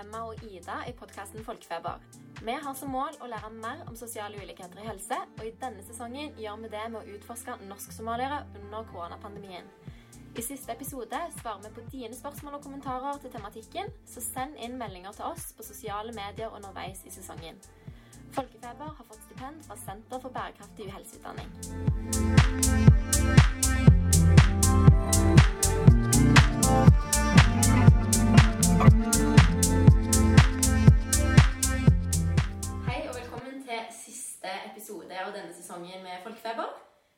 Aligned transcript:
Emma 0.00 0.22
og 0.28 0.42
Ida 0.44 0.82
i 0.88 0.92
podkasten 0.96 1.44
Folkefeber. 1.44 2.00
Vi 2.42 2.52
har 2.62 2.74
som 2.76 2.90
mål 2.92 3.16
å 3.24 3.28
lære 3.32 3.50
mer 3.54 3.82
om 3.88 3.96
sosiale 3.96 4.36
ulikheter 4.42 4.82
i 4.82 4.86
helse, 4.86 5.16
og 5.38 5.44
i 5.46 5.54
denne 5.60 5.84
sesongen 5.86 6.36
gjør 6.40 6.60
vi 6.64 6.72
det 6.74 6.84
med 6.92 7.00
å 7.00 7.16
utforske 7.16 7.56
norsk-somaliere 7.64 8.42
under 8.60 8.84
koronapandemien. 8.92 9.68
I 10.36 10.44
siste 10.44 10.72
episode 10.72 11.20
svarer 11.38 11.64
vi 11.64 11.70
på 11.78 11.86
dine 11.94 12.16
spørsmål 12.16 12.58
og 12.58 12.66
kommentarer 12.66 13.22
til 13.22 13.32
tematikken, 13.32 13.88
så 14.04 14.20
send 14.20 14.60
inn 14.60 14.76
meldinger 14.76 15.16
til 15.16 15.30
oss 15.30 15.52
på 15.56 15.64
sosiale 15.64 16.12
medier 16.12 16.52
underveis 16.52 17.00
i 17.08 17.14
sesongen. 17.14 17.56
Folkefeber 18.36 18.92
har 18.98 19.08
fått 19.08 19.24
stipend 19.24 19.64
fra 19.64 19.80
Senter 19.80 20.20
for 20.20 20.36
bærekraftig 20.36 20.90
uhelseutdanning. 20.90 21.48
Siste 34.46 34.70
episode 34.70 35.16
av 35.18 35.32
denne 35.34 35.52
sesongen 35.54 36.02
med 36.04 36.20
Folkefeber. 36.22 36.74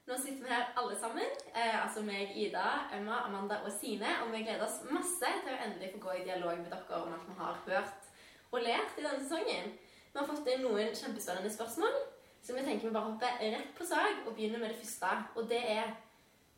Nå 0.09 0.16
sitter 0.16 0.45
vi 0.46 0.48
her 0.48 0.70
alle 0.80 0.95
sammen, 0.96 1.27
eh, 1.52 1.84
altså 1.84 2.00
meg, 2.00 2.30
Ida, 2.36 2.88
Emma, 2.96 3.19
Amanda 3.27 3.59
og 3.64 3.73
Sine, 3.73 4.09
og 4.23 4.32
vi 4.32 4.45
gleder 4.46 4.64
oss 4.64 4.80
masse 4.89 5.28
til 5.44 5.52
å 5.52 5.58
endelig 5.67 5.91
få 5.92 6.00
gå 6.06 6.14
i 6.17 6.25
dialog 6.25 6.56
med 6.56 6.70
dere 6.72 7.02
om 7.02 7.12
alt 7.12 7.28
vi 7.28 7.36
har 7.36 7.61
hørt 7.67 8.08
og 8.52 8.62
lært 8.62 8.97
i 8.97 9.05
denne 9.05 9.20
sesongen. 9.20 9.77
Vi 10.12 10.19
har 10.19 10.27
fått 10.27 10.48
inn 10.48 10.64
noen 10.64 10.97
kjempespennende 10.97 11.52
spørsmål, 11.52 12.00
så 12.41 12.56
vi 12.56 12.64
tenker 12.64 12.89
vi 12.89 12.94
bare 12.97 13.12
hopper 13.12 13.45
rett 13.45 13.77
på 13.77 13.84
sak 13.84 14.24
og 14.24 14.34
begynner 14.34 14.58
med 14.58 14.72
det 14.72 14.80
første, 14.80 15.12
og 15.36 15.48
det 15.48 15.64
er 15.69 15.97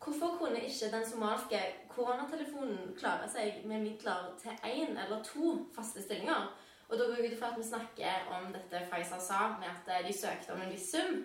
Hvorfor 0.01 0.39
kunne 0.39 0.61
ikke 0.65 0.89
den 0.93 1.03
somaliske 1.05 1.59
koronatelefonen 1.89 2.95
klare 2.97 3.27
seg 3.29 3.67
med 3.69 3.83
midler 3.83 4.31
til 4.41 4.55
én 4.65 4.95
eller 4.97 5.21
to 5.23 5.67
faste 5.75 6.01
stillinger? 6.01 6.47
Og 6.91 6.99
da 6.99 7.05
går 7.07 7.21
jeg 7.21 7.31
ut 7.31 7.37
ifra 7.37 7.53
at 7.53 7.59
vi 7.59 7.69
snakker 7.69 8.33
om 8.37 8.49
dette 8.55 8.83
Pfizer 8.91 9.23
sa, 9.23 9.43
med 9.61 9.71
at 9.71 10.07
de 10.07 10.13
søkte 10.17 10.55
om 10.55 10.65
en 10.65 10.73
viss 10.73 10.91
sum. 10.91 11.21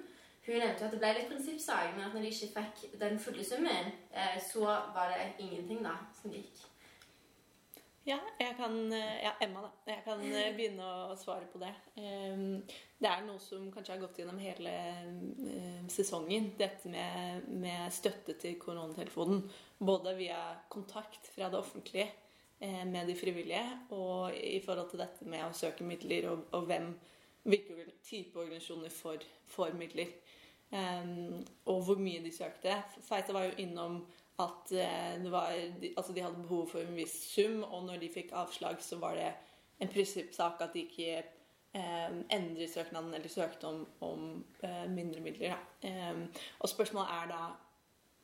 Hun 0.45 0.59
nevnte 0.61 0.83
jo 0.83 0.85
at 0.85 0.93
det 0.93 1.01
ble 1.01 1.13
litt 1.17 1.31
prinsippsak, 1.31 1.95
men 1.95 2.05
at 2.05 2.13
når 2.13 2.21
de 2.21 2.29
ikke 2.29 2.53
fikk 2.59 2.99
den 3.01 3.17
fulle 3.19 3.45
summen, 3.45 3.91
eh, 4.13 4.37
så 4.45 4.65
var 4.93 5.09
det 5.09 5.31
ingenting 5.41 5.81
da 5.83 5.95
som 6.19 6.33
gikk. 6.33 6.61
Ja, 8.05 8.19
jeg 8.37 8.53
kan, 8.57 8.75
eh, 8.93 9.23
ja, 9.23 9.31
Emma, 9.41 9.63
da. 9.65 9.71
Jeg 9.89 10.03
kan 10.05 10.19
eh, 10.21 10.51
begynne 10.53 10.89
å 11.09 11.15
svare 11.17 11.47
på 11.49 11.57
det. 11.57 11.73
Ehm, 11.97 12.61
Det 13.01 13.09
er 13.09 13.25
noe 13.25 13.41
som 13.41 13.71
kanskje 13.73 13.95
har 13.95 14.03
gått 14.03 14.19
gjennom 14.21 14.37
hele 14.39 14.71
eh, 14.71 15.81
sesongen. 15.89 16.51
Dette 16.57 16.89
med, 16.89 17.49
med 17.49 17.89
støtte 17.93 18.37
til 18.37 18.59
koronatelefonen. 18.61 19.41
Både 19.81 20.13
via 20.17 20.37
kontakt 20.69 21.27
fra 21.33 21.49
det 21.49 21.59
offentlige 21.59 22.05
eh, 22.05 22.24
med 22.59 23.09
de 23.09 23.13
frivillige, 23.19 23.63
og 23.93 24.35
i 24.35 24.61
forhold 24.63 24.87
til 24.89 25.01
dette 25.01 25.25
med 25.27 25.43
å 25.43 25.53
søke 25.53 25.83
midler, 25.83 26.29
og, 26.31 26.45
og 26.55 26.69
hvem, 26.69 26.87
hvilke 27.43 27.89
type 27.99 28.39
organisasjoner 28.39 28.93
får, 28.95 29.25
får 29.51 29.75
midler. 29.77 30.13
Um, 30.71 31.43
og 31.69 31.83
hvor 31.85 31.99
mye 32.01 32.23
de 32.23 32.31
søkte. 32.33 32.73
Feita 33.05 33.35
var 33.35 33.49
jo 33.49 33.57
innom 33.61 33.99
at 34.41 34.71
eh, 34.71 35.31
var, 35.31 35.53
altså 35.97 36.13
de 36.13 36.23
hadde 36.23 36.41
behov 36.41 36.67
for 36.67 36.83
en 36.83 36.97
viss 36.97 37.15
sum, 37.31 37.61
og 37.63 37.85
når 37.87 38.01
de 38.01 38.11
fikk 38.11 38.33
avslag, 38.35 38.81
så 38.83 38.99
var 38.99 39.15
det 39.15 39.29
en 39.79 39.91
prinsippsak 39.91 40.63
at 40.63 40.73
de 40.75 40.83
ikke 40.83 41.13
eh, 41.75 42.17
endret 42.35 42.73
søknaden 42.73 43.13
eller 43.13 43.31
søkte 43.31 43.69
om, 43.69 43.85
om 44.03 44.25
eh, 44.63 44.83
mindre 44.91 45.23
midler. 45.23 45.55
Em, 45.87 46.25
og 46.59 46.69
spørsmålet 46.69 47.13
er 47.15 47.31
da 47.31 47.41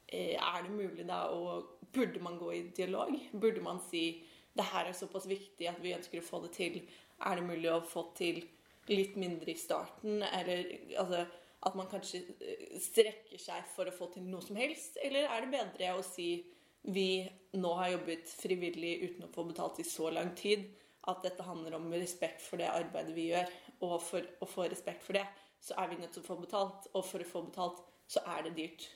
eh, 0.08 0.36
Er 0.36 0.66
det 0.66 0.76
mulig 0.76 1.08
da 1.08 1.28
å 1.32 1.62
Burde 1.92 2.22
man 2.24 2.38
gå 2.40 2.52
i 2.56 2.62
dialog? 2.72 3.10
Burde 3.36 3.60
man 3.60 3.82
si 3.84 4.24
det 4.58 4.68
her 4.72 4.90
er 4.90 4.98
såpass 4.98 5.28
viktig 5.30 5.70
at 5.70 5.80
vi 5.84 5.96
ønsker 5.96 6.22
å 6.22 6.26
få 6.26 6.42
det 6.46 6.54
til? 6.58 6.82
Er 7.24 7.38
det 7.38 7.48
mulig 7.48 7.70
å 7.72 7.84
få 7.86 8.08
til 8.18 8.42
litt 8.92 9.16
mindre 9.20 9.54
i 9.54 9.60
starten? 9.60 10.24
Eller 10.26 10.74
altså 11.00 11.26
at 11.62 11.78
man 11.78 11.90
kanskje 11.92 12.24
eh, 12.42 12.80
strekker 12.82 13.40
seg 13.40 13.68
for 13.76 13.88
å 13.88 13.96
få 13.96 14.10
til 14.16 14.26
noe 14.28 14.44
som 14.44 14.58
helst? 14.60 14.98
Eller 15.04 15.30
er 15.30 15.46
det 15.46 15.54
bedre 15.54 15.94
å 15.96 16.06
si 16.06 16.34
vi 16.82 17.22
nå 17.62 17.74
har 17.78 17.92
jobbet 17.94 18.32
frivillig 18.34 18.96
uten 19.04 19.28
å 19.28 19.34
få 19.34 19.46
betalt 19.52 19.80
i 19.84 19.86
så 19.86 20.10
lang 20.10 20.34
tid 20.38 20.66
at 21.10 21.22
dette 21.26 21.46
handler 21.46 21.76
om 21.78 21.92
respekt 21.94 22.42
for 22.46 22.62
det 22.62 22.70
arbeidet 22.70 23.14
vi 23.16 23.30
gjør, 23.32 23.50
og 23.86 23.96
for 24.06 24.26
å 24.42 24.48
få 24.50 24.68
respekt 24.70 25.06
for 25.06 25.18
det, 25.18 25.26
så 25.62 25.78
er 25.82 25.90
vi 25.90 25.98
nødt 26.02 26.14
til 26.14 26.24
å 26.24 26.28
få 26.28 26.38
betalt, 26.42 26.90
og 26.94 27.06
for 27.06 27.24
å 27.24 27.30
få 27.30 27.42
betalt 27.48 27.82
så 28.10 28.22
er 28.36 28.46
det 28.46 28.56
dyrt. 28.58 28.88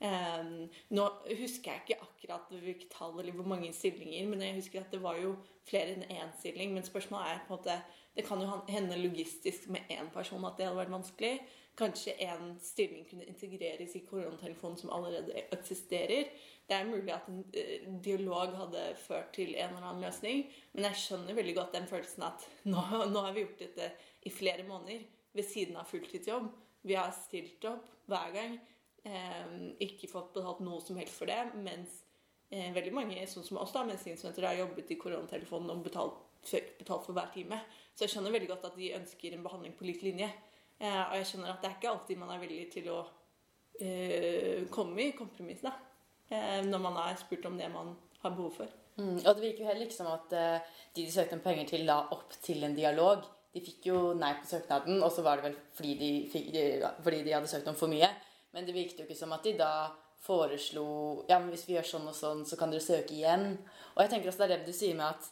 Ehm, 0.00 0.70
nå 0.96 1.06
husker 1.36 1.74
jeg 1.74 1.82
ikke 1.82 1.96
akkurat 2.00 2.52
hvilket 2.54 2.88
tall 2.94 3.18
eller 3.20 3.34
hvor 3.36 3.48
mange 3.52 3.68
stillinger, 3.76 4.28
men 4.30 4.40
jeg 4.46 4.56
husker 4.56 4.80
at 4.80 4.94
det 4.94 5.02
var 5.04 5.18
jo 5.20 5.34
flere 5.68 5.92
enn 5.92 6.06
én 6.08 6.30
stilling. 6.38 6.72
Men 6.76 6.86
spørsmålet 6.86 7.34
er 7.34 7.42
på 7.46 7.52
en 7.52 7.58
måte 7.58 7.80
Det 8.10 8.24
kan 8.26 8.40
jo 8.42 8.46
hende 8.66 8.96
logistisk 8.98 9.68
med 9.70 9.86
én 9.88 10.08
person 10.10 10.44
at 10.44 10.56
det 10.58 10.66
hadde 10.66 10.80
vært 10.80 10.90
vanskelig. 10.90 11.34
Kanskje 11.78 12.16
en 12.26 12.56
stilling 12.60 13.04
kunne 13.08 13.28
integreres 13.30 13.94
i 13.94 14.02
koronatelefonen 14.04 14.76
som 14.76 14.90
allerede 14.90 15.44
eksisterer. 15.54 16.32
Det 16.66 16.74
er 16.76 16.88
mulig 16.88 17.12
at 17.14 17.28
en 17.30 17.44
eh, 17.54 17.86
dialog 18.02 18.56
hadde 18.56 18.82
ført 19.06 19.30
til 19.36 19.54
en 19.54 19.76
eller 19.76 19.86
annen 19.86 20.04
løsning, 20.04 20.42
men 20.72 20.88
jeg 20.88 21.00
skjønner 21.04 21.38
veldig 21.38 21.54
godt 21.54 21.78
den 21.78 21.86
følelsen 21.86 22.26
at 22.26 22.48
nå, 22.72 22.82
nå 23.12 23.24
har 23.24 23.32
vi 23.36 23.46
gjort 23.46 23.62
dette 23.62 23.92
i 24.26 24.34
flere 24.34 24.66
måneder 24.66 25.06
ved 25.32 25.46
siden 25.46 25.78
av 25.78 25.86
fulltidsjobb. 25.88 26.50
Vi 26.82 26.98
har 26.98 27.14
stilt 27.14 27.64
opp 27.70 27.86
hver 28.10 28.34
gang. 28.34 28.58
Eh, 29.04 29.52
ikke 29.86 30.10
fått 30.10 30.34
betalt 30.34 30.60
noe 30.64 30.80
som 30.84 30.98
helst 31.00 31.16
for 31.16 31.30
det. 31.30 31.38
Mens 31.64 32.02
eh, 32.50 32.70
veldig 32.74 32.92
mange, 32.96 33.22
sånn 33.30 33.46
som 33.46 33.60
oss, 33.62 33.72
da, 33.74 33.84
medisinstudenter, 33.88 34.48
har 34.48 34.58
jobbet 34.60 34.92
i 34.92 34.98
koronatelefonen 35.00 35.72
og 35.74 35.84
betalt, 35.86 36.18
betalt 36.80 37.06
for 37.06 37.16
hver 37.16 37.30
time. 37.34 37.60
Så 37.94 38.04
jeg 38.04 38.14
skjønner 38.14 38.34
veldig 38.34 38.50
godt 38.52 38.68
at 38.70 38.76
de 38.80 38.94
ønsker 38.98 39.36
en 39.36 39.46
behandling 39.46 39.76
på 39.78 39.88
lik 39.88 40.04
linje. 40.06 40.28
Eh, 40.80 41.00
og 41.06 41.16
jeg 41.18 41.30
skjønner 41.30 41.54
at 41.54 41.62
det 41.62 41.70
er 41.70 41.78
ikke 41.78 41.94
alltid 41.94 42.20
man 42.20 42.34
er 42.34 42.42
villig 42.42 42.66
til 42.72 42.86
å 42.92 43.00
eh, 43.80 44.68
komme 44.72 45.02
i 45.04 45.16
kompromiss 45.16 45.64
da, 45.64 45.74
eh, 46.32 46.60
når 46.64 46.84
man 46.86 47.00
er 47.02 47.18
spurt 47.20 47.48
om 47.48 47.58
det 47.60 47.68
man 47.72 47.92
har 48.22 48.36
behov 48.36 48.54
for. 48.62 48.78
Mm, 49.00 49.18
og 49.18 49.28
det 49.28 49.42
virker 49.44 49.64
jo 49.64 49.68
heller 49.68 49.86
ikke 49.86 49.96
som 49.96 50.08
at 50.12 50.32
de 50.96 51.04
de 51.06 51.12
søkte 51.12 51.36
om 51.36 51.42
penger 51.44 51.68
til, 51.70 51.84
la 51.86 52.00
opp 52.12 52.32
til 52.42 52.64
en 52.66 52.74
dialog. 52.74 53.22
De 53.54 53.62
fikk 53.62 53.86
jo 53.90 54.00
nei 54.18 54.32
på 54.40 54.48
søknaden, 54.48 54.98
og 55.02 55.12
så 55.14 55.22
var 55.26 55.38
det 55.38 55.48
vel 55.48 55.56
fordi 55.76 55.94
de, 55.98 56.10
fikk, 56.32 56.48
fordi 57.04 57.20
de 57.26 57.34
hadde 57.34 57.50
søkt 57.50 57.68
om 57.70 57.78
for 57.78 57.90
mye. 57.92 58.08
Men 58.54 58.66
det 58.66 58.74
virket 58.74 59.02
jo 59.02 59.06
ikke 59.06 59.18
som 59.18 59.34
at 59.36 59.46
de 59.46 59.54
da 59.58 59.72
foreslo 60.20 61.24
Ja, 61.30 61.38
men 61.38 61.48
hvis 61.52 61.66
vi 61.68 61.76
gjør 61.76 61.86
sånn 61.94 62.08
og 62.10 62.16
sånn, 62.16 62.42
så 62.48 62.58
kan 62.60 62.72
dere 62.72 62.84
søke 62.84 63.14
igjen. 63.16 63.54
Og 63.94 64.02
jeg 64.04 64.12
tenker 64.12 64.32
også 64.32 64.44
det 64.44 64.50
er 64.50 64.58
det 64.58 64.68
du 64.68 64.76
sier 64.76 64.98
med 64.98 65.08
at 65.14 65.30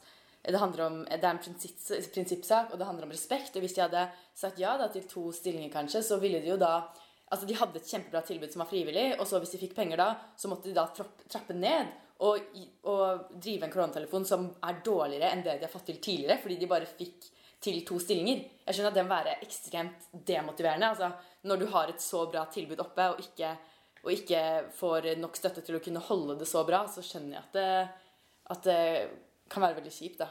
det, 0.49 0.61
om, 0.81 1.03
det 1.05 1.19
er 1.19 1.34
en 1.34 1.41
prinsipp, 1.43 1.77
prinsippsak, 2.15 2.73
og 2.73 2.81
det 2.81 2.87
handler 2.89 3.09
om 3.09 3.12
respekt. 3.12 3.57
Og 3.59 3.65
hvis 3.65 3.75
de 3.77 3.83
hadde 3.84 4.07
sagt 4.39 4.61
ja 4.62 4.77
da, 4.81 4.87
til 4.93 5.05
to 5.11 5.28
stillinger, 5.34 5.73
kanskje, 5.75 6.05
så 6.07 6.21
ville 6.23 6.41
de 6.45 6.55
jo 6.55 6.61
da 6.61 6.81
Altså, 7.28 7.45
De 7.45 7.53
hadde 7.61 7.77
et 7.77 7.84
kjempebra 7.84 8.23
tilbud 8.25 8.55
som 8.55 8.62
var 8.62 8.71
frivillig, 8.71 9.11
og 9.21 9.27
så 9.28 9.37
hvis 9.37 9.51
de 9.53 9.59
fikk 9.61 9.75
penger 9.77 10.01
da, 10.01 10.07
så 10.33 10.49
måtte 10.49 10.71
de 10.71 10.77
da 10.78 10.87
trappe, 10.97 11.27
trappe 11.28 11.53
ned 11.53 11.91
og, 12.25 12.55
og 12.89 13.34
drive 13.34 13.67
en 13.67 13.75
koronatelefon 13.75 14.25
som 14.25 14.47
er 14.65 14.78
dårligere 14.87 15.28
enn 15.34 15.43
det 15.45 15.59
de 15.59 15.67
har 15.67 15.73
fått 15.75 15.91
til 15.91 15.99
tidligere, 16.01 16.39
fordi 16.41 16.57
de 16.57 16.71
bare 16.71 16.89
fikk 16.89 17.28
til 17.61 17.81
to 17.87 17.99
stillinger. 18.03 18.45
Jeg 18.67 18.77
skjønner 18.77 18.93
at 18.93 18.99
det 18.99 19.07
må 19.07 19.15
være 19.17 19.39
ekstremt 19.45 20.11
demotiverende. 20.13 20.91
altså 20.93 21.11
Når 21.43 21.57
du 21.57 21.67
har 21.73 21.89
et 21.89 22.03
så 22.03 22.27
bra 22.31 22.45
tilbud 22.53 22.81
oppe, 22.85 23.09
og 23.13 23.21
ikke, 23.21 23.55
og 24.05 24.13
ikke 24.13 24.43
får 24.79 25.15
nok 25.19 25.37
støtte 25.37 25.65
til 25.67 25.78
å 25.78 25.83
kunne 25.84 26.05
holde 26.10 26.39
det 26.39 26.49
så 26.49 26.65
bra, 26.69 26.84
så 26.87 27.03
skjønner 27.03 27.39
jeg 27.39 27.47
at 27.47 27.57
det, 27.59 27.89
at 28.55 28.69
det 28.69 28.83
kan 29.51 29.65
være 29.65 29.81
veldig 29.81 29.93
kjipt, 29.93 30.22
da. 30.22 30.28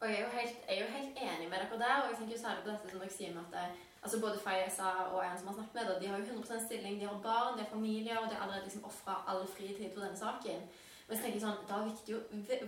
Og 0.00 0.08
jeg 0.08 0.20
er, 0.24 0.28
helt, 0.32 0.60
er 0.68 0.78
jo 0.80 0.92
helt 0.94 1.18
enig 1.20 1.46
med 1.50 1.58
dere 1.60 1.78
der, 1.78 1.96
og 2.02 2.06
jeg 2.08 2.18
tenker 2.18 2.36
jo 2.36 2.42
særlig 2.42 2.62
på 2.64 2.70
dette 2.70 2.88
som 2.88 3.00
dere 3.02 3.12
sier 3.12 3.32
med 3.34 3.42
at 3.42 3.56
det, 3.56 3.88
altså 4.00 4.20
både 4.22 4.38
Fayesa 4.40 4.92
og 5.12 5.18
en 5.20 5.34
som 5.38 5.50
har 5.50 5.56
snakket 5.58 5.74
med 5.76 5.90
de 6.00 6.08
har 6.08 6.22
jo 6.22 6.38
100% 6.38 6.62
stilling, 6.64 6.94
de 7.00 7.08
har 7.08 7.18
barn, 7.26 7.58
de 7.58 7.66
har 7.66 7.74
familier, 7.74 8.16
og 8.16 8.30
de 8.30 8.38
har 8.38 8.46
allerede 8.46 8.64
liksom 8.64 8.86
ofra 8.88 9.18
all 9.28 9.44
fritid 9.44 9.92
på 9.92 10.00
denne 10.00 10.16
saken. 10.16 10.64
Og 11.10 11.16
jeg 11.16 11.24
tenker 11.24 11.42
sånn, 11.42 11.64
Da 11.66 11.80
virker 11.82 12.12
jo, 12.14 12.20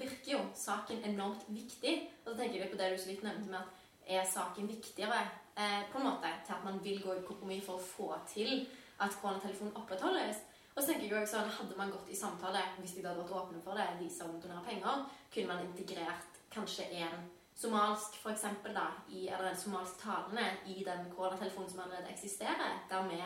virker 0.03 0.33
jo 0.33 0.41
saken 0.59 1.05
enormt 1.07 1.45
viktig. 1.47 1.93
Og 2.25 2.33
så 2.33 2.39
tenker 2.41 2.59
jeg 2.59 2.73
på 2.73 2.79
det 2.81 2.89
du 2.91 2.99
så 2.99 3.13
vidt 3.13 3.23
nevnte 3.23 3.51
med 3.51 3.61
at 3.61 4.17
er 4.19 4.25
saken 4.27 4.67
viktigere 4.67 5.21
eh, 5.55 5.85
på 5.93 6.01
en 6.01 6.09
måte 6.09 6.31
til 6.43 6.57
at 6.57 6.65
man 6.65 6.81
vil 6.83 6.99
gå 7.03 7.15
i 7.15 7.23
kompromiss 7.27 7.69
for 7.69 7.79
å 7.79 7.85
få 7.87 8.09
til 8.33 8.67
at 8.99 9.15
koronatelefonen 9.21 9.77
opprettholdes. 9.79 10.43
Og 10.75 10.83
så 10.83 10.89
tenker 10.89 11.07
jeg 11.07 11.23
også, 11.23 11.37
sånn, 11.37 11.55
Hadde 11.59 11.79
man 11.79 11.95
gått 11.95 12.11
i 12.11 12.19
samtale, 12.19 12.65
hvis 12.81 12.97
de 12.97 13.05
hadde 13.07 13.23
vært 13.23 13.39
åpne 13.45 13.63
for 13.63 13.79
det, 13.79 13.87
de 14.01 14.11
om 14.25 14.35
donerer 14.41 14.67
penger, 14.67 15.07
kunne 15.35 15.55
man 15.55 15.65
integrert 15.69 16.43
kanskje 16.53 16.89
en 16.99 17.31
somalsk 17.55 18.19
for 18.23 18.33
eksempel, 18.33 18.75
da, 18.75 18.89
i, 19.13 19.29
eller 19.29 19.53
en 19.53 19.61
somalsk 19.61 20.03
talende 20.03 20.49
i 20.67 20.83
den 20.83 21.07
koronatelefonen 21.13 21.71
som 21.71 21.85
allerede 21.85 22.11
eksisterer, 22.11 22.81
der 22.91 23.09
vi 23.11 23.21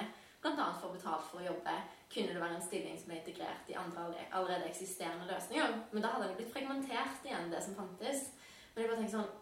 bl.a. 0.47 0.67
får 0.81 0.95
betalt 0.95 1.27
for 1.31 1.43
å 1.43 1.47
jobbe, 1.47 1.75
kunne 2.13 2.35
det 2.35 2.43
være 2.43 2.59
en 2.59 2.67
stilling 2.67 2.99
som 3.01 3.11
ble 3.11 3.19
integrert 3.21 3.71
i 3.73 3.79
andre 3.81 4.07
allerede 4.31 4.69
eksisterende 4.69 5.27
løsninger. 5.31 5.75
Men 5.93 6.05
da 6.05 6.13
hadde 6.15 6.31
det 6.31 6.39
blitt 6.39 6.53
fragmentert 6.55 7.27
igjen, 7.27 7.51
det 7.53 7.65
som 7.65 7.75
fantes. 7.79 8.29
Men 8.75 8.85
jeg 8.85 8.93
bare 8.93 9.03
tenker 9.03 9.19
sånn 9.19 9.35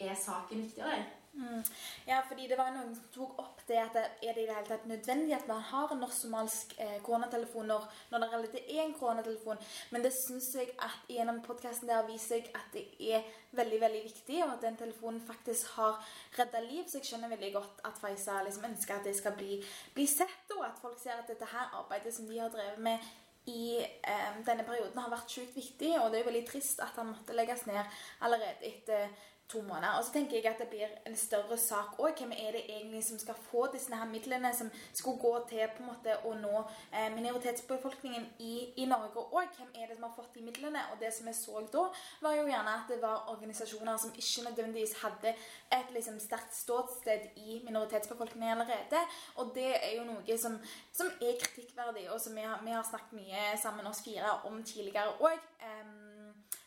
Er 0.00 0.14
saken 0.16 0.62
viktigere? 0.62 1.02
Mm. 1.32 1.62
Ja, 2.06 2.20
fordi 2.28 2.48
det 2.50 2.56
var 2.58 2.72
noen 2.74 2.90
som 2.96 3.04
tok 3.14 3.38
opp 3.38 3.60
det 3.68 3.76
at 3.78 3.94
er 3.96 4.08
det 4.34 4.42
i 4.42 4.46
det 4.48 4.54
hele 4.56 4.66
tatt 4.66 4.86
nødvendig 4.90 5.36
at 5.36 5.46
man 5.48 5.60
har 5.62 5.92
en 5.94 6.00
norsk-somalisk 6.02 6.74
eh, 6.82 6.96
koronatelefon 7.06 7.70
når, 7.70 7.86
når 8.10 8.24
det 8.24 8.28
relativt 8.32 8.72
er 8.74 8.82
en 8.82 8.96
koronatelefon. 8.98 9.62
Men 9.94 10.04
det 10.04 10.10
syns 10.16 10.50
jeg 10.58 10.74
at 10.82 11.06
gjennom 11.08 11.38
podkasten 11.46 11.88
der 11.88 12.08
viser 12.08 12.40
jeg 12.40 12.50
at 12.58 12.74
det 12.74 12.84
er 13.14 13.30
veldig 13.54 13.80
veldig 13.84 14.02
viktig, 14.08 14.42
og 14.44 14.56
at 14.56 14.66
den 14.66 14.76
telefonen 14.82 15.22
faktisk 15.26 15.70
har 15.76 16.02
redda 16.38 16.66
liv. 16.66 16.84
Så 16.90 16.98
jeg 16.98 17.12
skjønner 17.12 17.32
veldig 17.36 17.54
godt 17.60 17.82
at 17.86 18.02
Faiza 18.02 18.42
liksom 18.42 18.66
ønsker 18.72 18.98
at 18.98 19.06
det 19.06 19.16
skal 19.16 19.38
bli, 19.38 19.62
bli 19.94 20.10
sett, 20.10 20.54
og 20.58 20.66
at 20.66 20.82
folk 20.82 20.98
ser 20.98 21.22
at 21.22 21.30
dette 21.30 21.54
her 21.54 21.78
arbeidet 21.78 22.14
som 22.14 22.26
de 22.26 22.42
har 22.42 22.50
drevet 22.50 22.82
med 22.82 23.10
i 23.48 23.80
eh, 23.80 24.32
denne 24.46 24.64
perioden 24.66 24.98
har 25.00 25.10
vært 25.12 25.32
sjukt 25.32 25.56
viktig, 25.56 25.94
og 25.98 26.10
det 26.10 26.20
er 26.20 26.24
jo 26.24 26.28
veldig 26.28 26.46
trist 26.48 26.82
at 26.84 26.98
han 27.00 27.12
måtte 27.14 27.36
legges 27.36 27.64
ned 27.70 27.80
allerede 28.26 28.68
etter 28.68 29.08
to 29.52 29.62
måneder. 29.62 29.98
Og 29.98 30.04
så 30.04 30.12
tenker 30.12 30.36
jeg 30.36 30.46
at 30.46 30.60
det 30.62 30.68
blir 30.68 30.90
en 31.06 31.16
større 31.16 31.56
sak 31.58 31.98
òg. 31.98 32.18
Hvem 32.18 32.32
er 32.32 32.56
det 32.56 32.62
egentlig 32.68 33.04
som 33.04 33.18
skal 33.18 33.38
få 33.50 33.66
disse 33.72 33.94
her 33.94 34.08
midlene 34.08 34.52
som 34.56 34.70
skulle 34.92 35.18
gå 35.18 35.32
til 35.48 35.64
på 35.76 35.82
en 35.82 35.90
måte 35.90 36.16
å 36.26 36.34
nå 36.38 36.62
eh, 36.62 37.08
minoritetsbefolkningen 37.14 38.26
i, 38.38 38.54
i 38.82 38.86
Norge 38.90 39.24
òg? 39.26 39.50
Hvem 39.56 39.72
er 39.74 39.90
det 39.90 39.98
som 39.98 40.06
har 40.08 40.14
fått 40.16 40.34
de 40.34 40.44
midlene? 40.46 40.84
Og 40.92 41.00
det 41.02 41.12
som 41.16 41.30
jeg 41.30 41.38
så 41.38 41.64
da, 41.72 41.86
var 42.22 42.36
jo 42.38 42.46
gjerne 42.48 42.76
at 42.76 42.92
det 42.92 43.00
var 43.02 43.30
organisasjoner 43.34 44.00
som 44.00 44.14
ikke 44.14 44.46
nødvendigvis 44.48 44.96
hadde 45.02 45.34
et 45.78 45.94
liksom 45.94 46.20
sterkt 46.22 46.54
ståsted 46.56 47.30
i 47.36 47.60
minoritetsbefolkningen 47.66 48.54
allerede. 48.56 49.02
Og 49.42 49.54
det 49.54 49.72
er 49.76 49.96
jo 49.98 50.06
noe 50.08 50.38
som, 50.38 50.58
som 50.92 51.10
er 51.20 51.38
kritikkverdig, 51.42 52.08
og 52.10 52.20
som 52.20 52.36
vi 52.36 52.46
har, 52.46 52.62
vi 52.64 52.74
har 52.74 52.86
snakket 52.86 53.18
mye 53.18 53.50
sammen 53.60 53.90
oss 53.90 54.04
fire 54.04 54.38
om 54.48 54.62
tidligere 54.64 55.18
òg. 55.20 55.38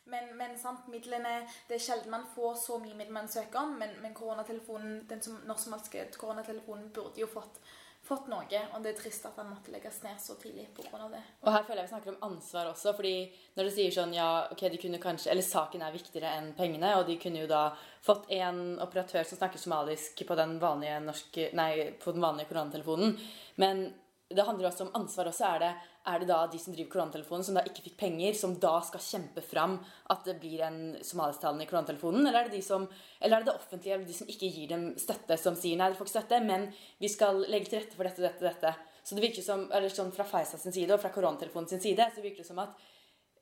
Men, 0.06 0.34
men 0.38 0.58
sant, 0.60 0.88
midlene 0.92 1.38
Det 1.68 1.78
er 1.78 1.86
sjelden 1.86 2.12
man 2.12 2.26
får 2.36 2.58
så 2.66 2.80
mye 2.82 2.98
midler 2.98 3.16
man 3.16 3.32
søker 3.32 3.62
om, 3.64 3.78
men, 3.80 3.96
men 4.04 4.16
koronatelefonen, 4.18 5.06
den 5.08 5.24
som 5.24 5.40
norsk-malske 5.48 6.10
koronatelefonen 6.20 6.90
burde 6.96 7.24
jo 7.24 7.30
fått, 7.32 7.62
fått 8.04 8.28
noe. 8.28 8.60
Og 8.76 8.84
det 8.84 8.92
er 8.92 9.00
trist 9.00 9.24
at 9.30 9.40
den 9.40 9.48
måtte 9.48 9.72
legges 9.72 10.02
ned 10.04 10.20
så 10.20 10.36
tidlig 10.42 10.68
pga. 10.76 11.08
det. 11.14 11.24
Og 11.46 11.56
her 11.56 11.64
føler 11.64 11.84
jeg 11.84 11.88
vi 11.88 11.94
snakker 11.94 12.14
om 12.14 12.28
ansvar 12.34 12.74
også, 12.74 12.96
fordi 13.00 13.16
når 13.56 13.70
du 13.70 13.74
sier 13.78 13.96
sånn 13.96 14.16
ja, 14.18 14.30
ok, 14.52 14.66
de 14.74 14.82
kunne 14.82 15.02
kanskje 15.04 15.32
Eller 15.32 15.48
saken 15.48 15.88
er 15.88 15.96
viktigere 15.96 16.36
enn 16.38 16.52
pengene, 16.58 16.98
og 17.00 17.08
de 17.08 17.18
kunne 17.24 17.46
jo 17.46 17.50
da 17.52 17.64
fått 18.04 18.28
en 18.36 18.64
operatør 18.84 19.24
som 19.24 19.40
snakker 19.40 19.62
somalisk 19.62 20.26
på 20.28 20.40
den 20.40 20.58
vanlige 20.60 21.00
norske 21.08 21.52
Nei, 21.56 21.94
på 22.04 22.12
den 22.12 22.28
vanlige 22.28 22.52
koronatelefonen. 22.52 23.16
Men 23.56 23.88
det 24.36 24.46
handler 24.48 24.70
også 24.70 24.88
om 24.88 24.94
ansvar 25.00 25.30
også. 25.30 25.50
Er 25.50 25.62
det, 25.64 25.72
er 26.12 26.22
det 26.22 26.28
da 26.30 26.40
de 26.52 26.60
som 26.62 26.76
driver 26.76 26.92
koronatelefonen, 26.94 27.46
som 27.48 27.58
da 27.58 27.64
ikke 27.68 27.86
fikk 27.88 27.98
penger, 28.00 28.38
som 28.38 28.56
da 28.62 28.74
skal 28.86 29.04
kjempe 29.04 29.44
fram 29.46 29.78
at 30.14 30.26
det 30.28 30.38
blir 30.42 30.64
en 30.68 30.80
somalisktalende 31.06 31.66
i 31.66 31.70
koronatelefonen? 31.70 32.26
Eller 32.28 32.42
er, 32.42 32.50
det 32.52 32.62
de 32.62 32.66
som, 32.66 32.88
eller 33.20 33.38
er 33.38 33.46
det 33.46 33.52
det 33.52 33.60
offentlige 33.60 33.98
eller 33.98 34.10
de 34.10 34.18
som 34.18 34.32
ikke 34.34 34.50
gir 34.50 34.72
dem 34.74 34.88
støtte, 35.02 35.38
som 35.42 35.60
sier 35.60 35.80
nei, 35.80 35.92
dere 35.92 36.00
får 36.00 36.10
ikke 36.10 36.18
støtte, 36.18 36.42
men 36.48 36.68
vi 37.04 37.12
skal 37.12 37.46
legge 37.48 37.72
til 37.72 37.82
rette 37.82 38.00
for 38.00 38.10
dette, 38.10 38.26
dette, 38.26 38.50
dette? 38.50 38.74
Så 39.04 39.18
det 39.18 39.26
virker 39.26 39.44
som, 39.44 39.68
eller 39.76 39.92
sånn 39.92 40.14
Fra 40.16 40.26
Faisa 40.28 40.58
sin 40.60 40.76
side 40.76 40.96
og 40.96 41.02
fra 41.04 41.12
koronatelefonen 41.12 41.68
sin 41.72 41.82
side 41.84 42.08
så 42.16 42.24
virker 42.24 42.46
det 42.46 42.50
som 42.50 42.62
at 42.64 42.76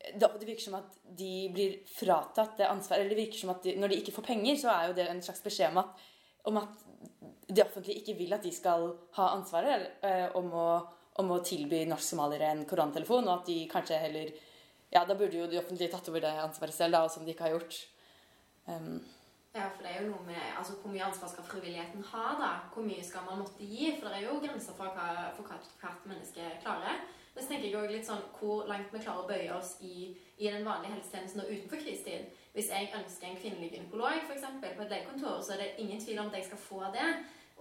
det 0.01 0.47
virker 0.47 0.63
som 0.63 0.77
at 0.79 0.95
de 1.17 1.33
blir 1.53 1.75
fratatt 1.93 2.57
det 2.57 2.69
ansvaret. 2.69 3.03
Eller 3.03 3.13
det 3.13 3.21
virker 3.21 3.41
som 3.43 3.51
at 3.53 3.63
de, 3.65 3.75
når 3.77 3.91
de 3.91 3.99
ikke 4.01 4.15
får 4.15 4.27
penger, 4.31 4.57
så 4.57 4.71
er 4.73 4.87
jo 4.89 4.95
det 4.97 5.07
en 5.11 5.21
slags 5.21 5.43
beskjed 5.43 5.69
om 5.75 5.83
at, 5.83 6.01
om 6.49 6.57
at 6.61 6.85
det 7.51 7.65
offentlige 7.65 8.01
ikke 8.01 8.17
vil 8.19 8.33
at 8.35 8.43
de 8.45 8.51
skal 8.55 8.87
ha 9.17 9.29
ansvaret 9.35 10.03
eh, 10.07 10.27
om, 10.39 10.51
å, 10.55 10.67
om, 11.21 11.31
å, 11.35 11.39
tilby 11.45 11.83
norsk-somaliere 11.89 12.51
en 12.51 12.65
koronatelefon, 12.69 13.27
og 13.27 13.41
at 13.41 13.51
de 13.51 13.59
kanskje 13.71 14.01
heller 14.05 14.33
Ja, 14.91 15.05
da 15.07 15.15
burde 15.15 15.37
jo 15.37 15.45
de 15.47 15.55
offentlige 15.55 15.91
tatt 15.93 16.09
over 16.11 16.19
det 16.19 16.33
ansvaret 16.35 16.75
selv, 16.75 16.97
da, 16.97 17.07
som 17.07 17.23
de 17.23 17.31
ikke 17.31 17.45
har 17.45 17.53
gjort. 17.53 17.77
Um, 18.67 18.97
ja, 19.55 19.69
for 19.71 19.83
det 19.83 19.91
er 19.91 20.01
jo 20.01 20.09
noe 20.13 20.25
med 20.25 20.41
altså, 20.57 20.73
Hvor 20.79 20.91
mye 20.91 21.05
ansvar 21.05 21.31
skal 21.31 21.47
frivilligheten 21.47 22.03
ha? 22.11 22.25
da? 22.39 22.51
Hvor 22.73 22.83
mye 22.83 23.03
skal 23.03 23.23
man 23.27 23.39
måtte 23.39 23.63
gi? 23.63 23.93
For 23.97 24.07
det 24.07 24.19
er 24.19 24.27
jo 24.27 24.41
grenser 24.43 24.75
for 24.75 24.91
hva, 24.95 25.31
for 25.37 25.47
hva 25.47 25.57
hvert 25.79 26.05
menneske 26.11 26.51
klarer. 26.63 27.01
Men 27.33 27.43
så 27.43 27.49
tenker 27.49 27.67
jeg 27.67 27.79
også 27.79 27.95
litt 27.95 28.07
sånn 28.07 28.23
hvor 28.35 28.65
langt 28.67 28.91
vi 28.91 29.01
klarer 29.03 29.23
å 29.23 29.27
bøye 29.27 29.51
oss 29.55 29.73
i, 29.87 30.11
i 30.39 30.47
den 30.47 30.65
vanlige 30.67 30.97
helsetjenesten 30.97 31.43
og 31.43 31.51
utenfor 31.51 31.83
krisetid. 31.83 32.31
Hvis 32.55 32.71
jeg 32.71 32.89
ønsker 32.97 33.27
en 33.27 33.37
kvinnelig 33.39 33.69
gynekolog 33.71 34.25
for 34.25 34.35
eksempel, 34.35 34.73
på 34.75 34.83
et 34.83 34.91
legekontor, 34.91 35.37
så 35.39 35.55
er 35.55 35.63
det 35.63 35.69
ingen 35.83 36.01
tvil 36.03 36.19
om 36.19 36.31
at 36.31 36.39
jeg 36.39 36.49
skal 36.49 36.63
få 36.65 36.81
det. 36.95 37.07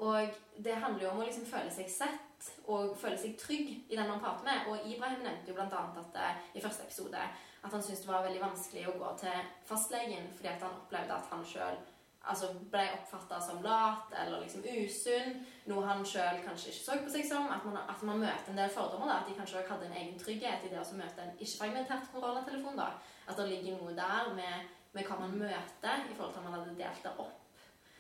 Og 0.00 0.32
det 0.64 0.81
handler 0.81 1.05
jo 1.05 1.12
om 1.12 1.20
å 1.20 1.29
liksom 1.29 1.44
føle 1.49 1.70
seg 1.73 1.91
sett 1.93 2.50
og 2.73 2.94
føle 2.97 3.19
seg 3.20 3.37
trygg 3.41 3.69
i 3.93 3.97
den 3.99 4.08
man 4.08 4.23
prater 4.23 4.47
med. 4.47 4.69
Og 4.73 4.88
Ibrahim 4.88 5.20
nevnte 5.26 5.52
jo 5.52 5.56
bl.a. 5.58 5.67
at 6.02 6.17
uh, 6.17 6.44
i 6.56 6.62
første 6.64 6.87
episode 6.87 7.20
at 7.61 7.75
han 7.75 7.82
syntes 7.82 8.06
det 8.06 8.08
var 8.08 8.25
veldig 8.25 8.41
vanskelig 8.41 8.87
å 8.88 8.97
gå 8.97 9.08
til 9.20 9.49
fastlegen 9.69 10.31
fordi 10.32 10.49
at 10.49 10.62
han 10.64 10.79
opplevde 10.79 11.17
at 11.19 11.32
han 11.35 11.43
sjøl 11.44 11.82
altså 12.31 12.50
ble 12.73 12.82
oppfatta 12.94 13.38
som 13.41 13.62
lat 13.64 14.12
eller 14.23 14.43
liksom 14.43 14.64
usunn. 14.64 15.38
Noe 15.70 15.85
han 15.88 16.03
sjøl 16.06 16.43
kanskje 16.44 16.73
ikke 16.73 16.85
så 16.85 16.99
på 17.05 17.12
seg 17.12 17.29
som. 17.29 17.49
At 17.53 17.64
man, 17.64 17.79
at 17.81 18.03
man 18.06 18.20
møter 18.20 18.53
en 18.53 18.61
del 18.61 18.73
fordommer. 18.73 19.08
da, 19.08 19.20
At 19.20 19.29
de 19.29 19.37
kanskje 19.38 19.61
også 19.61 19.75
hadde 19.75 19.88
en 19.88 19.99
egen 20.03 20.19
trygghet 20.20 20.67
i 20.67 20.73
det 20.73 20.81
å 20.81 20.99
møte 20.99 21.25
en 21.25 21.37
ikke-fragmentert 21.38 22.11
koronatelefon. 22.12 22.76
da, 22.76 22.91
At 23.29 23.41
det 23.41 23.49
ligger 23.49 23.81
noe 23.81 23.96
der 23.96 24.32
med, 24.37 24.73
med 24.93 25.08
hva 25.08 25.20
man 25.20 25.38
møter 25.38 26.05
i 26.08 26.17
forhold 26.17 26.35
til 26.35 26.43
at 26.43 26.49
man 26.49 26.58
hadde 26.58 26.76
delt 26.81 27.06
det 27.06 27.14
opp. 27.17 27.37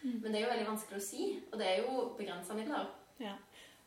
Men 0.02 0.30
det 0.30 0.38
er 0.38 0.44
jo 0.44 0.52
veldig 0.54 0.68
vanskelig 0.70 1.00
å 1.00 1.04
si, 1.04 1.24
og 1.50 1.58
det 1.60 1.66
er 1.68 1.82
jo 1.84 2.04
begrensa 2.18 2.56
midler. 2.56 2.88
Ja. 3.20 3.34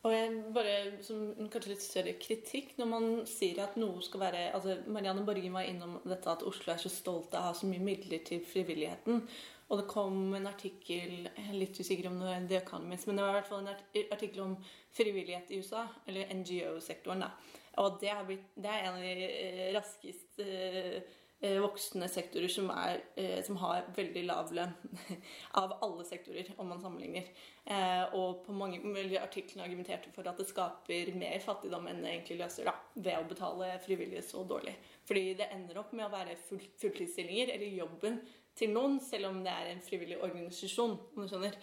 Og 0.04 0.12
jeg 0.12 0.34
bare 0.52 0.76
som 1.06 1.30
kanskje 1.48 1.72
litt 1.72 1.84
større 1.84 2.14
kritikk 2.20 2.74
når 2.76 2.90
man 2.92 3.06
sier 3.30 3.62
at 3.64 3.78
noe 3.80 4.04
skal 4.04 4.26
være 4.26 4.42
altså 4.52 4.76
Marianne 4.92 5.24
Borgen 5.24 5.56
var 5.56 5.70
innom 5.70 5.96
dette 6.04 6.28
at 6.28 6.44
Oslo 6.44 6.74
er 6.74 6.82
så 6.82 6.92
stolt 6.92 7.32
av 7.32 7.40
å 7.40 7.46
ha 7.48 7.54
så 7.56 7.70
mye 7.70 7.84
midler 7.84 8.20
til 8.28 8.44
frivilligheten. 8.44 9.24
Og 9.72 9.80
det 9.80 9.88
kom 9.90 10.36
en 10.36 10.50
artikkel 10.50 11.30
litt 11.56 11.80
usikker 11.80 12.10
om 12.10 12.20
det 12.20 12.36
The 12.52 12.60
Economist, 12.60 13.08
men 13.08 13.18
det 13.18 13.24
var 13.24 13.32
i 13.32 13.40
hvert 13.40 13.50
fall 13.50 13.64
en 13.64 14.12
artikkel 14.12 14.44
om 14.44 14.58
frivillighet 14.94 15.54
i 15.56 15.62
USA, 15.64 15.88
eller 16.06 16.36
NGO-sektoren. 16.36 17.24
da. 17.24 17.32
Og 17.82 17.96
det, 18.04 18.12
blitt, 18.28 18.52
det, 18.60 18.70
er 18.70 18.84
en 18.84 19.00
av 19.00 19.08
de 19.08 19.30
eh, 19.32 19.70
raskest 19.74 20.34
Eh, 20.44 21.02
voksne 21.44 22.08
sektorer 22.08 22.48
som, 22.48 22.70
er, 22.72 23.02
eh, 23.20 23.42
som, 23.44 23.58
har 23.60 23.88
veldig 23.96 24.22
lav 24.30 24.52
lønn 24.56 24.72
av 25.62 25.74
alle 25.84 26.06
sektorer, 26.08 26.54
om 26.58 26.70
man 26.72 26.80
sammenligner. 26.80 27.26
Eh, 27.66 28.16
og 28.16 28.46
på 28.46 28.56
mange 28.56 28.80
artiklene 29.20 29.66
argumenterte 29.66 30.12
for 30.16 30.28
at 30.30 30.40
det 30.40 30.48
skaper 30.48 31.12
mer 31.20 31.44
fattigdom 31.44 31.90
enn 31.92 32.00
det 32.04 32.14
egentlig 32.14 32.40
løser 32.40 32.70
da, 32.70 32.76
ved 32.96 33.20
å 33.20 33.28
betale 33.28 33.74
frivillige 33.84 34.24
så 34.30 34.46
dårlig. 34.48 34.78
Fordi 35.10 35.26
det 35.42 35.50
ender 35.52 35.82
opp 35.84 35.92
med 35.92 36.08
å 36.08 36.14
være 36.14 36.38
full, 36.46 36.64
fulltidsstillinger, 36.80 37.52
eller 37.58 37.76
jobben 37.82 38.22
til 38.56 38.72
noen, 38.72 39.00
selv 39.04 39.34
om 39.34 39.44
det 39.44 39.52
er 39.52 39.74
en 39.74 39.84
frivillig 39.84 40.22
organisasjon. 40.24 40.96
om 40.96 41.26
du 41.26 41.28
skjønner. 41.28 41.60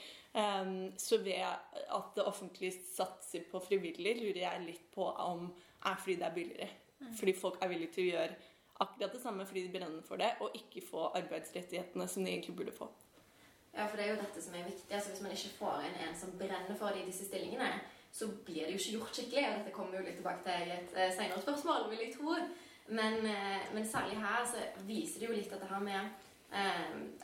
så 0.99 1.19
ved 1.23 1.43
at 1.43 2.15
det 2.17 2.25
offentlige 2.27 2.75
satser 2.83 3.47
på 3.51 3.63
frivillige, 3.63 4.21
lurer 4.21 4.45
jeg 4.45 4.67
litt 4.67 4.87
på 4.93 5.07
om 5.07 5.49
er 5.87 5.97
fordi 5.97 6.17
det 6.19 6.27
er 6.27 6.35
billigere. 6.35 6.71
Mm. 7.01 7.13
Fordi 7.17 7.33
folk 7.33 7.63
er 7.63 7.71
villige 7.71 7.93
til 7.95 8.09
å 8.09 8.11
gjøre 8.11 8.35
akkurat 8.81 9.13
det 9.13 9.23
samme 9.23 9.47
fordi 9.47 9.67
de 9.67 9.73
brenner 9.79 10.03
for 10.07 10.21
det, 10.21 10.33
og 10.41 10.57
ikke 10.57 10.83
få 10.87 11.07
arbeidsrettighetene 11.21 12.09
som 12.09 12.25
de 12.25 12.33
egentlig 12.33 12.57
burde 12.57 12.75
få. 12.77 12.91
Ja, 13.75 13.87
for 13.87 13.97
det 13.97 14.07
er 14.07 14.15
jo 14.15 14.23
dette 14.23 14.43
som 14.43 14.55
er 14.55 14.67
viktig. 14.67 14.95
altså 14.95 15.11
Hvis 15.11 15.23
man 15.23 15.35
ikke 15.37 15.59
får 15.59 15.85
inn 15.87 16.01
en 16.07 16.17
som 16.19 16.33
brenner 16.39 16.79
for 16.79 16.95
det 16.95 17.05
i 17.05 17.11
disse 17.11 17.27
stillingene, 17.29 17.69
så 18.13 18.27
blir 18.47 18.65
det 18.65 18.73
jo 18.73 18.81
ikke 18.81 18.97
gjort 18.97 19.17
skikkelig. 19.17 19.45
og 19.49 19.59
Dette 19.59 19.77
kommer 19.77 19.99
jo 19.99 20.07
litt 20.07 20.19
tilbake 20.19 20.43
til 20.47 20.73
et 20.79 20.97
uh, 20.97 21.13
senere 21.15 21.45
spørsmål, 21.45 21.87
vil 21.91 22.03
jeg 22.05 22.17
tro. 22.17 22.35
Men, 22.89 23.15
uh, 23.23 23.75
men, 23.75 23.87
særlig 23.87 24.19
her 24.19 24.43
så 24.53 24.65
viser 24.89 25.21
det 25.21 25.29
jo 25.29 25.37
litt 25.37 25.53
at 25.53 25.63
det 25.63 25.71
her 25.71 25.87
med 25.87 26.27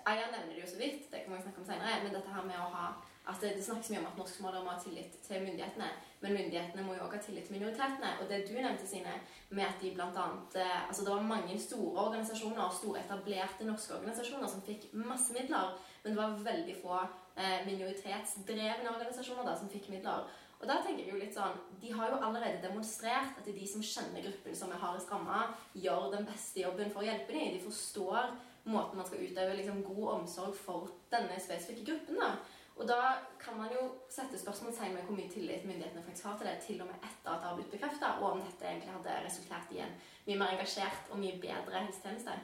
Aya 0.06 0.26
nevner 0.30 0.52
det 0.54 0.60
jo 0.60 0.68
så 0.70 0.78
vidt, 0.78 1.08
det 1.10 1.24
kan 1.24 1.34
vi 1.34 1.42
snakke 1.42 1.58
om 1.58 1.66
senere, 1.66 2.02
men 2.04 2.12
dette 2.14 2.30
her 2.30 2.44
med 2.46 2.60
å 2.62 2.68
ha 2.70 2.84
at 3.26 3.40
det, 3.42 3.56
det 3.56 3.64
snakkes 3.66 3.90
mye 3.90 4.04
om 4.04 4.06
at 4.06 4.20
norskmålere 4.20 4.62
må 4.62 4.70
ha 4.70 4.78
tillit 4.78 5.16
til 5.26 5.42
myndighetene, 5.42 5.88
men 6.20 6.32
myndighetene 6.32 6.84
må 6.86 6.94
jo 6.96 7.04
også 7.04 7.18
ha 7.18 7.24
tillit 7.26 7.44
til 7.48 7.56
minoritetene. 7.58 8.12
Og 8.22 8.30
det 8.30 8.40
du 8.48 8.54
nevnte, 8.56 8.86
Sine, 8.88 9.12
med 9.50 9.66
at 9.66 9.82
de 9.82 9.92
blant 9.94 10.16
annet 10.16 10.56
eh, 10.62 10.88
Altså 10.88 11.04
det 11.04 11.12
var 11.12 11.28
mange 11.28 11.58
store 11.60 12.06
organisasjoner, 12.06 12.72
store 12.72 13.02
etablerte 13.04 13.68
norske 13.68 13.94
organisasjoner, 13.98 14.48
som 14.48 14.64
fikk 14.64 14.88
masse 14.96 15.36
midler, 15.36 15.76
men 16.02 16.12
det 16.12 16.18
var 16.22 16.40
veldig 16.48 16.80
få 16.80 16.96
eh, 17.02 17.60
minoritetsdrevne 17.68 18.90
organisasjoner 18.94 19.46
da 19.46 19.54
som 19.58 19.70
fikk 19.72 19.90
midler. 19.92 20.26
Og 20.56 20.64
da 20.70 20.78
tenker 20.80 21.04
jeg 21.04 21.12
jo 21.12 21.20
litt 21.20 21.36
sånn, 21.36 21.56
De 21.82 21.92
har 21.92 22.10
jo 22.10 22.20
allerede 22.24 22.62
demonstrert 22.64 23.36
at 23.36 23.44
de 23.44 23.66
som 23.68 23.84
kjenner 23.84 24.24
gruppen 24.24 24.56
som 24.56 24.72
er 24.72 24.80
hardest 24.80 25.10
ramma, 25.12 25.50
gjør 25.76 26.10
den 26.16 26.28
beste 26.28 26.62
jobben 26.64 26.92
for 26.92 27.04
å 27.04 27.08
hjelpe 27.10 27.36
dem. 27.36 27.58
De 27.58 27.64
forstår 27.66 28.32
måten 28.66 28.98
man 28.98 29.06
skal 29.06 29.22
utøve 29.22 29.56
liksom, 29.58 29.82
god 29.84 30.12
omsorg 30.14 30.56
for 30.58 30.88
denne 31.12 31.36
spesifikke 31.42 31.84
gruppen. 31.90 32.22
da. 32.22 32.30
Og 32.76 32.88
da 32.88 33.00
kan 33.40 33.56
man 33.56 33.72
jo 33.72 33.86
sette 34.12 34.38
spørsmålstegn 34.38 34.94
med 34.94 35.06
hvor 35.08 35.16
mye 35.16 35.30
tillit 35.32 35.64
myndighetene 35.64 36.02
faktisk 36.04 36.28
har 36.28 36.36
til 36.38 36.48
det, 36.50 36.58
til 36.66 36.82
og 36.84 36.90
med 36.90 37.08
etter 37.08 37.32
at 37.32 37.40
det 37.40 37.48
har 37.48 37.56
blitt 37.56 37.72
bekrefta, 37.72 38.12
og 38.20 38.30
om 38.30 38.44
dette 38.44 38.68
egentlig 38.68 38.92
hadde 38.92 39.16
resultert 39.24 39.72
i 39.72 39.80
en 39.84 39.96
mye 40.26 40.38
mer 40.42 40.54
engasjert 40.56 41.10
og 41.10 41.20
mye 41.22 41.40
bedre 41.40 41.84
helsetjeneste. 41.86 42.38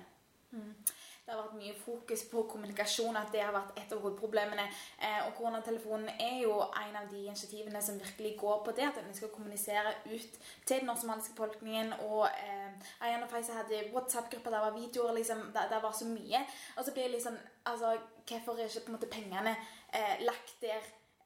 Mm 0.56 0.74
det 1.22 1.30
har 1.30 1.38
vært 1.38 1.54
mye 1.54 1.74
fokus 1.78 2.24
på 2.32 2.42
kommunikasjon, 2.50 3.16
at 3.16 3.28
det 3.30 3.44
har 3.44 3.52
vært 3.54 3.76
et 3.78 3.92
av 3.94 4.00
hovedproblemene. 4.02 4.64
Eh, 4.98 5.20
og 5.28 5.36
koronatelefonen 5.38 6.08
er 6.18 6.40
jo 6.42 6.56
en 6.66 6.96
av 6.98 7.06
de 7.12 7.20
initiativene 7.28 7.82
som 7.82 8.00
virkelig 8.00 8.32
går 8.40 8.64
på 8.66 8.74
det, 8.74 8.88
at 8.88 8.98
en 8.98 9.14
skal 9.14 9.30
kommunisere 9.30 9.94
ut 10.08 10.40
til 10.66 10.80
den 10.80 10.90
norsk-somaliske 10.90 11.36
befolkningen. 11.36 11.94
Og 12.08 12.26
eh, 12.26 12.90
Ayan 13.06 13.22
og 13.22 13.30
Faisa 13.30 13.60
hadde 13.60 13.84
WhatsApp-grupper, 13.94 14.50
der 14.50 14.66
var 14.66 14.74
videoer, 14.74 15.14
liksom, 15.14 15.46
der, 15.54 15.78
var 15.82 15.94
så 15.94 16.10
mye. 16.10 16.42
Og 16.76 16.84
så 16.84 16.92
blir 16.92 17.08
det 17.08 17.18
liksom 17.20 17.38
Altså, 17.62 17.92
hvorfor 18.29 18.59
er 18.59 18.64
ikke 18.64 18.87
på 18.87 18.93
en 18.93 18.99
måte 18.99 19.12
pengene 19.12 19.57
eh, 19.95 20.21
lagt 20.21 20.57
der 20.61 20.81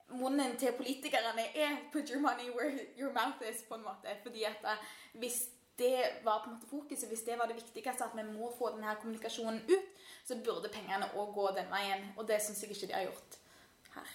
munnen 0.09 0.57
til 0.57 0.73
politikerne 0.73 1.45
er 1.55 1.77
'put 1.93 2.09
your 2.11 2.21
money 2.21 2.51
where 2.51 2.79
your 2.99 3.13
mouth 3.13 3.43
is', 3.51 3.69
på 3.69 3.75
en 3.75 3.83
måte. 3.83 4.17
Fordi 4.23 4.43
at 4.43 4.65
eh, 4.65 4.85
hvis 5.15 5.49
det 5.79 6.05
var 6.25 6.43
på 6.45 6.51
en 6.51 6.57
måte 6.57 6.67
fokuset, 6.71 7.09
hvis 7.09 7.21
det 7.21 7.39
var 7.39 7.47
det 7.47 7.57
viktigste, 7.57 8.05
at 8.05 8.17
vi 8.17 8.33
må 8.33 8.55
få 8.59 8.71
denne 8.77 8.97
kommunikasjonen 9.01 9.61
ut, 9.61 9.89
så 10.25 10.41
burde 10.45 10.69
pengene 10.73 11.11
òg 11.15 11.35
gå 11.35 11.49
den 11.57 11.71
veien. 11.71 12.15
Og 12.17 12.29
det 12.29 12.43
syns 12.43 12.63
jeg 12.63 12.71
ikke 12.71 12.87
de 12.87 12.93
har 12.93 13.03
gjort 13.03 13.39
her. 13.95 14.09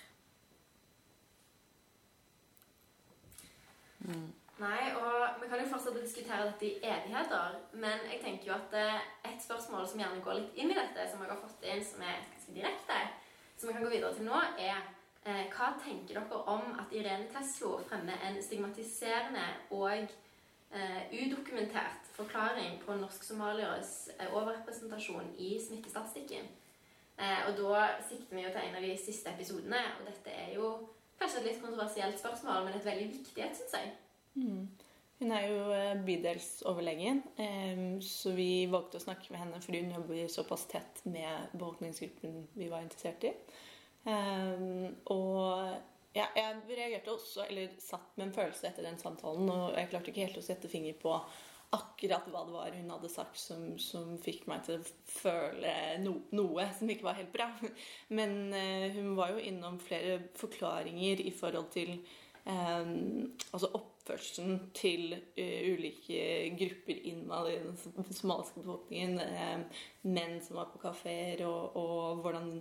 Mm. 4.00 4.34
Nei, 4.62 4.92
og 4.94 5.42
vi 5.42 5.48
kan 5.50 5.62
jo 5.62 5.70
fortsette 5.72 5.98
å 5.98 6.04
diskutere 6.04 6.46
dette 6.46 6.68
i 6.68 6.76
evigheter, 6.86 7.56
men 7.82 8.04
jeg 8.12 8.20
tenker 8.22 8.52
jo 8.52 8.54
at 8.54 8.76
eh, 8.78 9.06
et 9.32 9.42
spørsmål 9.42 9.88
som 9.90 10.02
gjerne 10.04 10.22
går 10.22 10.38
litt 10.38 10.60
inn 10.62 10.70
i 10.70 10.78
dette, 10.78 11.06
som 11.10 11.24
jeg 11.24 11.32
har 11.32 11.40
fått 11.42 11.66
inn, 11.66 11.82
som 11.86 12.04
er 12.06 12.20
ganske 12.30 12.54
direkte, 12.54 12.98
som 13.58 13.70
vi 13.70 13.74
kan 13.74 13.88
gå 13.88 13.94
videre 13.94 14.12
til 14.14 14.28
nå, 14.28 14.42
er 14.62 14.84
eh, 15.26 15.48
hva 15.56 15.72
tenker 15.82 16.20
dere 16.20 16.42
om 16.54 16.76
at 16.84 16.94
Irene 16.94 17.30
Teslo 17.34 17.80
fremmer 17.90 18.22
en 18.28 18.38
stigmatiserende 18.44 19.48
og 19.80 20.14
eh, 20.14 21.02
udokumentert 21.10 22.14
forklaring 22.20 22.78
på 22.86 23.00
norsk-somalieres 23.02 23.96
eh, 24.20 24.30
overrepresentasjon 24.30 25.34
i 25.42 25.56
smittestatistikken? 25.62 26.58
Og 27.22 27.52
da 27.54 27.82
sikter 28.02 28.34
vi 28.34 28.42
jo 28.42 28.50
til 28.50 28.64
en 28.64 28.78
av 28.80 28.82
de 28.82 28.94
siste 28.98 29.30
episodene, 29.30 29.82
og 30.00 30.08
dette 30.08 30.32
er 30.34 30.56
jo 30.56 30.72
kanskje 31.20 31.44
et 31.44 31.50
litt 31.52 31.60
kontroversielt 31.62 32.18
spørsmål, 32.18 32.64
men 32.66 32.80
et 32.80 32.88
veldig 32.88 33.12
viktig 33.12 33.44
et, 33.46 33.60
syns 33.60 33.76
jeg. 33.78 33.92
Mm. 34.36 34.70
Hun 35.22 35.32
er 35.38 35.44
jo 35.46 35.58
eh, 35.76 36.00
bydelsoverlegen, 36.02 37.20
så 38.02 38.32
vi 38.34 38.66
valgte 38.72 38.98
å 38.98 39.04
snakke 39.04 39.30
med 39.30 39.44
henne 39.44 39.60
fordi 39.62 39.84
hun 39.84 39.94
jobber 39.94 40.32
såpass 40.34 40.66
tett 40.72 41.04
med 41.06 41.52
befolkningsgruppen 41.54 42.48
vi 42.56 42.70
var 42.72 42.82
interessert 42.82 43.28
i. 43.30 43.36
og 45.14 46.16
ja, 46.18 46.26
jeg 46.36 46.64
reagerte 46.72 47.14
også, 47.14 47.46
eller 47.46 47.76
satt 47.78 48.18
med 48.18 48.26
en 48.28 48.34
følelse 48.34 48.66
etter 48.72 48.88
den 48.88 48.98
samtalen, 49.00 49.46
og 49.54 49.78
jeg 49.78 49.92
klarte 49.92 50.10
ikke 50.10 50.26
helt 50.26 50.42
å 50.42 50.44
sette 50.48 50.72
finger 50.72 50.98
på 51.00 51.14
akkurat 51.72 52.26
hva 52.34 52.42
det 52.48 52.56
var 52.56 52.74
hun 52.76 52.90
hadde 52.92 53.14
sagt 53.14 53.38
som, 53.40 53.78
som 53.80 54.18
fikk 54.20 54.50
meg 54.50 54.66
til 54.66 54.82
å 54.82 54.90
føle 55.08 55.76
no, 56.02 56.18
noe 56.36 56.66
som 56.76 56.90
ikke 56.90 57.08
var 57.08 57.22
helt 57.22 57.32
bra. 57.32 57.48
Men 58.18 58.52
hun 58.98 59.14
var 59.22 59.36
jo 59.36 59.46
innom 59.54 59.78
flere 59.80 60.18
forklaringer 60.42 61.22
i 61.24 61.32
forhold 61.32 61.70
til 61.78 61.94
um, 62.50 63.30
altså 63.54 63.70
oppførselen 64.12 64.60
til 64.76 65.16
uh, 65.16 65.62
ulike 65.72 66.52
grupper 66.60 67.02
innad 67.08 67.50
i 67.52 67.58
den 67.64 68.14
somaliske 68.14 68.60
befolkningen. 68.60 69.20
Uh, 69.20 69.82
menn 70.04 70.40
som 70.44 70.60
var 70.60 70.72
på 70.72 70.82
kafeer, 70.82 71.46
og, 71.48 71.76
og 71.76 72.22
hvordan 72.24 72.52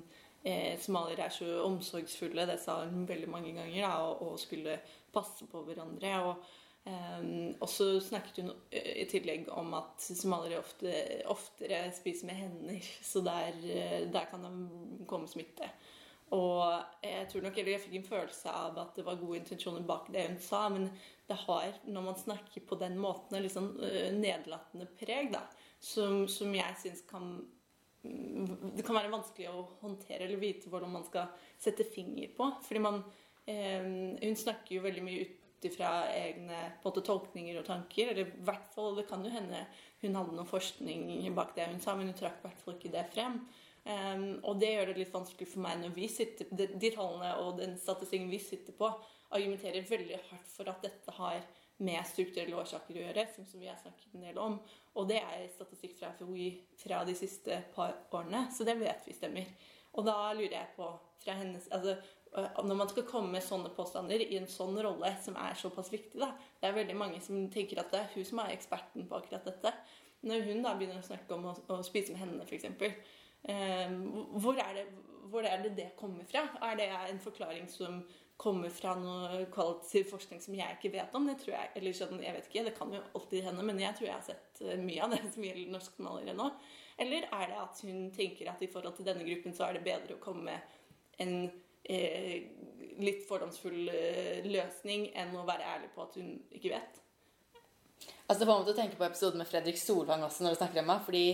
uh, 0.47 0.79
somaliere 0.81 1.27
er 1.27 1.35
så 1.35 1.61
omsorgsfulle. 1.65 2.47
Det 2.47 2.59
sa 2.63 2.85
hun 2.85 3.09
veldig 3.09 3.29
mange 3.31 3.55
ganger, 3.57 3.87
da, 3.87 3.93
og, 4.15 4.39
skulle 4.39 4.81
passe 5.13 5.47
på 5.51 5.67
hverandre. 5.67 6.17
og 6.25 6.57
Um, 6.81 7.53
og 7.61 7.69
så 7.69 7.99
snakket 8.01 8.39
hun 8.41 8.55
i 8.73 9.03
tillegg 9.05 9.51
om 9.53 9.75
at 9.77 10.01
somaliere 10.01 10.63
ofte, 10.63 10.95
oftere 11.29 11.83
spiser 11.93 12.31
med 12.31 12.39
hender, 12.39 12.87
så 13.05 13.21
der, 13.21 13.59
der 14.09 14.31
kan 14.31 14.47
det 14.47 15.05
komme 15.07 15.29
smitte. 15.29 15.69
Og 16.31 16.63
jeg 17.03 17.27
tror 17.31 17.43
nok, 17.43 17.57
jeg 17.59 17.81
fikk 17.83 17.97
en 17.99 18.07
følelse 18.07 18.53
av 18.55 18.77
at 18.79 18.95
det 18.97 19.05
var 19.07 19.19
gode 19.19 19.41
intensjoner 19.41 19.83
bak 19.87 20.11
det 20.15 20.29
hun 20.29 20.39
sa, 20.43 20.69
men 20.71 20.87
det 21.31 21.39
har, 21.47 21.79
når 21.87 22.05
man 22.05 22.19
snakker 22.19 22.65
på 22.67 22.79
den 22.81 22.99
måten, 23.01 23.37
et 23.37 23.47
litt 23.47 23.55
sånn 23.55 23.73
uh, 23.79 24.11
nedlatende 24.17 24.89
preg, 24.99 25.31
da, 25.35 25.45
som, 25.81 26.27
som 26.29 26.53
jeg 26.55 26.77
syns 26.83 27.07
kan 27.09 27.33
Det 28.03 28.85
kan 28.85 28.97
være 28.97 29.13
vanskelig 29.13 29.51
å 29.53 29.63
håndtere 29.83 30.25
eller 30.25 30.41
vite 30.41 30.71
hvordan 30.73 30.93
man 30.93 31.05
skal 31.05 31.33
sette 31.61 31.85
finger 31.85 32.31
på. 32.37 32.47
Fordi 32.65 32.81
man 32.81 33.03
eh, 33.45 33.85
Hun 34.21 34.37
snakker 34.41 34.77
jo 34.77 34.85
veldig 34.87 35.05
mye 35.05 35.25
ut 35.27 35.67
ifra 35.69 35.91
egne 36.17 36.63
måte, 36.85 37.03
tolkninger 37.05 37.59
og 37.61 37.67
tanker. 37.69 38.13
Eller 38.13 38.29
i 38.29 38.45
hvert 38.47 38.73
fall, 38.73 38.95
det 38.97 39.05
kan 39.09 39.25
jo 39.25 39.33
hende 39.33 39.67
hun 40.01 40.17
hadde 40.17 40.37
noe 40.37 40.49
forskning 40.49 41.29
bak 41.37 41.53
det 41.57 41.69
hun 41.69 41.83
sa, 41.85 41.93
men 41.97 42.09
hun 42.09 42.17
trakk 42.17 42.41
i 42.41 42.47
hvert 42.49 42.65
fall 42.65 42.79
ikke 42.79 42.95
det 42.95 43.05
frem. 43.13 43.37
Um, 43.81 44.27
og 44.45 44.59
det 44.61 44.75
gjør 44.75 44.91
det 44.91 44.99
litt 44.99 45.15
vanskelig 45.15 45.49
for 45.49 45.65
meg 45.65 45.79
når 45.81 45.95
vi 45.95 46.09
sitter 46.13 46.51
de, 46.53 46.67
de 46.77 46.91
tallene 46.93 47.31
og 47.41 47.57
den 47.63 47.79
statistikken 47.81 48.29
vi 48.29 48.43
sitter 48.45 48.77
på, 48.77 48.91
argumenterer 49.31 49.87
veldig 49.89 50.19
hardt 50.29 50.53
for 50.53 50.69
at 50.69 50.85
dette 50.85 51.15
har 51.17 51.41
med 51.81 52.05
strukturelle 52.05 52.59
årsaker 52.61 52.99
å 52.99 53.05
gjøre, 53.07 53.25
som, 53.33 53.47
som 53.49 53.63
vi 53.63 53.71
har 53.71 53.79
snakket 53.81 54.15
en 54.15 54.27
del 54.27 54.41
om. 54.43 54.59
Og 55.01 55.07
det 55.09 55.21
er 55.23 55.47
statistikk 55.55 55.97
fra 55.97 56.11
FHI 56.19 56.51
fra 56.83 57.05
de 57.09 57.15
siste 57.17 57.61
par 57.75 57.95
årene, 58.13 58.49
så 58.53 58.67
det 58.69 58.77
vet 58.83 59.07
vi 59.09 59.17
stemmer. 59.17 59.49
Og 59.97 60.05
da 60.07 60.17
lurer 60.37 60.59
jeg 60.59 60.75
på 60.77 60.89
fra 61.21 61.35
hennes 61.37 61.67
altså, 61.75 61.97
Når 62.63 62.77
man 62.79 62.89
skal 62.89 63.07
komme 63.09 63.33
med 63.33 63.43
sånne 63.43 63.73
påstander 63.75 64.23
i 64.23 64.37
en 64.39 64.47
sånn 64.49 64.77
rolle 64.79 65.11
som 65.25 65.35
er 65.41 65.57
såpass 65.59 65.91
viktig, 65.93 66.21
da 66.21 66.31
Det 66.61 66.69
er 66.69 66.77
veldig 66.77 66.97
mange 66.97 67.19
som 67.25 67.49
tenker 67.51 67.81
at 67.83 67.91
det 67.91 68.05
er 68.05 68.13
hun 68.15 68.29
som 68.29 68.43
er 68.45 68.53
eksperten 68.55 69.09
på 69.09 69.19
akkurat 69.19 69.49
dette. 69.49 69.73
Når 70.29 70.47
hun 70.47 70.63
da 70.63 70.77
begynner 70.77 71.01
å 71.01 71.07
snakke 71.09 71.35
om 71.35 71.49
å, 71.51 71.57
å 71.73 71.81
spise 71.87 72.13
med 72.13 72.23
hendene, 72.23 72.45
f.eks. 72.45 72.69
Ehm, 73.49 74.03
hvor 74.41 74.59
er, 74.61 74.75
det, 74.75 74.87
hvor 75.33 75.47
er 75.47 75.63
det 75.63 75.77
det 75.77 75.93
kommer 75.97 76.27
fra? 76.29 76.45
Er 76.71 76.77
det 76.77 76.89
en 77.11 77.23
forklaring 77.23 77.69
som 77.71 78.03
kommer 78.41 78.73
fra 78.73 78.95
noe 78.97 79.45
kvalitativ 79.53 80.07
forskning 80.11 80.41
som 80.41 80.57
jeg 80.57 80.77
ikke 80.77 80.93
vet 80.97 81.17
om? 81.17 81.29
Det 81.29 81.39
tror 81.43 81.57
jeg, 81.57 81.73
eller 81.81 81.97
sånn, 81.97 82.21
jeg 82.25 82.37
vet 82.37 82.51
ikke, 82.51 82.67
det 82.69 82.77
kan 82.77 82.93
jo 82.97 83.03
alltid 83.15 83.49
hende, 83.49 83.65
men 83.67 83.81
jeg 83.83 83.97
tror 83.97 84.09
jeg 84.09 84.17
har 84.17 84.29
sett 84.29 84.63
eh, 84.65 84.81
mye 84.81 85.05
av 85.05 85.15
det 85.15 85.23
som 85.29 85.45
gjelder 85.45 85.75
norskmalere 85.75 86.37
nå. 86.37 86.51
Eller 87.01 87.29
er 87.33 87.49
det 87.49 87.61
at 87.63 87.83
hun 87.87 88.09
tenker 88.17 88.53
at 88.53 88.63
i 88.65 88.71
forhold 88.71 88.99
til 88.99 89.09
denne 89.09 89.25
gruppen 89.25 89.57
så 89.57 89.69
er 89.69 89.79
det 89.79 89.87
bedre 89.87 90.17
å 90.17 90.23
komme 90.23 90.51
med 90.51 90.79
en 91.21 91.37
eh, 91.85 92.49
litt 93.01 93.23
fordomsfull 93.29 93.93
eh, 93.93 94.49
løsning 94.49 95.09
enn 95.17 95.37
å 95.37 95.47
være 95.49 95.69
ærlig 95.77 95.95
på 95.95 96.05
at 96.05 96.19
hun 96.21 96.35
ikke 96.57 96.75
vet? 96.75 97.01
Altså 98.27 98.41
Det 98.41 98.49
får 98.49 98.59
meg 98.59 98.69
til 98.69 98.75
å 98.75 98.81
tenke 98.81 98.99
på 98.99 99.09
episoden 99.09 99.41
med 99.43 99.49
Fredrik 99.49 99.81
Solvang 99.81 100.25
også 100.25 100.45
når 100.45 100.55
du 100.55 100.61
snakker 100.61 100.83
om 100.83 100.93
meg. 100.93 101.03
fordi 101.05 101.25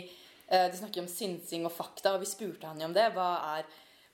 de 0.46 0.78
snakker 0.78 1.02
om 1.02 1.10
synsing 1.10 1.64
og 1.66 1.74
fakta, 1.74 2.14
og 2.14 2.22
vi 2.22 2.28
spurte 2.30 2.68
han 2.70 2.78
jo 2.78 2.86
om 2.86 2.94
det. 2.94 3.08
Er, 3.10 3.66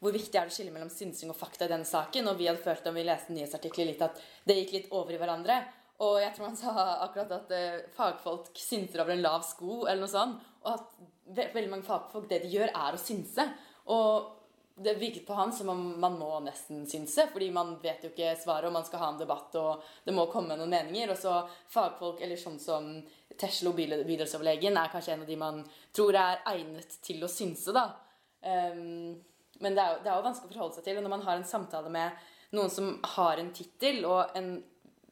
hvor 0.02 0.14
viktig 0.14 0.34
er 0.34 0.48
det 0.48 0.54
å 0.54 0.56
skille 0.56 0.72
mellom 0.74 0.90
synsing 0.90 1.30
og 1.30 1.36
fakta 1.38 1.68
i 1.68 1.70
denne 1.70 1.86
saken? 1.86 2.30
Og 2.30 2.38
vi 2.40 2.48
hadde 2.48 2.62
følt 2.64 2.86
om 2.88 2.96
vi 2.96 3.04
leste 3.06 3.34
nyhetsartikler 3.36 3.90
litt 3.90 4.02
at 4.02 4.16
det 4.48 4.56
gikk 4.56 4.72
litt 4.74 4.88
over 4.96 5.14
i 5.14 5.20
hverandre. 5.20 5.60
Og 6.02 6.16
jeg 6.18 6.32
tror 6.34 6.48
han 6.48 6.58
sa 6.58 6.72
akkurat 7.04 7.34
at 7.36 7.52
uh, 7.54 7.82
fagfolk 7.94 8.48
synser 8.58 9.04
over 9.04 9.14
en 9.14 9.22
lav 9.22 9.44
sko, 9.46 9.84
eller 9.84 10.02
noe 10.02 10.10
sånt. 10.10 10.40
Og 10.64 10.72
at 10.72 11.52
veldig 11.54 11.70
mange 11.70 11.86
fagfolk, 11.86 12.26
det 12.30 12.42
de 12.42 12.50
gjør, 12.56 12.72
er 12.74 12.96
å 12.96 13.00
synse. 13.00 13.46
Og 13.94 14.41
det 14.74 14.94
virket 14.94 15.26
på 15.26 15.34
han 15.36 15.52
som 15.52 15.68
om 15.68 16.00
man 16.00 16.18
må 16.18 16.30
nesten 16.40 16.86
synse, 16.88 17.26
fordi 17.32 17.50
man 17.52 17.74
vet 17.82 18.04
jo 18.04 18.10
ikke 18.12 18.34
svaret, 18.40 18.68
og 18.68 18.76
man 18.76 18.86
skal 18.86 19.02
ha 19.02 19.10
en 19.12 19.20
debatt, 19.20 19.54
og 19.60 19.82
det 20.04 20.14
må 20.16 20.24
komme 20.32 20.56
noen 20.56 20.72
meninger. 20.72 21.12
Og 21.12 21.18
så 21.18 21.34
fagfolk, 21.72 22.22
eller 22.24 22.40
sånn 22.40 22.58
som 22.62 22.88
Teslo, 23.38 23.74
bydelsoverlegen, 23.76 24.78
er 24.78 24.92
kanskje 24.92 25.16
en 25.16 25.26
av 25.26 25.28
de 25.28 25.38
man 25.40 25.60
tror 25.94 26.16
er 26.18 26.42
egnet 26.54 26.98
til 27.04 27.22
å 27.24 27.30
synse, 27.30 27.74
da. 27.76 27.88
Um, 28.42 29.20
men 29.62 29.76
det 29.76 29.82
er, 29.82 29.92
jo, 29.92 30.02
det 30.02 30.10
er, 30.10 30.16
jo, 30.16 30.26
vanskelig 30.26 30.50
å 30.50 30.54
forholde 30.56 30.78
seg 30.78 30.86
til. 30.88 30.98
Og 30.98 31.06
når 31.06 31.14
man 31.14 31.24
har 31.28 31.38
en 31.38 31.48
samtale 31.48 31.92
med 31.92 32.28
noen 32.56 32.72
som 32.72 32.96
har 33.14 33.40
en 33.40 33.52
tittel 33.54 34.02
og 34.08 34.34
en, 34.38 34.56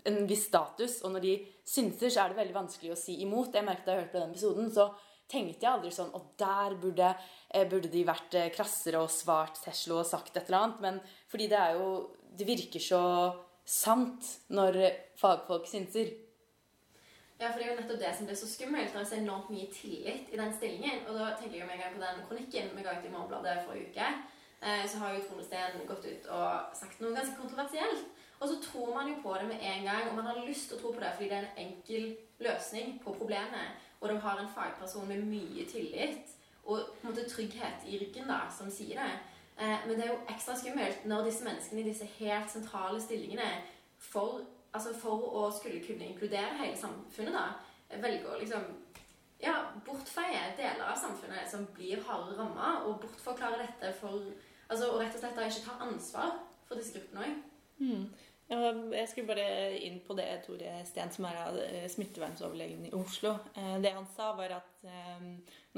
en, 0.09 0.19
viss 0.29 0.49
status, 0.49 1.01
og 1.05 1.15
når 1.15 1.27
de 1.27 1.37
synser, 1.69 2.11
så 2.11 2.25
er 2.25 2.33
det 2.33 2.41
veldig 2.41 2.57
vanskelig 2.57 2.95
å 2.95 2.99
si 2.99 3.21
imot. 3.25 3.55
Jeg 3.55 3.67
merket 3.67 3.87
da 3.87 3.95
jeg 3.95 4.05
hørte 4.05 4.17
på 4.17 4.23
den 4.25 4.35
episoden, 4.35 4.73
så 4.75 4.89
tenkte 5.31 5.67
jeg 5.67 5.73
aldri 5.73 5.93
sånn 5.95 6.11
Og 6.17 6.33
der 6.41 6.75
burde, 6.81 7.13
eh, 7.49 7.69
burde 7.69 7.91
de 7.93 8.03
vært 8.07 8.35
eh, 8.35 8.51
krassere 8.55 9.03
og 9.03 9.13
svart 9.15 9.63
Teslo 9.65 10.01
og 10.01 10.09
sagt 10.09 10.37
et 10.37 10.49
eller 10.49 10.65
annet. 10.65 10.81
Men 10.81 11.01
fordi 11.31 11.51
det 11.53 11.61
er 11.61 11.79
jo 11.79 12.11
Det 12.31 12.47
virker 12.47 12.81
så 12.81 13.05
sant 13.67 14.27
når 14.55 14.77
fagfolk 15.19 15.67
synser. 15.67 16.13
Ja, 17.41 17.49
for 17.49 17.59
det 17.59 17.67
er 17.67 17.71
jo 17.73 17.81
nettopp 17.81 18.01
det 18.03 18.13
som 18.15 18.27
blir 18.29 18.37
så 18.37 18.47
skummelt. 18.47 18.93
Det 18.93 19.01
er 19.01 19.09
så 19.09 19.17
enormt 19.17 19.51
mye 19.51 19.67
tillit 19.73 20.29
i 20.31 20.39
den 20.39 20.53
stillingen. 20.53 21.07
Og 21.09 21.17
da 21.19 21.33
tenker 21.35 21.57
jeg 21.57 21.65
jo 21.65 21.79
gang 21.81 21.95
på 21.97 22.03
den 22.03 22.23
kronikken 22.29 22.71
vi 22.77 22.85
ga 22.85 22.99
ut 22.99 23.07
i 23.09 23.13
Morgenbladet 23.13 23.65
forrige 23.67 23.91
uke. 23.91 24.09
Eh, 24.61 24.85
så 24.87 25.01
har 25.01 25.15
jo 25.15 25.23
Trond 25.25 25.47
Steen 25.47 25.87
gått 25.89 26.05
ut 26.05 26.27
og 26.37 26.77
sagt 26.77 27.01
noe 27.01 27.17
ganske 27.17 27.39
kontroversielt. 27.41 28.05
Og 28.41 28.49
så 28.49 28.59
tror 28.65 28.93
man 28.95 29.09
jo 29.09 29.17
på 29.23 29.35
det 29.41 29.47
med 29.49 29.65
en 29.73 29.85
gang, 29.85 30.09
og 30.09 30.17
man 30.17 30.29
har 30.29 30.45
lyst 30.45 30.69
til 30.69 30.79
å 30.79 30.81
tro 30.81 30.93
på 30.93 31.01
det 31.01 31.13
fordi 31.17 31.29
det 31.29 31.39
er 31.39 31.49
en 31.49 31.65
enkel 31.65 32.07
løsning 32.45 32.95
på 33.05 33.17
problemet. 33.17 33.89
Og 34.01 34.09
du 34.09 34.17
har 34.17 34.39
en 34.41 34.53
fagperson 34.55 35.09
med 35.09 35.25
mye 35.29 35.67
tillit 35.69 36.37
og 36.65 36.79
på 37.01 37.07
en 37.07 37.11
måte 37.11 37.29
trygghet 37.29 37.85
i 37.89 37.99
ryggen 38.01 38.29
da, 38.29 38.43
som 38.53 38.71
sier 38.73 39.01
det. 39.01 39.13
Eh, 39.61 39.87
men 39.87 39.97
det 39.97 40.07
er 40.07 40.13
jo 40.13 40.23
ekstra 40.33 40.57
skummelt 40.57 41.05
når 41.09 41.27
disse 41.29 41.45
menneskene 41.45 41.83
i 41.83 41.89
disse 41.91 42.09
helt 42.19 42.53
sentrale 42.53 43.01
stillingene 43.03 43.49
for 44.01 44.41
altså 44.73 44.93
for 44.95 45.25
å 45.35 45.49
skulle 45.53 45.83
kunne 45.85 46.07
inkludere 46.07 46.59
hele 46.61 46.79
samfunnet, 46.79 47.35
da, 47.35 47.99
velger 47.99 48.31
å 48.31 48.39
liksom 48.39 48.69
ja, 49.43 49.57
bortfeie 49.87 50.53
deler 50.59 50.85
av 50.87 50.99
samfunnet 51.01 51.49
som 51.51 51.67
blir 51.75 52.03
hardere 52.07 52.39
ramma, 52.39 52.73
og 52.87 53.01
bortforklare 53.03 53.65
dette 53.65 53.93
for 53.99 54.21
altså, 54.69 54.93
Og 54.93 55.01
rett 55.01 55.15
og 55.17 55.23
slett 55.23 55.39
da 55.39 55.47
ikke 55.49 55.65
ta 55.67 55.79
ansvar 55.87 56.37
for 56.69 56.79
disse 56.79 56.95
gruppene 56.95 57.27
òg. 57.27 57.39
Jeg 58.51 59.07
skulle 59.07 59.31
bare 59.31 59.77
inn 59.79 60.01
på 60.03 60.15
det 60.19 60.27
Tore 60.43 60.81
Steen, 60.89 61.13
som 61.15 61.29
er 61.29 61.37
smittevernoverlegen 61.39 61.91
smittevernsoverlegen 61.93 62.89
i 62.89 62.95
Oslo. 62.99 63.37
Eh, 63.55 63.77
det 63.85 63.93
han 63.95 64.09
sa, 64.11 64.33
var 64.35 64.57
at 64.57 64.89
eh, 64.91 65.29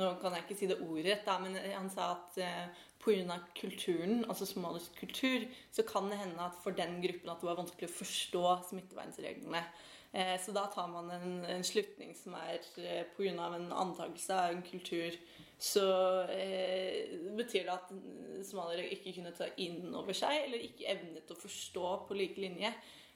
Nå 0.01 0.09
kan 0.23 0.33
jeg 0.33 0.47
ikke 0.47 0.57
si 0.57 0.69
det 0.71 0.79
ordrett, 0.81 1.29
men 1.43 1.59
han 1.61 1.91
sa 1.93 2.15
at 2.15 2.39
pga. 3.03 3.37
kulturen, 3.59 4.25
altså 4.25 4.47
somalisk 4.49 4.97
kultur, 4.97 5.45
så 5.71 5.85
kan 5.85 6.09
det 6.09 6.17
hende 6.23 6.41
at 6.41 6.57
for 6.65 6.73
den 6.73 6.97
gruppen 7.03 7.29
at 7.29 7.43
det 7.43 7.51
var 7.51 7.61
vanskelig 7.61 7.91
å 7.91 7.97
forstå 7.99 8.45
smittevernreglene. 8.71 9.61
Så 10.41 10.53
da 10.57 10.65
tar 10.73 10.89
man 10.93 11.11
en, 11.13 11.45
en 11.45 11.65
slutning 11.65 12.17
som 12.17 12.39
er 12.41 12.65
pga. 13.19 13.53
en 13.53 13.69
antakelse 13.69 14.33
av 14.33 14.57
en 14.57 14.65
kultur 14.65 15.13
så 15.63 15.87
eh, 16.35 17.13
betyr 17.39 17.69
det 17.69 17.75
at 17.77 17.91
somaliere 18.43 18.91
ikke 18.91 19.13
kunne 19.15 19.31
ta 19.37 19.47
inn 19.63 19.93
over 19.95 20.17
seg, 20.17 20.49
eller 20.49 20.65
ikke 20.67 20.89
evnet 20.91 21.31
å 21.31 21.39
forstå 21.39 21.93
på 22.09 22.17
like 22.19 22.43
linje. 22.43 22.73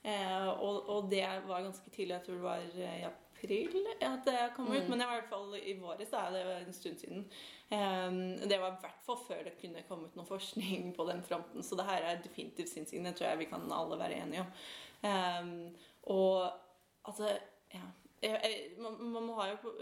Eh, 0.07 0.49
og, 0.53 0.87
og, 0.87 1.09
det 1.11 1.25
var 1.49 1.65
ganske 1.65 1.91
tidlig, 1.91 2.15
jeg 2.15 2.27
tror 2.29 2.37
det 2.37 2.45
var 2.45 2.69
i 2.79 3.07
april 3.09 3.75
at 4.07 4.23
det 4.29 4.37
kom 4.55 4.71
ut. 4.71 4.85
Mm. 4.85 4.93
Men 4.93 5.03
i 5.03 5.11
hvert 5.11 5.29
fall 5.33 5.59
i 5.59 5.75
våres, 5.81 6.13
da, 6.15 6.23
det 6.31 6.45
var 6.47 6.63
en 6.63 6.79
stund 6.79 7.03
siden. 7.03 7.27
Eh, 7.75 8.15
det 8.47 8.61
var 8.63 8.77
i 8.77 8.81
hvert 8.87 9.05
fall 9.09 9.21
før 9.27 9.43
det 9.49 9.57
kunne 9.59 9.83
komme 9.91 10.07
ut 10.07 10.17
noe 10.19 10.31
forskning 10.31 10.93
på 10.95 11.11
den 11.11 11.27
fronten. 11.27 11.67
Så 11.67 11.79
det 11.79 11.91
her 11.91 12.07
er 12.13 12.23
definitivt 12.23 12.71
sinnssykt. 12.71 13.03
Det 13.11 13.17
tror 13.19 13.33
jeg 13.33 13.43
vi 13.43 13.51
kan 13.51 13.67
alle 13.75 13.99
være 13.99 14.23
enige 14.23 14.47
om. 14.47 14.57
Eh, 15.11 15.53
og 16.15 16.47
altså 17.11 17.35
ja, 17.75 17.89
man, 18.79 18.97
man, 19.13 19.29
har 19.37 19.53
jo 19.53 19.73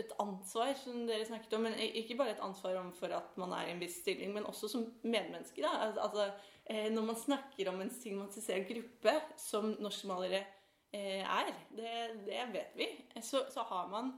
et 0.00 0.12
ansvar, 0.22 0.72
som 0.80 1.04
dere 1.08 1.26
snakket 1.28 1.56
om. 1.58 1.66
Men 1.66 1.76
ikke 1.82 2.16
bare 2.18 2.34
et 2.36 2.42
ansvar 2.44 2.78
for 2.96 3.12
at 3.16 3.36
man 3.40 3.52
er 3.56 3.68
i 3.68 3.74
en 3.74 3.82
viss 3.82 4.00
stilling, 4.02 4.32
men 4.34 4.48
også 4.48 4.70
som 4.72 4.88
medmenneske. 5.02 5.64
Altså, 5.68 6.30
eh, 6.64 6.88
når 6.92 7.08
man 7.12 7.20
snakker 7.20 7.70
om 7.72 7.80
en 7.80 7.92
stigmatisert 7.92 8.68
gruppe, 8.70 9.16
som 9.36 9.74
norskmalere 9.82 10.44
eh, 10.92 11.22
er, 11.22 11.54
det, 11.76 11.94
det, 12.26 12.44
vet 12.54 12.76
vi, 12.78 12.90
så, 13.20 13.44
så 13.52 13.66
har 13.68 13.88
man 13.92 14.14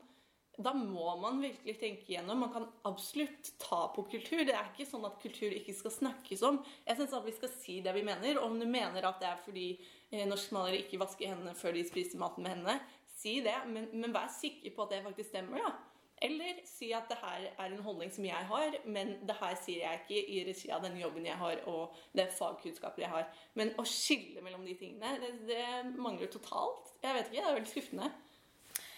da 0.54 0.70
må 0.74 1.16
man 1.18 1.40
virkelig 1.42 1.74
tenke 1.80 2.12
igjennom. 2.12 2.44
Man 2.44 2.52
kan 2.54 2.66
absolutt 2.86 3.50
ta 3.58 3.88
på 3.94 4.04
kultur. 4.10 4.44
Det 4.46 4.54
er 4.54 4.68
ikke 4.70 4.86
sånn 4.86 5.06
at 5.08 5.18
kultur 5.22 5.50
ikke 5.50 5.74
skal 5.74 5.94
snakkes 5.96 6.44
om. 6.46 6.60
Jeg 6.86 6.98
syns 7.00 7.16
at 7.16 7.26
vi 7.26 7.34
skal 7.34 7.50
si 7.56 7.80
det 7.82 7.94
vi 7.96 8.04
mener. 8.06 8.38
Om 8.38 8.60
du 8.60 8.66
mener 8.70 9.08
at 9.08 9.18
det 9.22 9.30
er 9.32 9.40
fordi 9.42 9.66
eh, 9.74 10.22
norskmalere 10.30 10.78
ikke 10.84 11.00
vasker 11.02 11.32
hendene 11.32 11.56
før 11.58 11.74
de 11.74 11.82
spiser 11.88 12.22
maten 12.22 12.46
med 12.46 12.54
hendene, 12.54 12.78
si 13.24 13.40
det, 13.44 13.56
men, 13.66 13.90
men, 13.92 14.14
vær 14.14 14.30
sikker 14.32 14.76
på 14.76 14.86
at 14.86 14.94
det 14.94 15.02
faktisk 15.08 15.32
stemmer. 15.32 15.64
da. 15.64 15.74
Eller 16.22 16.60
si 16.68 16.92
at 16.94 17.08
det 17.10 17.18
her 17.20 17.48
er 17.50 17.64
en 17.66 17.82
holdning 17.82 18.12
som 18.14 18.24
jeg 18.24 18.48
har, 18.50 18.76
men 18.86 19.16
det 19.26 19.34
her 19.40 19.56
sier 19.60 19.82
jeg 19.82 20.02
ikke 20.04 20.20
i 20.30 20.44
regi 20.46 20.70
av 20.72 20.84
den 20.84 20.94
jobben 21.00 21.26
jeg 21.26 21.36
har 21.40 21.64
og 21.70 21.96
det 22.16 22.28
fagkunnskapet 22.38 23.02
jeg 23.02 23.10
har. 23.12 23.26
Men 23.58 23.74
å 23.80 23.84
skille 23.88 24.44
mellom 24.44 24.62
de 24.64 24.76
tingene, 24.78 25.16
det, 25.20 25.32
det 25.50 25.64
mangler 25.98 26.30
totalt. 26.32 26.94
Jeg 27.02 27.18
vet 27.18 27.32
ikke, 27.32 27.40
Det 27.40 27.50
er 27.50 27.58
veldig 27.58 27.72
skuffende. 27.72 28.12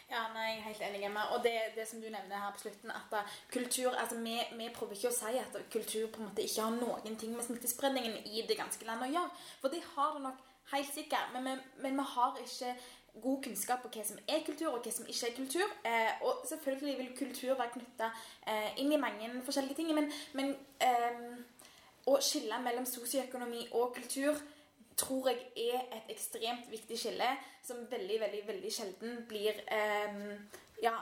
Ja, 0.06 0.20
nei, 0.30 0.44
jeg 0.52 0.58
er 0.58 0.66
helt 0.68 0.82
enig 0.86 1.08
med 1.10 1.32
Og 1.34 1.40
det, 1.42 1.54
det 1.74 1.86
som 1.90 1.98
du 1.98 2.06
nevner 2.06 2.38
her 2.38 2.52
på 2.54 2.62
slutten, 2.62 2.92
at 2.94 3.08
da, 3.10 3.24
kultur 3.50 3.90
altså 3.90 4.20
vi, 4.20 4.36
vi, 4.54 4.68
prøver 4.74 4.94
ikke 4.94 5.10
å 5.10 5.16
si 5.16 5.40
at 5.40 5.56
kultur 5.72 6.04
på 6.12 6.20
en 6.20 6.28
måte 6.28 6.44
ikke 6.46 6.62
har 6.62 6.76
noen 6.76 7.16
ting 7.18 7.32
med 7.34 7.42
smittespredningen 7.42 8.20
i 8.30 8.44
det 8.46 8.58
ganske 8.60 8.86
landet 8.86 9.08
å 9.08 9.16
gjøre. 9.16 9.40
For 9.64 9.74
det 9.74 9.82
har 9.96 10.14
det 10.14 10.22
nok 10.28 10.44
helt 10.74 10.92
sikkert. 10.94 11.32
Men, 11.34 11.48
men, 11.48 11.64
men 11.82 11.98
vi 11.98 12.06
har 12.12 12.38
ikke 12.44 12.76
god 13.22 13.42
kunnskap 13.44 13.82
på 13.82 13.90
hva 13.94 14.04
som 14.06 14.18
er 14.28 14.44
kultur, 14.46 14.70
og 14.72 14.84
hva 14.84 14.92
som 14.92 15.08
ikke 15.08 15.30
er 15.30 15.36
kultur. 15.36 15.74
Eh, 15.84 16.12
og 16.26 16.44
selvfølgelig 16.48 16.98
vil 16.98 17.16
kultur 17.18 17.54
være 17.54 17.74
knytta 17.74 18.10
eh, 18.46 18.70
inn 18.82 18.92
i 18.92 19.00
mange 19.00 19.30
forskjellige 19.46 19.78
ting. 19.80 19.94
Men, 19.94 20.10
men 20.38 20.54
eh, 20.80 21.24
å 22.06 22.20
skille 22.22 22.60
mellom 22.62 22.86
sosioøkonomi 22.86 23.66
og 23.72 23.94
kultur 23.96 24.38
tror 24.96 25.28
jeg 25.28 25.42
er 25.74 25.82
et 25.92 26.14
ekstremt 26.14 26.70
viktig 26.72 26.96
skille 26.98 27.28
som 27.64 27.82
veldig, 27.90 28.20
veldig, 28.20 28.46
veldig 28.48 28.72
sjelden 28.72 29.18
blir 29.28 29.58
eh, 29.68 30.22
ja, 30.82 30.94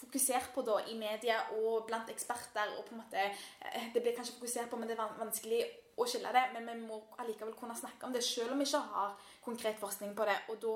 fokusert 0.00 0.52
på 0.54 0.62
da 0.66 0.78
i 0.90 0.96
media 0.98 1.40
og 1.58 1.86
blant 1.88 2.10
eksperter. 2.12 2.76
og 2.78 2.84
på 2.84 2.94
en 2.94 3.02
måte, 3.02 3.18
eh, 3.18 3.92
Det 3.94 4.02
blir 4.02 4.14
kanskje 4.16 4.34
fokusert 4.34 4.70
på, 4.70 4.76
men 4.76 4.88
det 4.88 4.98
er 4.98 5.18
vanskelig 5.18 5.64
å 5.96 6.06
skille 6.06 6.32
det. 6.32 6.44
Men 6.54 6.66
vi 6.66 6.86
må 6.86 7.02
allikevel 7.18 7.54
kunne 7.54 7.76
snakke 7.76 8.06
om 8.06 8.12
det, 8.12 8.24
selv 8.24 8.52
om 8.52 8.58
vi 8.58 8.64
ikke 8.64 8.78
har 8.78 9.16
konkret 9.44 9.78
forskning 9.80 10.12
på 10.16 10.26
det. 10.28 10.36
Og 10.52 10.60
da 10.62 10.74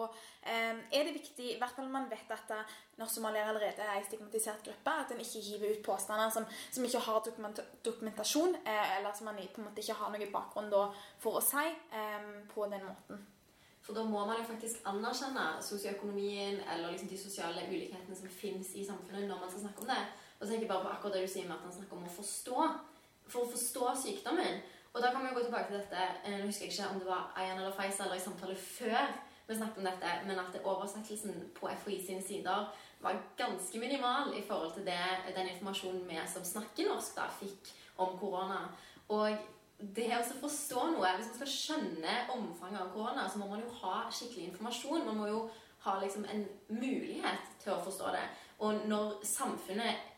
eh, 0.52 0.78
er 0.98 1.04
det 1.04 1.16
viktig, 1.18 1.50
i 1.52 1.58
hvert 1.60 1.76
fall 1.76 1.90
man 1.92 2.08
vet 2.10 2.30
at 2.32 2.54
når 2.96 3.10
somaliere 3.10 3.50
allerede 3.52 3.84
er 3.84 3.98
en 3.98 4.06
stigmatisert 4.06 4.64
gruppe, 4.64 4.96
at 5.02 5.12
en 5.12 5.20
ikke 5.20 5.44
hiver 5.48 5.76
ut 5.76 5.84
påstander 5.84 6.30
som, 6.30 6.46
som 6.70 6.84
ikke 6.84 7.04
har 7.08 7.22
dokument 7.26 7.60
dokumentasjon, 7.84 8.56
eh, 8.64 8.96
eller 8.98 9.12
som 9.12 9.28
man 9.30 9.38
på 9.54 9.60
en 9.60 9.68
måte 9.68 9.84
ikke 9.84 10.00
har 10.00 10.12
noen 10.14 10.32
bakgrunn 10.32 10.72
da, 10.72 10.88
for 11.20 11.40
å 11.40 11.44
si 11.44 11.68
eh, 11.68 12.28
på 12.54 12.66
den 12.72 12.88
måten. 12.88 13.24
For 13.84 13.92
da 13.92 14.02
må 14.08 14.22
man 14.24 14.38
jo 14.40 14.46
faktisk 14.48 14.86
anerkjenne 14.88 15.42
sosioøkonomien 15.60 16.62
eller 16.72 16.94
liksom 16.94 17.08
de 17.10 17.18
sosiale 17.20 17.66
ulikhetene 17.68 18.16
som 18.16 18.30
finnes 18.32 18.70
i 18.80 18.84
samfunnet 18.86 19.26
når 19.28 19.42
man 19.42 19.50
skal 19.52 19.66
snakke 19.66 19.84
om 19.84 19.90
det. 19.92 20.04
Og 20.38 20.46
så 20.46 20.54
tenker 20.54 20.64
jeg 20.64 20.70
bare 20.70 20.86
på 20.86 20.92
akkurat 20.94 21.18
det 21.18 21.26
du 21.26 21.32
sier 21.34 21.50
med 21.50 21.58
at 21.58 21.66
man 21.66 21.74
snakker 21.74 21.98
om 21.98 22.06
å 22.08 22.14
forstå. 22.14 22.70
For 23.28 23.44
å 23.44 23.50
forstå 23.52 23.90
sykdommen 24.00 24.62
og 24.94 25.02
da 25.02 25.10
kan 25.10 25.24
vi 25.24 25.34
gå 25.34 25.42
tilbake 25.42 25.70
til 25.70 25.80
dette 25.80 26.02
jeg 26.24 26.40
Nå 26.40 26.46
husker 26.46 26.66
jeg 26.66 26.72
ikke 26.72 26.90
om 26.94 27.00
det 27.02 27.08
var 27.08 27.32
Ayan 27.36 27.58
eller 27.58 27.74
Faisal 27.74 28.06
eller 28.06 28.20
i 28.20 28.24
samtale 28.24 28.56
før 28.56 29.14
vi 29.46 29.56
snakket 29.56 29.78
om 29.78 29.84
dette, 29.84 30.10
men 30.26 30.38
at 30.40 30.60
oversettelsen 30.64 31.50
på 31.58 31.68
FHI 31.82 31.98
sine 32.06 32.22
sider 32.22 32.70
var 33.00 33.18
ganske 33.36 33.78
minimal 33.78 34.32
i 34.38 34.42
forhold 34.46 34.72
til 34.72 34.86
det, 34.86 35.34
den 35.36 35.48
informasjonen 35.48 36.06
vi 36.08 36.20
som 36.32 36.44
snakker 36.44 36.88
norsk, 36.88 37.16
da, 37.18 37.26
fikk 37.40 37.74
om 38.00 38.14
korona. 38.18 38.62
Og 39.12 39.36
det 39.96 40.08
å 40.16 40.22
forstå 40.40 40.86
noe 40.94 41.10
Hvis 41.18 41.28
man 41.28 41.36
skal 41.36 41.52
skjønne 41.52 42.14
omfanget 42.32 42.80
av 42.80 42.92
korona, 42.94 43.28
så 43.28 43.38
må 43.38 43.50
man 43.50 43.60
jo 43.60 43.74
ha 43.82 44.06
skikkelig 44.08 44.48
informasjon. 44.48 45.04
Man 45.06 45.20
må 45.20 45.28
jo 45.28 45.42
ha 45.84 45.98
liksom 46.00 46.24
en 46.24 46.46
mulighet 46.68 47.52
til 47.60 47.74
å 47.74 47.82
forstå 47.84 48.14
det. 48.14 48.24
Og 48.64 48.86
når 48.88 49.18
samfunnet 49.28 50.13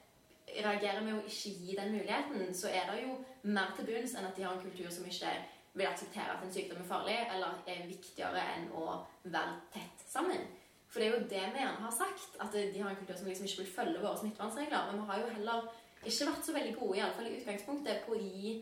reagerer 0.65 1.03
med 1.05 1.19
å 1.19 1.25
ikke 1.27 1.53
gi 1.61 1.77
den 1.79 1.93
muligheten, 1.95 2.55
så 2.55 2.71
er 2.73 2.91
det 2.91 3.03
jo 3.03 3.17
mer 3.47 3.73
til 3.77 3.89
bunns 3.89 4.15
enn 4.17 4.29
at 4.29 4.37
de 4.37 4.45
har 4.47 4.57
en 4.57 4.63
kultur 4.63 4.91
som 4.93 5.07
ikke 5.09 5.33
vil 5.77 5.89
akseptere 5.89 6.37
at 6.37 6.45
en 6.45 6.53
sykdom 6.53 6.81
er 6.81 6.89
farlig, 6.89 7.17
eller 7.35 7.59
er 7.69 7.89
viktigere 7.89 8.45
enn 8.55 8.71
å 8.77 9.01
være 9.25 9.59
tett 9.75 10.07
sammen. 10.09 10.47
For 10.89 11.03
det 11.03 11.09
er 11.09 11.15
jo 11.17 11.27
det 11.29 11.43
vi 11.53 11.61
gjerne 11.61 11.83
har 11.83 11.93
sagt, 11.93 12.39
at 12.41 12.55
de 12.55 12.81
har 12.81 12.91
en 12.91 12.97
kultur 12.97 13.19
som 13.19 13.29
liksom 13.29 13.49
ikke 13.49 13.63
vil 13.63 13.75
følge 13.75 14.01
våre 14.01 14.21
smittevernregler. 14.21 14.87
Men 14.91 15.03
vi 15.03 15.09
har 15.11 15.21
jo 15.21 15.33
heller 15.35 15.67
ikke 16.07 16.29
vært 16.31 16.47
så 16.47 16.55
veldig 16.57 16.75
gode, 16.79 16.99
iallfall 16.99 17.29
i 17.29 17.35
utgangspunktet, 17.37 18.05
på 18.07 18.15
å 18.17 18.21
gi 18.23 18.55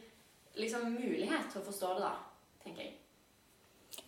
liksom 0.58 0.88
mulighet 0.96 1.50
til 1.52 1.60
å 1.60 1.66
forstå 1.68 1.92
det, 1.94 2.08
da, 2.08 2.56
tenker 2.64 2.86
jeg. 2.86 2.96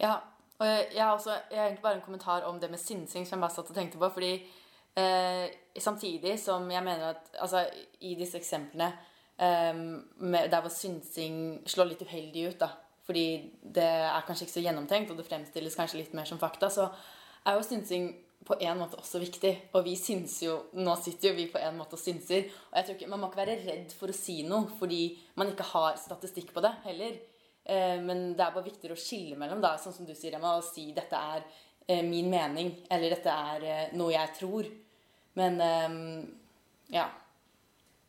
Ja, 0.00 0.16
og 0.58 0.66
jeg, 0.66 1.02
har 1.02 1.12
også, 1.12 1.36
jeg 1.50 1.60
har 1.60 1.68
egentlig 1.68 1.84
bare 1.84 2.00
en 2.00 2.06
kommentar 2.06 2.46
om 2.48 2.58
det 2.60 2.70
med 2.72 2.80
sinnsing 2.80 3.26
som 3.26 3.36
jeg 3.36 3.44
bare 3.44 3.54
satt 3.54 3.70
og 3.70 3.76
tenkte 3.76 4.00
på. 4.00 4.10
fordi 4.18 4.32
Eh, 4.96 5.46
samtidig 5.78 6.38
som 6.40 6.70
jeg 6.72 6.84
mener 6.84 7.10
at 7.12 7.30
altså, 7.44 7.66
i 8.00 8.14
disse 8.16 8.38
eksemplene 8.40 8.88
eh, 9.38 9.74
med, 9.76 10.50
der 10.50 10.60
hvor 10.64 10.72
synsing 10.72 11.60
slår 11.68 11.92
litt 11.92 12.04
uheldig 12.06 12.46
ut, 12.48 12.60
da, 12.62 12.70
fordi 13.06 13.26
det 13.62 13.84
er 13.86 14.24
kanskje 14.26 14.46
ikke 14.46 14.56
så 14.56 14.64
gjennomtenkt, 14.64 15.12
og 15.12 15.20
det 15.20 15.26
fremstilles 15.28 15.76
kanskje 15.78 16.00
litt 16.00 16.16
mer 16.16 16.28
som 16.28 16.40
fakta, 16.40 16.70
så 16.72 16.88
er 17.46 17.58
jo 17.58 17.66
synsing 17.66 18.08
på 18.46 18.56
en 18.62 18.78
måte 18.78 18.98
også 19.00 19.20
viktig. 19.22 19.52
Og 19.74 19.84
vi 19.86 19.96
synser 19.98 20.46
jo 20.46 20.56
Nå 20.78 20.94
sitter 21.02 21.30
jo 21.30 21.36
vi 21.38 21.48
på 21.50 21.60
en 21.62 21.78
måte 21.78 21.96
og 21.98 22.02
synser. 22.02 22.46
Og 22.70 22.78
jeg 22.78 22.86
tror 22.86 22.96
ikke, 22.96 23.08
Man 23.10 23.22
må 23.22 23.30
ikke 23.30 23.42
være 23.42 23.56
redd 23.64 23.94
for 23.96 24.12
å 24.12 24.16
si 24.16 24.40
noe 24.46 24.70
fordi 24.78 25.00
man 25.40 25.50
ikke 25.50 25.66
har 25.72 25.96
statistikk 26.00 26.52
på 26.54 26.62
det 26.64 26.72
heller. 26.86 27.16
Eh, 27.64 27.98
men 28.02 28.28
det 28.38 28.44
er 28.44 28.54
bare 28.54 28.68
viktigere 28.68 28.94
å 28.94 29.00
skille 29.00 29.38
mellom, 29.38 29.62
da, 29.62 29.74
sånn 29.80 29.94
som 29.94 30.06
du 30.06 30.14
sier, 30.14 30.36
Emma, 30.38 30.54
å 30.54 30.64
si 30.64 30.92
dette 30.94 31.18
er 31.18 31.42
eh, 31.88 32.04
min 32.06 32.30
mening, 32.30 32.70
eller 32.90 33.16
dette 33.16 33.32
er 33.32 33.66
eh, 33.66 33.96
noe 33.98 34.14
jeg 34.14 34.34
tror. 34.38 34.68
Men 35.36 35.60
um, 35.60 36.36
ja. 36.92 37.06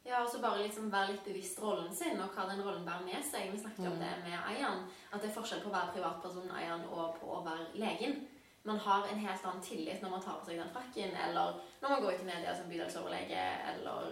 Ja, 0.07 0.21
og 0.23 0.29
så 0.31 0.39
bare 0.39 0.63
liksom 0.63 0.87
være 0.91 1.11
litt 1.11 1.25
bevisst 1.27 1.59
rollen 1.59 1.91
sin 1.95 2.19
og 2.23 2.31
hva 2.31 2.45
den 2.47 2.61
rollen 2.63 2.85
bærer 2.87 3.03
med 3.03 3.25
seg. 3.27 3.49
Vi 3.51 3.59
snakket 3.59 3.83
mm. 3.83 3.91
om 3.91 3.97
det 3.99 4.11
med 4.23 4.37
Ayan. 4.39 4.85
At 5.11 5.19
det 5.19 5.27
er 5.27 5.35
forskjell 5.35 5.65
på 5.65 5.71
å 5.71 5.75
være 5.75 5.91
privatpersonen 5.97 6.53
Ayan 6.55 6.85
og 6.87 7.17
på 7.19 7.33
å 7.35 7.41
være 7.43 7.73
legen. 7.75 8.21
Man 8.67 8.79
har 8.83 9.07
en 9.07 9.19
helt 9.19 9.43
annen 9.47 9.63
tillit 9.63 10.01
når 10.03 10.13
man 10.15 10.23
tar 10.23 10.39
på 10.39 10.47
seg 10.47 10.61
den 10.61 10.71
frakken, 10.75 11.11
eller 11.25 11.59
når 11.81 11.91
man 11.91 12.01
går 12.03 12.15
ut 12.15 12.23
i 12.23 12.29
media 12.29 12.55
som 12.55 12.71
bydelsoverlege 12.71 13.43
eller 13.73 14.09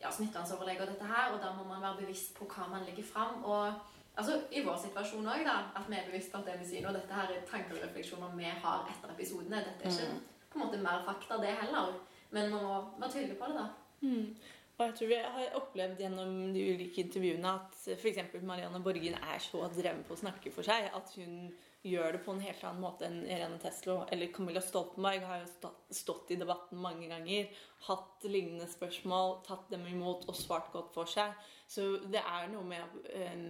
ja, 0.00 0.12
smittevernsoverlege 0.12 0.84
og 0.84 0.92
dette 0.92 1.08
her. 1.08 1.32
Og 1.32 1.40
da 1.40 1.54
må 1.56 1.64
man 1.68 1.82
være 1.84 2.02
bevisst 2.02 2.36
på 2.36 2.48
hva 2.52 2.68
man 2.68 2.84
legger 2.84 3.08
fram. 3.08 3.40
Og 3.44 3.72
altså, 4.20 4.38
i 4.52 4.64
vår 4.66 4.76
situasjon 4.84 5.28
òg, 5.28 5.46
da. 5.48 5.56
At 5.76 5.88
vi 5.88 5.96
er 5.96 6.08
bevisst 6.08 6.32
på 6.32 6.40
at 6.40 6.52
det 6.52 6.60
vi 6.60 6.68
sier 6.68 6.84
nå, 6.84 6.92
dette 6.96 7.16
her 7.16 7.32
er 7.32 7.48
tanker 7.48 7.78
og 7.78 7.84
refleksjoner 7.86 8.36
vi 8.36 8.52
har 8.64 8.88
etter 8.92 9.16
episodene. 9.16 9.64
Dette 9.64 9.88
er 9.88 9.96
ikke 9.96 10.12
mm. 10.12 10.22
på 10.52 10.60
en 10.60 10.66
måte 10.66 10.84
mer 10.84 11.04
fakta, 11.08 11.40
det 11.40 11.56
heller. 11.64 11.96
Men 12.34 12.50
man 12.52 12.64
må 12.64 12.74
være 13.00 13.12
tydelig 13.16 13.38
på 13.38 13.50
det, 13.50 13.60
da. 13.60 13.68
Mm. 14.06 14.58
Og 14.80 14.86
jeg 14.86 14.94
tror 14.96 15.10
vi 15.10 15.16
har 15.20 15.56
opplevd 15.58 15.98
gjennom 16.00 16.36
de 16.54 16.62
ulike 16.72 17.02
intervjuene 17.02 17.50
at 17.52 17.74
f.eks. 17.98 18.20
Marianne 18.48 18.80
Borgen 18.80 19.18
er 19.18 19.42
så 19.44 19.66
dreven 19.74 20.06
på 20.08 20.14
å 20.16 20.20
snakke 20.22 20.52
for 20.54 20.64
seg 20.64 20.86
at 20.96 21.12
hun 21.18 21.50
gjør 21.84 22.16
det 22.16 22.20
på 22.24 22.32
en 22.32 22.40
helt 22.44 22.62
annen 22.64 22.80
måte 22.84 23.04
enn 23.08 23.18
Irene 23.24 23.58
Teslo 23.60 24.02
eller 24.12 24.32
Camilla 24.32 24.60
Stoltenberg 24.64 25.24
har 25.24 25.42
jo 25.42 25.70
stått 25.96 26.32
i 26.32 26.38
debatten 26.40 26.80
mange 26.80 27.08
ganger, 27.08 27.52
hatt 27.88 28.24
lignende 28.28 28.68
spørsmål, 28.68 29.38
tatt 29.46 29.68
dem 29.72 29.84
imot 29.88 30.24
og 30.28 30.36
svart 30.36 30.68
godt 30.72 30.92
for 30.96 31.08
seg. 31.08 31.36
Så 31.68 31.86
det 32.12 32.20
er 32.20 32.48
noe 32.52 32.64
med 32.68 32.98
um, 33.12 33.46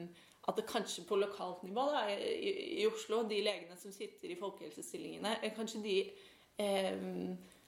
at 0.51 0.59
det 0.59 0.67
kanskje 0.71 1.07
på 1.07 1.19
lokalt 1.21 1.63
nivå 1.67 1.87
da, 1.95 2.05
i, 2.11 2.53
i 2.83 2.87
Oslo, 2.91 3.23
de 3.29 3.43
legene 3.45 3.79
som 3.79 3.95
sitter 3.95 4.31
i 4.31 4.39
folkehelsestillingene, 4.39 5.37
eh, 5.43 5.55
kanskje 5.55 5.83
de 5.85 5.97
eh, 6.63 7.03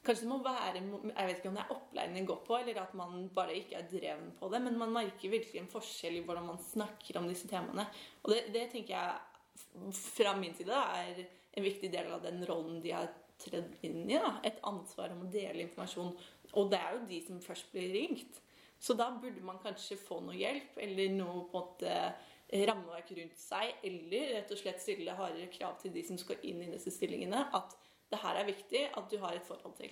Kanskje 0.02 0.26
det 0.26 0.30
må 0.32 0.38
være 0.42 0.80
Jeg 0.80 1.26
vet 1.28 1.36
ikke 1.38 1.50
om 1.52 1.56
det 1.56 1.62
er 1.62 1.74
opplæringen 1.76 2.26
går 2.26 2.40
på, 2.46 2.56
eller 2.58 2.80
at 2.82 2.94
man 2.98 3.28
bare 3.34 3.54
ikke 3.60 3.78
er 3.78 3.90
dreven 3.90 4.32
på 4.38 4.48
det, 4.50 4.62
men 4.64 4.78
man 4.78 4.94
merker 4.94 5.30
virkelig 5.30 5.60
en 5.60 5.70
forskjell 5.70 6.18
i 6.18 6.24
hvordan 6.26 6.48
man 6.50 6.58
snakker 6.58 7.20
om 7.20 7.28
disse 7.30 7.50
temaene. 7.50 7.86
Og 8.24 8.34
det, 8.34 8.40
det 8.54 8.64
tenker 8.72 8.96
jeg 8.96 9.92
fra 9.94 10.34
min 10.38 10.54
side 10.58 10.74
er 10.74 11.22
en 11.22 11.66
viktig 11.66 11.90
del 11.92 12.10
av 12.12 12.24
den 12.24 12.42
rollen 12.48 12.80
de 12.82 12.94
har 12.96 13.12
tredd 13.42 13.76
inn 13.86 14.04
i. 14.08 14.18
Da. 14.18 14.36
Et 14.46 14.58
ansvar 14.68 15.14
om 15.14 15.26
å 15.26 15.30
dele 15.30 15.66
informasjon. 15.66 16.12
Og 16.58 16.72
det 16.72 16.80
er 16.80 16.96
jo 16.96 17.06
de 17.08 17.20
som 17.26 17.40
først 17.44 17.70
blir 17.74 17.94
ringt. 17.94 18.40
Så 18.82 18.96
da 18.98 19.08
burde 19.14 19.44
man 19.46 19.60
kanskje 19.62 20.00
få 20.00 20.18
noe 20.24 20.34
hjelp, 20.34 20.74
eller 20.82 21.14
noe 21.14 21.44
på 21.52 21.60
en 21.60 21.68
måte 21.68 22.66
rammeverk 22.66 23.12
rundt 23.16 23.38
seg, 23.40 23.76
eller 23.86 24.34
rett 24.36 24.50
og 24.52 24.58
slett 24.60 24.82
stille 24.82 25.14
hardere 25.16 25.48
krav 25.52 25.78
til 25.80 25.94
de 25.94 26.02
som 26.04 26.18
skal 26.20 26.42
inn 26.48 26.64
i 26.64 26.72
disse 26.74 26.92
stillingene, 26.92 27.46
at 27.54 27.76
det 28.12 28.20
her 28.22 28.38
er 28.38 28.48
viktig 28.48 28.86
at 28.92 29.10
du 29.10 29.18
har 29.24 29.34
et 29.34 29.48
forhold 29.48 29.76
til. 29.80 29.90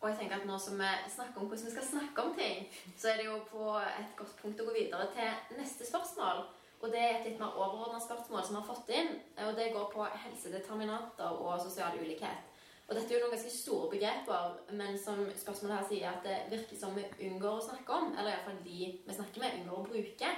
Og 0.00 0.10
jeg 0.10 0.18
tenker 0.18 0.36
at 0.38 0.46
Nå 0.46 0.58
som 0.62 0.78
vi 0.78 0.90
snakker 1.10 1.40
om 1.40 1.48
hvordan 1.48 1.66
vi 1.66 1.74
skal 1.74 1.86
snakke 1.86 2.22
om 2.22 2.34
ting, 2.38 2.68
så 2.96 3.10
er 3.10 3.16
det 3.18 3.26
jo 3.26 3.38
på 3.50 3.72
et 3.78 4.12
godt 4.18 4.36
punkt 4.42 4.60
å 4.62 4.68
gå 4.68 4.74
videre 4.76 5.08
til 5.14 5.56
neste 5.58 5.86
spørsmål. 5.86 6.44
Og 6.78 6.92
Det 6.92 7.00
er 7.02 7.16
et 7.16 7.24
litt 7.26 7.40
mer 7.40 7.56
overordna 7.58 7.98
spørsmål 7.98 8.44
som 8.44 8.54
vi 8.54 8.60
har 8.60 8.68
fått 8.68 8.92
inn. 8.94 9.16
og 9.46 9.56
Det 9.56 9.72
går 9.74 9.90
på 9.94 10.06
helsedeterminanter 10.26 11.42
og 11.42 11.60
sosial 11.60 11.98
ulikhet. 11.98 12.46
Og 12.88 12.94
Dette 12.94 13.12
er 13.12 13.18
jo 13.18 13.24
noen 13.24 13.34
ganske 13.34 13.50
store 13.52 13.90
begreper, 13.90 14.54
men 14.72 14.98
som 14.98 15.18
spørsmålet 15.36 15.76
her 15.76 15.88
sier 15.88 16.12
at 16.12 16.22
det 16.24 16.38
virker 16.54 16.78
som 16.78 16.94
vi 16.96 17.04
unngår 17.28 17.58
å 17.58 17.66
snakke 17.66 17.92
om, 17.92 18.14
eller 18.14 18.30
iallfall 18.32 18.62
de 18.64 18.78
vi 19.08 19.16
snakker 19.16 19.42
med, 19.42 19.58
unngår 19.58 19.82
å 19.82 19.88
bruke. 19.90 20.30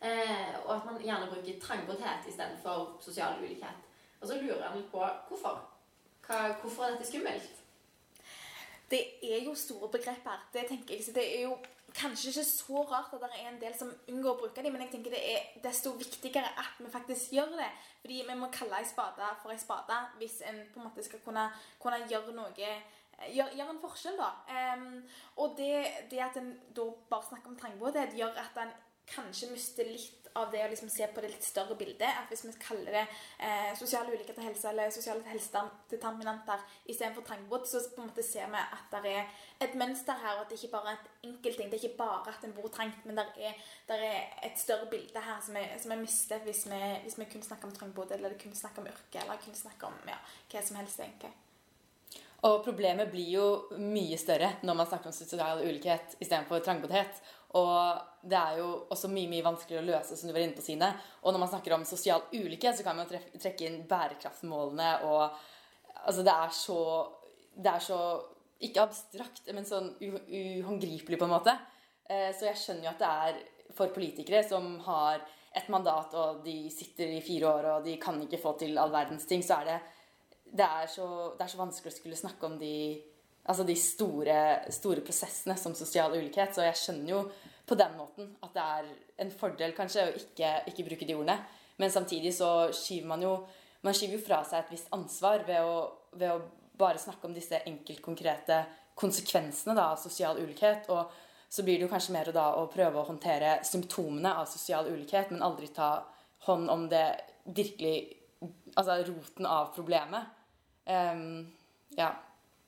Eh, 0.00 0.52
og 0.66 0.74
at 0.76 0.86
man 0.86 1.00
gjerne 1.02 1.32
bruker 1.32 1.58
trangboddhet 1.60 2.28
istedenfor 2.28 3.00
sosial 3.00 3.40
ulikhet. 3.40 3.89
Og 4.20 4.28
så 4.28 4.36
lurer 4.36 4.62
jeg 4.62 4.76
litt 4.76 4.92
på 4.92 5.02
hvorfor. 5.28 5.60
Hva, 6.26 6.40
hvorfor 6.60 6.86
er 6.86 6.96
dette 6.96 7.08
skummelt? 7.08 7.60
Det 8.90 9.02
er 9.22 9.44
jo 9.44 9.54
store 9.54 9.88
begreper. 9.88 10.48
Det 10.52 10.66
tenker 10.68 10.94
jeg. 10.94 11.04
Så 11.04 11.14
det 11.16 11.24
er 11.36 11.46
jo 11.46 11.56
kanskje 11.94 12.30
ikke 12.30 12.44
så 12.44 12.82
rart 12.90 13.14
at 13.14 13.22
det 13.24 13.30
er 13.38 13.48
en 13.48 13.60
del 13.60 13.74
som 13.78 13.90
unngår 14.08 14.32
å 14.34 14.38
bruke 14.42 14.62
dem, 14.62 14.74
men 14.74 14.84
jeg 14.84 14.92
tenker 14.94 15.14
det 15.14 15.22
er 15.32 15.48
desto 15.64 15.92
viktigere 15.98 16.52
at 16.58 16.78
vi 16.78 16.90
faktisk 16.92 17.34
gjør 17.34 17.56
det. 17.58 17.70
Fordi 18.02 18.22
vi 18.28 18.38
må 18.38 18.50
kalle 18.54 18.78
ei 18.78 18.88
spade 18.88 19.34
for 19.42 19.54
ei 19.54 19.58
spade 19.60 19.98
hvis 20.20 20.40
en 20.46 20.60
på 20.72 20.80
en 20.80 20.88
måte 20.88 21.04
skal 21.06 21.22
kunne, 21.24 21.48
kunne 21.82 22.02
gjøre 22.10 22.34
noe 22.36 22.52
gjør, 22.56 23.50
gjør, 23.56 23.70
en 23.70 23.80
forskjell, 23.82 24.20
da. 24.20 24.30
Um, 24.76 25.02
og 25.36 25.56
det, 25.58 25.74
det, 26.10 26.22
at 26.24 26.38
en 26.40 26.54
da 26.76 26.86
bare 27.10 27.28
snakker 27.28 27.52
om 27.52 27.58
trangboddhet, 27.58 28.16
gjør 28.16 28.38
at 28.40 28.62
en 28.62 28.72
kanskje 29.10 29.50
mister 29.52 29.88
litt 29.88 30.20
av 30.38 30.50
det 30.52 30.60
å 30.62 30.68
liksom 30.70 30.90
se 30.90 31.06
på 31.10 31.22
det 31.22 31.32
litt 31.32 31.44
større 31.44 31.74
bildet. 31.78 32.06
At 32.06 32.30
hvis 32.30 32.44
vi 32.46 32.52
kaller 32.62 32.94
det 32.94 33.02
eh, 33.42 33.72
sosiale 33.78 34.12
ulikheter 34.12 34.38
til 34.38 34.46
helse 34.46 34.70
eller 34.70 34.92
sosiale 34.94 35.24
helsedeterminanter 35.26 36.62
istedenfor 36.86 37.26
trangbodd, 37.26 37.66
så 37.68 37.82
på 37.90 38.02
en 38.02 38.10
måte 38.10 38.24
ser 38.26 38.46
vi 38.52 38.62
at 38.62 38.94
det 38.94 39.14
er 39.16 39.42
et 39.66 39.76
mønster 39.78 40.16
her, 40.22 40.38
og 40.38 40.46
at 40.46 40.52
det 40.52 40.60
ikke 40.60 40.72
bare 40.76 40.94
er 40.94 41.00
et 41.00 41.28
enkeltting. 41.30 41.70
Det 41.72 41.80
er 41.80 41.88
ikke 41.90 42.00
bare 42.00 42.34
at 42.34 42.46
en 42.46 42.56
bor 42.56 42.70
trangt, 42.72 43.04
men 43.08 43.18
det 43.18 43.26
er, 43.50 43.58
er, 43.98 44.16
et 44.46 44.58
større 44.60 44.88
bilde 44.92 45.26
her 45.26 45.42
som 45.44 45.58
vi, 45.58 46.00
mister 46.00 46.42
hvis 46.46 46.64
vi, 46.70 46.80
hvis 47.04 47.18
vi 47.18 47.28
kun 47.32 47.44
snakker 47.46 47.68
om 47.68 47.76
trangbodd, 47.76 48.14
eller 48.16 48.38
kun 48.40 48.54
snakker 48.56 48.84
om 48.84 48.90
yrke, 48.92 49.22
eller 49.24 49.42
kun 49.44 49.58
snakker 49.58 49.90
om 49.90 50.10
ja, 50.14 50.18
hva 50.52 50.66
som 50.66 50.78
helst, 50.80 51.02
egentlig. 51.02 51.34
Og 52.48 52.62
problemet 52.64 53.10
blir 53.12 53.34
jo 53.34 53.46
mye 53.76 54.16
større 54.16 54.54
når 54.64 54.76
man 54.78 54.88
snakker 54.88 55.10
om 55.10 55.12
sosial 55.12 55.60
ulikhet 55.60 56.14
istedenfor 56.22 56.62
trangboddhet. 56.64 57.18
Og 57.58 58.26
det 58.30 58.38
er 58.38 58.58
jo 58.60 58.66
også 58.92 59.08
mye 59.10 59.30
mye 59.30 59.44
vanskeligere 59.44 59.82
å 59.82 59.88
løse, 59.88 60.16
som 60.16 60.28
du 60.28 60.34
var 60.34 60.44
inne 60.44 60.54
på, 60.54 60.64
Sine. 60.64 60.90
Og 61.24 61.34
når 61.34 61.42
man 61.42 61.50
snakker 61.50 61.74
om 61.74 61.86
sosial 61.88 62.22
ulikhet, 62.32 62.76
så 62.78 62.86
kan 62.86 62.98
man 62.98 63.08
jo 63.08 63.18
trekke 63.40 63.66
inn 63.66 63.86
bærekraftsmålene 63.90 64.92
og 65.08 65.40
Altså, 66.00 66.22
det 66.24 66.32
er 66.32 66.52
så 66.56 66.76
Det 67.52 67.68
er 67.68 67.82
så 67.84 67.98
Ikke 68.64 68.86
abstrakt, 68.86 69.50
men 69.52 69.66
sånn 69.68 69.90
uhåndgripelig, 70.00 71.18
på 71.18 71.26
en 71.26 71.32
måte. 71.32 71.52
Eh, 72.04 72.28
så 72.36 72.46
jeg 72.50 72.58
skjønner 72.60 72.86
jo 72.86 72.90
at 72.90 73.00
det 73.00 73.10
er 73.26 73.38
for 73.76 73.92
politikere 73.94 74.42
som 74.44 74.74
har 74.84 75.22
et 75.56 75.68
mandat, 75.72 76.12
og 76.12 76.42
de 76.44 76.68
sitter 76.72 77.14
i 77.16 77.22
fire 77.24 77.48
år, 77.48 77.68
og 77.74 77.86
de 77.86 77.96
kan 78.02 78.20
ikke 78.20 78.40
få 78.42 78.52
til 78.60 78.76
all 78.78 78.92
verdens 78.92 79.24
ting, 79.28 79.40
så 79.40 79.62
er 79.62 79.70
det 79.70 79.78
det 80.50 80.66
er, 80.66 80.86
så, 80.90 81.06
det 81.38 81.46
er 81.46 81.52
så 81.52 81.60
vanskelig 81.60 81.92
å 81.92 81.96
skulle 81.96 82.18
snakke 82.18 82.48
om 82.48 82.58
de 82.60 82.74
altså 83.44 83.64
de 83.66 83.76
store, 83.78 84.40
store, 84.72 85.04
prosessene 85.06 85.56
som 85.58 85.74
sosial 85.74 86.12
ulikhet. 86.16 86.54
Så 86.54 86.66
jeg 86.66 86.78
skjønner 86.78 87.14
jo 87.14 87.22
på 87.66 87.78
den 87.78 87.96
måten 87.98 88.34
at 88.44 88.54
det 88.56 88.66
er 88.76 88.92
en 89.24 89.32
fordel 89.32 89.74
kanskje 89.76 90.08
å 90.08 90.14
ikke, 90.18 90.52
ikke 90.72 90.86
bruke 90.90 91.08
de 91.08 91.16
ordene. 91.16 91.38
Men 91.80 91.92
samtidig 91.92 92.34
så 92.36 92.70
skyver 92.76 93.08
man 93.08 93.24
jo 93.24 93.34
man 93.80 93.96
skyver 93.96 94.18
jo 94.18 94.24
fra 94.26 94.42
seg 94.44 94.60
et 94.60 94.74
visst 94.74 94.90
ansvar 94.92 95.46
ved 95.48 95.64
å, 95.64 95.76
ved 96.12 96.34
å 96.34 96.40
bare 96.80 97.00
snakke 97.00 97.28
om 97.28 97.34
disse 97.36 97.62
enkeltkonkrete 97.64 98.60
konsekvensene 99.00 99.76
da, 99.76 99.90
av 99.94 100.00
sosial 100.02 100.40
ulikhet. 100.40 100.88
Og 100.92 101.08
så 101.50 101.64
blir 101.64 101.78
det 101.78 101.86
jo 101.86 101.92
kanskje 101.92 102.14
mer 102.14 102.30
da 102.34 102.50
å 102.60 102.68
prøve 102.72 103.00
å 103.00 103.08
håndtere 103.08 103.58
symptomene 103.66 104.34
av 104.36 104.48
sosial 104.50 104.90
ulikhet, 104.90 105.32
men 105.32 105.44
aldri 105.46 105.70
ta 105.74 105.94
hånd 106.46 106.72
om 106.72 106.88
det 106.92 107.06
virkelig 107.44 108.16
Altså 108.72 108.94
roten 109.04 109.44
av 109.44 109.66
problemet. 109.74 110.28
Um, 110.88 111.42
ja. 111.92 112.06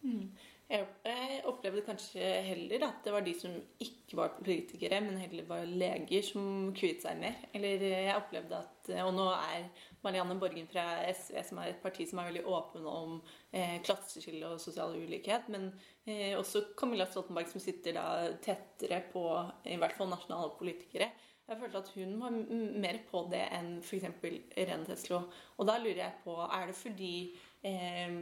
Mm. 0.05 0.27
Jeg 0.73 1.43
opplevde 1.45 1.83
kanskje 1.85 2.29
heller 2.47 2.87
at 2.87 3.05
det 3.05 3.13
var 3.13 3.25
de 3.27 3.33
som 3.37 3.53
ikke 3.85 4.17
var 4.17 4.31
politikere, 4.39 5.03
men 5.05 5.19
heller 5.21 5.45
var 5.45 5.67
leger, 5.69 6.23
som 6.25 6.71
kviet 6.77 7.03
seg 7.05 7.19
mer. 7.21 7.35
Eller 7.53 7.83
jeg 7.85 8.15
opplevde 8.17 8.61
at 8.63 8.93
Og 9.05 9.13
nå 9.15 9.27
er 9.35 9.67
Marianne 10.03 10.39
Borgen 10.41 10.71
fra 10.71 10.87
SV, 11.13 11.37
som 11.45 11.61
er 11.61 11.75
et 11.75 11.83
parti 11.83 12.07
som 12.09 12.23
er 12.23 12.31
veldig 12.31 12.47
åpen 12.49 12.89
om 12.89 13.19
eh, 13.53 13.77
klasseskille 13.85 14.49
og 14.49 14.63
sosial 14.65 14.97
ulikhet, 14.97 15.53
men 15.53 15.69
eh, 16.07 16.33
også 16.39 16.65
Camilla 16.79 17.07
Stoltenberg, 17.07 17.53
som 17.53 17.63
sitter 17.63 17.99
da 17.99 18.07
tettere 18.43 19.05
på 19.13 19.27
i 19.69 19.77
hvert 19.77 19.95
fall 19.99 20.11
nasjonale 20.11 20.57
politikere. 20.57 21.13
Jeg 21.53 21.61
følte 21.61 21.81
at 21.83 21.93
hun 21.99 22.19
var 22.23 22.35
mer 22.81 22.99
på 23.11 23.27
det 23.29 23.45
enn 23.53 23.75
f.eks. 23.85 24.09
Irene 24.57 24.87
Teslo. 24.89 25.25
Og 25.59 25.69
da 25.69 25.77
lurer 25.83 26.07
jeg 26.07 26.21
på 26.25 26.37
Er 26.47 26.71
det 26.71 26.77
fordi 26.79 27.15
eh, 27.63 28.15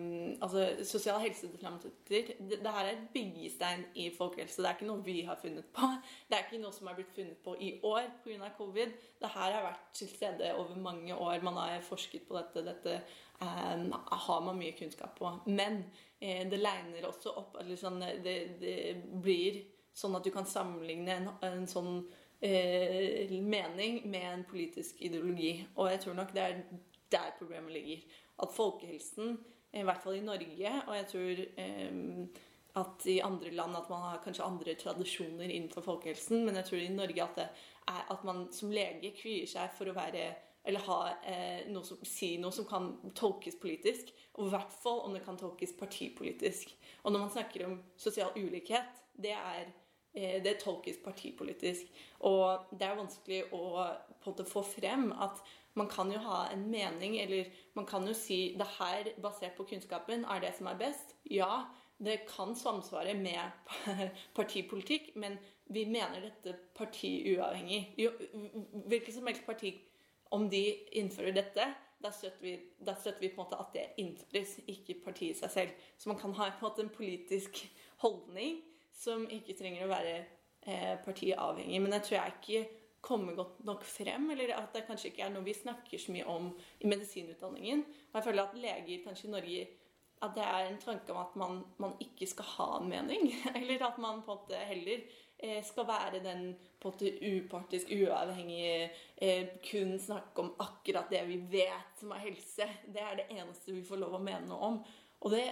altså 0.42 0.84
Sosial 0.84 1.20
helsedeterminanter 1.20 1.90
det, 2.08 2.36
det 2.38 2.72
her 2.74 2.90
er 2.90 3.00
byggestein 3.14 3.84
i 3.94 4.10
folkehelse. 4.18 4.62
Det 4.62 4.68
er 4.68 4.76
ikke 4.78 4.88
noe 4.90 5.04
vi 5.04 5.20
har 5.26 5.38
funnet 5.42 5.64
på. 5.74 5.88
Det 6.28 6.36
er 6.36 6.46
ikke 6.46 6.62
noe 6.62 6.76
som 6.76 6.90
er 6.90 6.98
blitt 6.98 7.14
funnet 7.16 7.40
på 7.44 7.56
i 7.60 7.72
år 7.82 8.10
pga. 8.24 8.52
covid. 8.58 8.94
Det 9.20 9.32
her 9.34 9.56
har 9.56 9.66
vært 9.70 9.90
til 9.94 10.08
stede 10.08 10.54
over 10.54 10.76
mange 10.76 11.16
år. 11.16 11.42
Man 11.42 11.56
har 11.60 11.80
forsket 11.80 12.28
på 12.28 12.36
dette. 12.38 12.64
Dette 12.66 13.00
eh, 13.40 13.84
har 14.26 14.40
man 14.44 14.58
mye 14.58 14.76
kunnskap 14.78 15.18
på. 15.18 15.32
Men 15.46 15.84
eh, 16.20 16.48
det 16.50 16.60
legner 16.60 17.08
også 17.08 17.34
opp 17.36 17.60
sånn, 17.76 18.00
det, 18.24 18.36
det, 18.60 18.78
blir 19.22 19.62
sånn 19.94 20.16
at 20.16 20.24
du 20.24 20.30
kan 20.34 20.46
sammenligne 20.46 21.16
en, 21.16 21.30
en 21.44 21.66
sånn 21.68 22.04
eh, 22.40 23.32
mening 23.40 24.02
med 24.10 24.32
en 24.32 24.46
politisk 24.48 25.00
ideologi. 25.00 25.58
Og 25.76 25.90
jeg 25.90 26.04
tror 26.04 26.18
nok 26.20 26.34
det 26.36 26.46
er 26.46 26.62
der 27.10 27.32
problemet 27.38 27.72
ligger 27.72 28.02
at 28.42 28.54
folkehelsen, 28.54 29.38
i 29.70 29.84
hvert 29.86 30.02
fall 30.02 30.16
i 30.18 30.24
Norge, 30.24 30.70
og 30.88 30.94
jeg 30.96 31.08
tror 31.12 31.42
eh, 31.62 32.46
at 32.80 33.06
i 33.10 33.18
andre 33.22 33.50
land 33.54 33.76
at 33.78 33.90
man 33.90 34.06
har 34.08 34.22
kanskje 34.24 34.46
andre 34.46 34.74
tradisjoner 34.78 35.50
innenfor 35.50 35.84
folkehelsen, 35.86 36.44
men 36.46 36.58
jeg 36.58 36.68
tror 36.68 36.84
i 36.84 36.92
Norge 36.94 37.24
at, 37.24 37.42
er, 37.90 38.06
at 38.14 38.24
man 38.26 38.46
som 38.54 38.72
lege 38.74 39.12
kvier 39.18 39.50
seg 39.50 39.72
for 39.78 39.90
å 39.90 39.96
være 39.96 40.30
eller 40.64 40.84
ha 40.84 40.98
eh, 41.24 41.68
noe 41.72 41.84
som, 41.86 42.00
si 42.04 42.34
noe 42.40 42.52
som 42.52 42.66
kan 42.68 42.90
tolkes 43.16 43.56
politisk, 43.60 44.10
og 44.36 44.48
i 44.48 44.52
hvert 44.52 44.74
fall 44.82 45.04
om 45.06 45.14
det 45.16 45.22
kan 45.24 45.38
tolkes 45.40 45.72
partipolitisk. 45.78 46.74
Og 47.02 47.14
når 47.14 47.24
man 47.24 47.32
snakker 47.32 47.64
om 47.66 47.78
sosial 48.00 48.34
ulikhet, 48.36 49.00
det 49.16 49.32
er 49.32 49.70
eh, 50.12 50.36
det 50.44 50.58
tolkes 50.60 51.00
partipolitisk. 51.00 51.88
Og 52.28 52.68
det 52.76 52.86
er 52.86 53.00
vanskelig 53.00 53.40
å 53.56 53.88
få 54.50 54.64
frem 54.68 55.08
at 55.16 55.40
man 55.80 55.88
kan 55.88 56.12
jo 56.12 56.20
ha 56.26 56.44
en 56.52 56.66
mening, 56.70 57.16
eller 57.22 57.48
man 57.78 57.86
kan 57.88 58.06
jo 58.06 58.14
si 58.16 58.54
det 58.58 58.68
her, 58.76 59.12
basert 59.22 59.56
på 59.56 59.64
kunnskapen, 59.70 60.26
er 60.28 60.42
det 60.44 60.52
som 60.58 60.68
er 60.68 60.78
best. 60.80 61.14
Ja, 61.24 61.64
det 62.00 62.22
kan 62.28 62.54
samsvare 62.56 63.14
med 63.16 63.40
partipolitikk, 64.36 65.14
men 65.16 65.38
vi 65.72 65.84
mener 65.88 66.24
dette 66.24 66.56
partiuavhengig. 66.76 67.94
Hvilket 68.88 69.14
som 69.14 69.28
helst 69.28 69.46
parti, 69.46 69.74
om 70.30 70.48
de 70.50 70.64
innfører 71.00 71.34
dette, 71.34 71.66
da 72.00 72.10
støtter, 72.14 72.40
vi, 72.42 72.54
da 72.80 72.94
støtter 72.96 73.20
vi, 73.20 73.28
på 73.28 73.40
en 73.40 73.44
måte 73.44 73.60
at 73.60 73.74
det 73.76 73.86
innføres, 74.00 74.56
ikke 74.70 75.00
partiet 75.04 75.36
i 75.36 75.40
seg 75.42 75.52
selv. 75.52 75.88
Så 75.98 76.08
man 76.08 76.20
kan 76.20 76.34
ha 76.38 76.48
en 76.48 76.60
måte 76.62 76.84
en 76.84 76.92
politisk 76.92 77.60
holdning 78.04 78.62
som 78.96 79.26
ikke 79.28 79.56
trenger 79.58 79.84
å 79.84 79.92
være 79.92 80.14
eh, 80.20 80.96
partiavhengig. 81.04 81.82
Men 81.82 81.98
jeg 81.98 82.06
tror 82.06 82.18
jeg 82.18 82.36
ikke 82.38 82.79
komme 83.04 83.34
godt 83.36 83.62
nok 83.64 83.84
frem, 83.86 84.30
eller 84.34 84.54
at 84.58 84.74
det 84.74 84.86
kanskje 84.88 85.10
ikke 85.10 85.24
er 85.26 85.32
noe 85.34 85.46
vi 85.46 85.56
snakker 85.56 86.00
så 86.00 86.12
mye 86.14 86.26
om 86.28 86.50
i 86.80 86.90
medisinutdanningen. 86.90 87.84
Og 88.10 88.18
jeg 88.18 88.26
føler 88.26 88.44
at 88.44 88.58
leger 88.60 89.04
kanskje 89.06 89.28
i 89.28 89.34
Norge 89.34 89.68
at 90.20 90.34
det 90.36 90.44
er 90.44 90.66
en 90.68 90.80
tanke 90.80 91.14
om 91.14 91.22
at 91.22 91.36
man, 91.40 91.62
man 91.80 91.94
ikke 92.04 92.28
skal 92.28 92.48
ha 92.58 92.68
en 92.76 92.90
mening. 92.92 93.30
Eller 93.58 93.86
at 93.86 93.98
man 93.98 94.20
på 94.24 94.34
en 94.34 94.42
måte 94.42 94.64
heller 94.68 95.04
eh, 95.38 95.62
skal 95.64 95.88
være 95.88 96.20
den 96.24 96.50
på 96.80 96.90
en 96.90 96.92
måte 96.92 97.12
upartisk, 97.24 97.92
uavhengige, 97.96 98.90
eh, 99.16 99.48
kun 99.70 99.96
snakke 100.00 100.44
om 100.44 100.52
akkurat 100.60 101.08
det 101.12 101.24
vi 101.28 101.40
vet 101.56 102.00
som 102.00 102.12
er 102.12 102.24
helse. 102.26 102.68
Det 102.84 103.00
er 103.00 103.16
det 103.22 103.30
eneste 103.32 103.72
vi 103.72 103.86
får 103.86 104.02
lov 104.02 104.18
å 104.18 104.24
mene 104.24 104.44
noe 104.50 104.72
om. 104.72 104.80
Og 105.24 105.32
det 105.32 105.46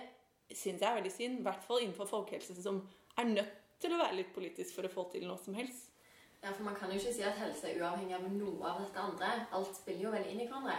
syns 0.52 0.82
jeg 0.82 0.88
er 0.90 1.00
veldig 1.00 1.16
synd, 1.16 1.40
i 1.40 1.48
hvert 1.48 1.64
fall 1.64 1.82
innenfor 1.84 2.08
folkehelse, 2.08 2.56
som 2.62 2.82
er 3.18 3.32
nødt 3.32 3.56
til 3.80 3.94
å 3.94 4.00
være 4.00 4.20
litt 4.20 4.34
politisk 4.34 4.76
for 4.76 4.88
å 4.88 4.92
få 4.92 5.08
til 5.12 5.24
noe 5.28 5.40
som 5.40 5.56
helst. 5.56 5.94
Ja, 6.42 6.53
for 6.55 6.62
man 6.62 6.74
kan 6.79 6.90
jo 6.90 6.98
ikke 6.98 7.14
si 7.14 7.22
at 7.27 7.40
helse 7.40 7.66
er 7.68 7.81
uavhengig 7.83 8.14
av 8.14 8.27
noe 8.31 8.70
av 8.70 8.81
dette 8.85 9.03
andre. 9.03 9.31
Alt 9.53 9.77
spiller 9.77 10.05
jo 10.05 10.14
veldig 10.14 10.33
inn 10.33 10.42
i 10.44 10.48
hverandre. 10.51 10.79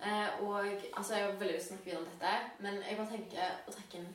Eh, 0.00 0.42
og 0.46 0.66
altså, 0.96 1.14
Jeg 1.14 1.40
vil 1.40 1.54
å 1.56 1.62
snakke 1.62 1.84
videre 1.84 2.02
om 2.02 2.10
dette, 2.10 2.34
men 2.64 2.82
jeg 2.82 2.96
bare 2.96 3.12
tenker 3.14 3.56
å 3.66 3.74
trekke 3.74 4.00
inn 4.00 4.12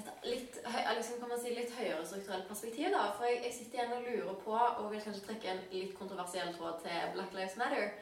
et 0.00 0.08
litt, 0.24 0.54
liksom, 0.64 1.18
kan 1.20 1.28
man 1.28 1.40
si, 1.40 1.52
litt 1.52 1.72
høyere 1.76 2.04
strukturelt 2.06 2.48
perspektiv. 2.48 2.90
da, 2.94 3.10
For 3.16 3.28
jeg, 3.28 3.42
jeg 3.44 3.54
sitter 3.58 3.78
igjen 3.78 3.94
og 3.96 4.06
lurer 4.08 4.38
på, 4.44 4.56
og 4.56 4.90
vil 4.92 5.04
kanskje 5.04 5.26
trekke 5.26 5.52
en 5.52 5.62
litt 5.72 5.94
kontroversiell 5.98 6.54
tråd 6.56 6.80
til 6.84 7.12
Black 7.16 7.36
Lives 7.36 7.58
Matter. 7.60 7.92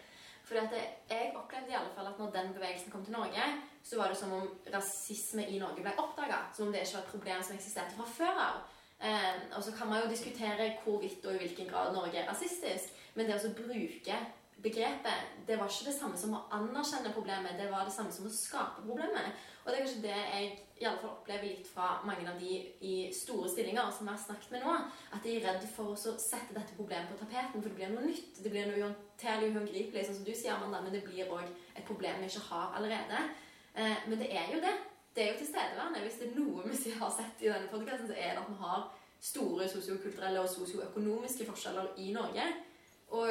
Fordi 0.46 0.60
at 0.60 0.76
Jeg 1.10 1.32
opplevde 1.36 1.70
i 1.70 1.78
alle 1.78 1.92
fall 1.94 2.06
at 2.10 2.18
når 2.18 2.30
den 2.34 2.52
bevegelsen 2.54 2.90
kom 2.90 3.04
til 3.04 3.14
Norge, 3.14 3.42
så 3.84 3.98
var 3.98 4.08
det 4.08 4.18
som 4.18 4.32
om 4.32 4.48
rasisme 4.74 5.46
i 5.46 5.58
Norge 5.58 5.82
ble 5.82 5.92
oppdaga. 5.98 6.44
Som 6.54 6.66
om 6.66 6.72
det 6.72 6.82
ikke 6.86 6.96
var 6.96 7.04
et 7.04 7.12
problem 7.14 7.42
som 7.42 7.56
eksisterte 7.56 7.98
fra 7.98 8.06
før 8.16 8.40
av. 8.46 8.62
Eh, 9.00 9.56
og 9.56 9.62
så 9.64 9.72
kan 9.72 9.88
man 9.88 10.02
jo 10.02 10.10
diskutere 10.10 10.74
hvorvidt 10.84 11.24
og 11.26 11.34
i 11.34 11.40
hvilken 11.44 11.70
grad 11.70 11.94
Norge 11.94 12.18
er 12.20 12.28
rasistisk, 12.28 12.92
men 13.14 13.26
det 13.26 13.38
å 13.38 13.52
bruke 13.56 14.18
begrepet, 14.62 15.30
det 15.46 15.56
var 15.58 15.70
ikke 15.70 15.88
det 15.88 15.96
samme 15.96 16.18
som 16.20 16.34
å 16.36 16.42
anerkjenne 16.52 17.12
problemet, 17.14 17.56
det 17.56 17.70
var 17.70 17.86
det 17.88 17.94
samme 17.94 18.12
som 18.12 18.26
å 18.28 18.32
skape 18.32 18.84
problemet. 18.84 19.38
Og 19.64 19.70
det 19.70 19.78
er 19.78 19.84
kanskje 19.86 20.02
det 20.04 20.18
jeg 20.18 20.50
i 20.80 20.86
alle 20.88 21.00
fall 21.00 21.14
opplever 21.14 21.48
litt 21.48 21.68
fra 21.68 21.88
mange 22.04 22.28
av 22.28 22.38
de 22.40 22.58
i 22.84 22.94
store 23.16 23.48
stillinger 23.52 23.88
som 23.92 24.08
jeg 24.08 24.16
har 24.16 24.22
snakket 24.26 24.54
med 24.54 24.64
nå, 24.64 24.76
at 25.16 25.24
de 25.24 25.34
er 25.36 25.46
redd 25.48 25.66
for 25.74 25.92
å 25.92 25.96
sette 25.96 26.56
dette 26.56 26.76
problemet 26.76 27.08
på 27.12 27.18
tapeten, 27.20 27.60
for 27.60 27.68
det 27.68 27.76
blir 27.76 27.92
noe 27.92 28.04
nytt. 28.04 28.40
Det 28.40 28.52
blir 28.52 28.68
noe 28.68 28.80
uhåndterlig 28.82 29.52
uhåndgripelig, 29.54 30.06
sånn 30.06 30.20
som 30.20 30.28
du 30.28 30.32
sier, 30.34 30.56
Amanda, 30.56 30.80
men 30.84 30.96
det 30.96 31.04
blir 31.08 31.28
òg 31.28 31.44
et 31.48 31.86
problem 31.88 32.20
vi 32.20 32.28
ikke 32.28 32.48
har 32.48 32.76
allerede. 32.76 33.24
Eh, 33.74 34.08
men 34.08 34.20
det 34.20 34.32
er 34.32 34.54
jo 34.54 34.64
det. 34.64 34.76
Det 35.20 35.28
er 35.28 35.32
jo 35.32 35.38
tilstedeværende. 35.38 36.00
Hvis 36.00 36.14
det 36.20 36.28
er 36.28 36.36
noe 36.38 36.62
vi 36.64 36.90
har 37.00 37.10
sett 37.12 37.42
i 37.44 37.48
denne 37.50 37.68
podkasten, 37.68 38.06
så 38.08 38.14
er 38.16 38.30
det 38.30 38.40
at 38.40 38.46
vi 38.48 38.54
har 38.60 38.86
store 39.20 39.66
sosiokulturelle 39.68 40.40
og 40.40 40.48
sosioøkonomiske 40.48 41.44
forskjeller 41.44 41.90
i 42.00 42.06
Norge. 42.12 42.46
Og 43.18 43.28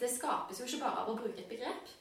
det 0.00 0.08
skapes 0.10 0.60
jo 0.60 0.64
ikke 0.64 0.80
bare 0.86 1.02
av 1.02 1.10
å 1.12 1.16
bruke 1.18 1.42
et 1.42 1.50
begrep. 1.50 1.92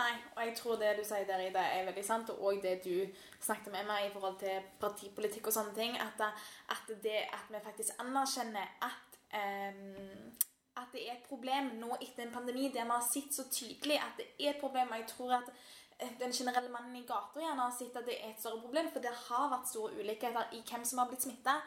Nei, 0.00 0.14
og 0.32 0.40
jeg 0.46 0.56
tror 0.62 0.80
det 0.80 0.94
du 0.96 1.04
sier 1.04 1.28
der 1.28 1.44
i 1.44 1.52
det 1.52 1.66
er 1.74 1.84
veldig 1.90 2.06
sant, 2.06 2.32
og 2.32 2.62
det 2.64 2.78
du 2.86 3.04
snakket 3.44 3.76
med 3.76 3.84
meg 3.92 4.08
i 4.08 4.14
forhold 4.16 4.40
til 4.40 4.64
partipolitikk 4.80 5.52
og 5.52 5.58
sånne 5.58 5.76
ting, 5.76 6.00
at, 6.00 6.24
at 6.72 6.96
det 7.04 7.20
at 7.36 7.52
vi 7.52 7.62
faktisk 7.68 8.00
anerkjenner 8.00 8.78
at 8.88 9.20
um 9.36 10.32
at 10.76 10.90
det 10.92 11.04
er 11.06 11.12
et 11.14 11.26
problem 11.28 11.68
nå 11.78 11.94
etter 12.02 12.24
en 12.24 12.32
pandemi 12.34 12.64
der 12.74 12.86
vi 12.88 12.90
har 12.96 13.04
sett 13.06 13.34
så 13.34 13.44
tydelig 13.46 14.00
at 14.02 14.18
det 14.18 14.26
er 14.40 14.50
et 14.50 14.60
problem. 14.60 14.90
Og 14.90 14.98
jeg 14.98 15.06
tror 15.12 15.34
at 15.36 15.50
den 16.20 16.32
generelle 16.32 16.70
mannen 16.72 16.96
i 16.96 17.06
gata 17.06 17.40
gjerne 17.40 17.66
har 17.66 17.74
sett 17.74 17.96
at 17.96 18.06
det 18.06 18.16
er 18.18 18.32
et 18.32 18.40
større 18.40 18.60
problem, 18.60 18.90
for 18.92 19.04
det 19.04 19.12
har 19.14 19.50
vært 19.52 19.70
store 19.70 19.98
ulikheter 20.00 20.56
i 20.56 20.62
hvem 20.66 20.84
som 20.84 21.00
har 21.02 21.10
blitt 21.10 21.26
smitta. 21.26 21.60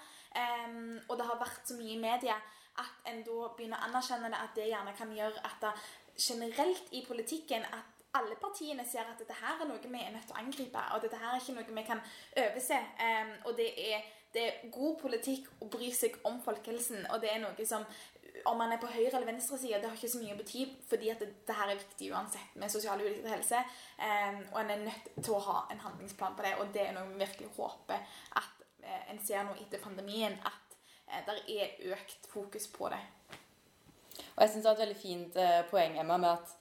og 1.10 1.18
det 1.18 1.26
har 1.26 1.40
vært 1.40 1.68
så 1.68 1.78
mye 1.78 1.96
i 1.96 2.02
media 2.02 2.36
at 2.78 3.10
en 3.10 3.24
da 3.26 3.38
begynner 3.58 3.80
å 3.80 3.88
anerkjenne 3.88 4.30
det, 4.30 4.42
at 4.44 4.56
det 4.56 4.68
gjerne 4.70 4.94
kan 4.98 5.14
gjøre 5.16 5.46
at 5.50 5.62
det 5.64 5.72
generelt 6.18 6.92
i 6.92 7.06
politikken 7.08 7.66
at 7.66 7.98
alle 8.18 8.36
partiene 8.42 8.86
ser 8.86 9.06
at 9.06 9.20
dette 9.20 9.36
her 9.38 9.62
er 9.62 9.70
noe 9.70 9.82
vi 9.84 10.02
er 10.02 10.14
nødt 10.14 10.28
til 10.30 10.36
å 10.36 10.42
angripe, 10.42 10.84
og 10.94 11.02
dette 11.04 11.20
her 11.22 11.34
er 11.34 11.42
ikke 11.42 11.58
noe 11.58 11.80
vi 11.80 11.88
kan 11.88 12.04
overse. 12.44 12.80
Um, 13.08 13.34
og 13.46 13.58
det 13.58 13.68
er, 13.84 14.06
det 14.34 14.46
er 14.46 14.72
god 14.74 14.98
politikk 15.02 15.50
å 15.62 15.70
bry 15.74 15.92
seg 15.94 16.18
om 16.30 16.40
folkehelsen, 16.46 17.06
og 17.12 17.22
det 17.22 17.34
er 17.34 17.44
noe 17.44 17.68
som 17.70 17.86
om 18.46 18.58
man 18.58 18.72
er 18.72 18.80
på 18.82 18.90
høyre- 18.92 19.16
eller 19.16 19.30
venstresida, 19.30 19.80
det 19.80 19.90
har 19.90 19.98
ikke 19.98 20.12
så 20.12 20.22
mye 20.22 20.36
å 20.36 20.40
bety, 20.40 20.66
fordi 20.90 21.12
at 21.14 21.24
det, 21.24 21.30
det 21.48 21.56
her 21.58 21.72
er 21.72 21.80
viktig 21.80 22.12
uansett 22.14 22.56
med 22.60 22.72
sosial 22.72 23.02
ulikhet 23.02 23.26
og 23.26 23.34
helse. 23.34 23.64
Um, 23.98 24.40
og 24.54 24.60
en 24.62 24.74
er 24.76 24.86
nødt 24.86 25.10
til 25.24 25.36
å 25.36 25.44
ha 25.48 25.58
en 25.72 25.84
handlingsplan 25.86 26.38
på 26.38 26.46
det, 26.46 26.54
og 26.62 26.72
det 26.76 26.86
er 26.86 26.96
noe 26.96 27.10
vi 27.12 27.22
virkelig 27.24 27.52
håper 27.58 28.22
at 28.42 28.64
uh, 28.86 29.04
en 29.14 29.22
ser 29.26 29.48
nå 29.48 29.58
etter 29.62 29.84
pandemien, 29.84 30.38
at 30.46 30.78
uh, 31.10 31.20
det 31.30 31.40
er 31.58 31.94
økt 31.96 32.30
fokus 32.32 32.70
på 32.74 32.92
det. 32.94 33.02
Og 34.38 34.44
jeg 34.44 34.54
syns 34.54 34.64
det 34.64 34.70
var 34.70 34.78
et 34.78 34.84
veldig 34.86 34.98
fint 35.02 35.38
eh, 35.42 35.60
poeng, 35.70 35.96
Emma, 35.98 36.18
med 36.22 36.30
at 36.36 36.52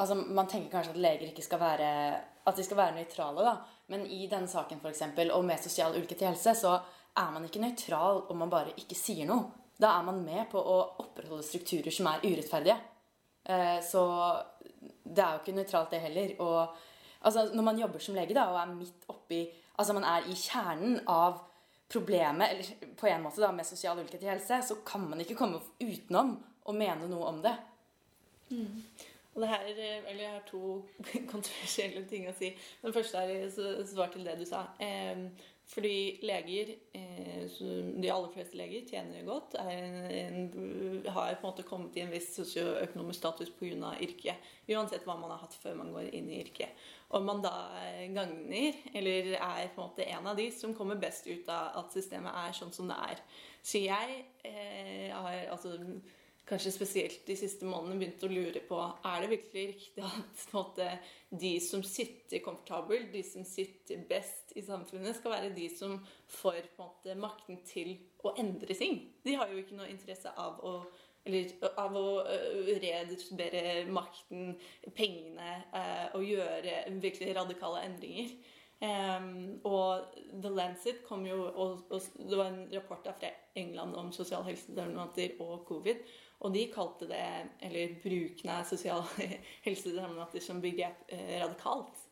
altså, 0.00 0.14
man 0.16 0.48
tenker 0.48 0.72
kanskje 0.72 0.92
at 0.94 1.00
leger 1.00 1.30
ikke 1.30 1.44
skal 1.44 1.60
være 1.60 1.90
at 2.46 2.56
de 2.56 2.64
skal 2.64 2.78
være 2.78 2.94
nøytrale, 2.98 3.44
da. 3.44 3.54
Men 3.92 4.04
i 4.06 4.26
denne 4.30 4.48
saken 4.50 4.80
for 4.82 4.92
eksempel, 4.92 5.32
og 5.34 5.44
med 5.44 5.62
sosial 5.62 5.96
ulikhet 5.96 6.22
i 6.22 6.28
helse, 6.28 6.54
så 6.58 6.76
er 7.16 7.30
man 7.32 7.46
ikke 7.46 7.62
nøytral 7.62 8.24
om 8.30 8.42
man 8.42 8.52
bare 8.52 8.74
ikke 8.78 8.98
sier 8.98 9.28
noe. 9.28 9.65
Da 9.80 9.90
er 9.98 10.04
man 10.06 10.22
med 10.24 10.46
på 10.50 10.60
å 10.60 10.76
opprettholde 11.02 11.44
strukturer 11.44 11.92
som 11.92 12.06
er 12.10 12.22
urettferdige. 12.24 12.76
Eh, 13.44 13.80
så 13.84 14.02
det 15.04 15.22
er 15.22 15.34
jo 15.36 15.42
ikke 15.42 15.56
nøytralt, 15.58 15.90
det 15.92 16.00
heller. 16.00 16.32
Og 16.40 16.76
altså, 17.22 17.50
når 17.54 17.62
man 17.68 17.78
jobber 17.78 17.98
som 18.02 18.16
lege 18.16 18.34
da, 18.34 18.46
og 18.52 18.60
er 18.62 18.74
midt 18.74 19.06
oppi 19.12 19.44
Altså 19.76 19.92
man 19.92 20.06
er 20.08 20.24
i 20.24 20.32
kjernen 20.32 21.02
av 21.12 21.42
problemet, 21.92 22.48
eller 22.48 22.92
på 22.96 23.06
en 23.10 23.20
måte 23.26 23.42
da, 23.42 23.50
med 23.52 23.66
sosial 23.68 23.98
ulikhet 24.00 24.22
i 24.24 24.30
helse, 24.30 24.62
så 24.64 24.78
kan 24.88 25.02
man 25.04 25.20
ikke 25.20 25.36
komme 25.36 25.58
utenom 25.82 26.30
å 26.64 26.72
mene 26.72 27.04
noe 27.10 27.26
om 27.28 27.42
det. 27.44 27.52
Og 29.34 29.42
det 29.42 29.50
her, 29.50 29.66
eh, 29.68 29.98
eller 30.08 30.22
Jeg 30.22 30.32
har 30.32 30.46
to 30.48 30.60
kontroversielle 31.32 32.06
ting 32.08 32.24
å 32.30 32.32
si. 32.38 32.54
Den 32.82 32.92
første 32.96 33.20
er 33.20 33.50
så- 33.52 33.84
svar 33.92 34.08
til 34.14 34.24
det 34.24 34.38
du 34.38 34.46
sa. 34.48 34.62
Eh, 34.80 35.28
fordi 35.66 36.20
leger, 36.22 36.68
eh, 36.94 37.46
de 38.00 38.10
aller 38.10 38.30
fleste 38.30 38.56
leger, 38.56 38.84
tjener 38.86 39.18
jo 39.18 39.32
godt. 39.32 39.56
En, 39.58 41.02
har 41.10 41.34
på 41.34 41.42
en 41.42 41.48
måte 41.48 41.64
kommet 41.66 41.96
i 41.98 42.04
en 42.04 42.12
viss 42.12 42.28
sosioøkonomisk 42.36 43.18
status 43.18 43.50
pga. 43.50 43.96
yrket. 44.00 44.46
Uansett 44.70 45.04
hva 45.04 45.16
man 45.18 45.34
har 45.34 45.42
hatt 45.42 45.58
før 45.58 45.74
man 45.80 45.90
går 45.92 46.14
inn 46.14 46.30
i 46.30 46.38
yrket. 46.44 46.70
Om 47.08 47.26
man 47.26 47.42
da 47.42 47.54
gagner, 48.14 48.78
eller 48.94 49.32
er 49.34 49.72
på 49.74 49.82
en 49.82 49.88
måte 49.88 50.06
en 50.06 50.26
av 50.26 50.38
de 50.38 50.46
som 50.54 50.74
kommer 50.74 51.02
best 51.02 51.26
ut 51.26 51.48
av 51.50 51.82
at 51.82 51.92
systemet 51.92 52.38
er 52.46 52.54
sånn 52.54 52.72
som 52.72 52.86
det 52.90 53.00
er. 53.10 53.26
Så 53.62 53.82
jeg 53.82 54.22
eh, 54.46 55.10
har 55.10 55.50
altså 55.50 55.74
kanskje 56.46 56.72
spesielt 56.74 57.24
de 57.26 57.36
siste 57.38 57.66
månedene 57.66 57.98
begynt 58.00 58.22
å 58.22 58.30
lure 58.30 58.62
på 58.68 58.78
er 58.78 59.24
det 59.24 59.30
virkelig 59.32 59.64
riktig 59.72 60.04
at 60.06 60.44
måte, 60.54 60.86
de 61.30 61.52
som 61.62 61.82
sitter 61.86 62.42
komfortabelt, 62.44 63.10
de 63.12 63.22
som 63.26 63.46
sitter 63.46 64.04
best 64.08 64.54
i 64.56 64.62
samfunnet, 64.66 65.18
skal 65.18 65.34
være 65.34 65.54
de 65.56 65.66
som 65.74 65.98
får 66.38 66.70
måte 66.78 67.16
makten 67.18 67.58
til 67.66 67.96
å 68.22 68.36
endre 68.38 68.78
ting. 68.78 69.00
De 69.26 69.34
har 69.38 69.50
jo 69.50 69.58
ikke 69.62 69.78
noe 69.78 69.90
interesse 69.90 70.32
av 70.38 70.62
å 70.64 70.78
eller 71.26 71.72
av 71.82 71.96
å 71.98 72.10
redistribuere 72.78 73.80
makten, 73.90 74.52
pengene, 74.94 75.56
og 76.14 76.22
gjøre 76.22 76.84
virkelig 77.02 77.32
radikale 77.34 77.80
endringer. 77.88 78.30
Em, 78.84 79.56
og 79.64 80.12
The 80.42 80.50
Lancet 80.52 80.98
kom 81.06 81.22
jo 81.24 81.46
og, 81.48 81.86
Det 81.88 82.36
var 82.36 82.50
en 82.50 82.66
rapport 82.74 83.06
fra 83.08 83.30
England 83.56 83.96
om 83.96 84.10
sosial 84.12 84.44
helsedeterminater 84.44 85.38
og 85.40 85.64
covid. 85.66 86.02
Og 86.44 86.52
de 86.52 86.66
kalte 86.72 87.08
det, 87.08 87.22
eller 87.64 87.94
bruken 88.02 88.50
av 88.52 88.66
sosial 88.68 89.04
helsedeterminater 89.66 90.42
som 90.44 90.60
begrep 90.60 91.06
eh, 91.08 91.38
radikalt. 91.40 92.02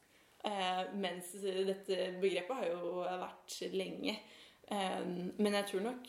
Eh, 0.44 0.80
mens 1.00 1.34
dette 1.42 2.14
begrepet 2.22 2.56
har 2.56 2.70
jo 2.70 3.02
vært 3.04 3.58
lenge. 3.74 4.16
Eh, 4.64 5.02
men 5.36 5.58
jeg 5.60 5.68
tror 5.68 5.82
nok 5.84 6.06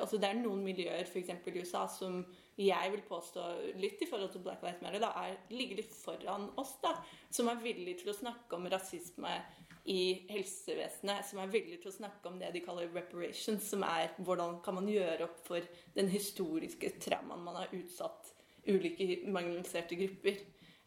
altså 0.00 0.16
Det 0.16 0.28
er 0.30 0.38
noen 0.40 0.62
miljøer, 0.64 1.04
f.eks. 1.04 1.34
i 1.36 1.58
USA, 1.60 1.84
som 1.90 2.22
jeg 2.56 2.92
vil 2.92 3.04
påstå, 3.08 3.44
litt 3.80 4.00
i 4.04 4.08
forhold 4.08 4.32
til 4.32 4.42
Black 4.44 4.64
Lives 4.64 4.80
Matter, 4.84 5.00
da, 5.00 5.12
er, 5.24 5.38
ligger 5.52 5.80
litt 5.80 5.94
foran 5.96 6.50
oss. 6.60 6.74
da, 6.82 6.94
Som 7.32 7.48
er 7.52 7.60
villige 7.60 8.02
til 8.02 8.12
å 8.12 8.16
snakke 8.16 8.56
om 8.56 8.68
rasisme 8.72 9.36
i 9.84 10.26
helsevesenet, 10.30 11.24
som 11.26 11.40
er 11.42 11.50
villig 11.50 11.80
til 11.82 11.90
å 11.90 11.96
snakke 11.96 12.30
om 12.30 12.38
det 12.38 12.52
de 12.54 12.62
kaller 12.62 12.92
reparations, 12.94 13.64
som 13.66 13.82
er 13.86 14.12
hvordan 14.22 14.60
kan 14.62 14.76
man 14.78 14.90
gjøre 14.90 15.26
opp 15.26 15.40
for 15.46 15.66
den 15.96 16.10
historiske 16.12 16.92
traumaen 17.02 17.42
man 17.42 17.58
har 17.58 17.74
utsatt 17.74 18.30
ulike 18.68 19.24
marginaliserte 19.26 19.98
grupper. 19.98 20.38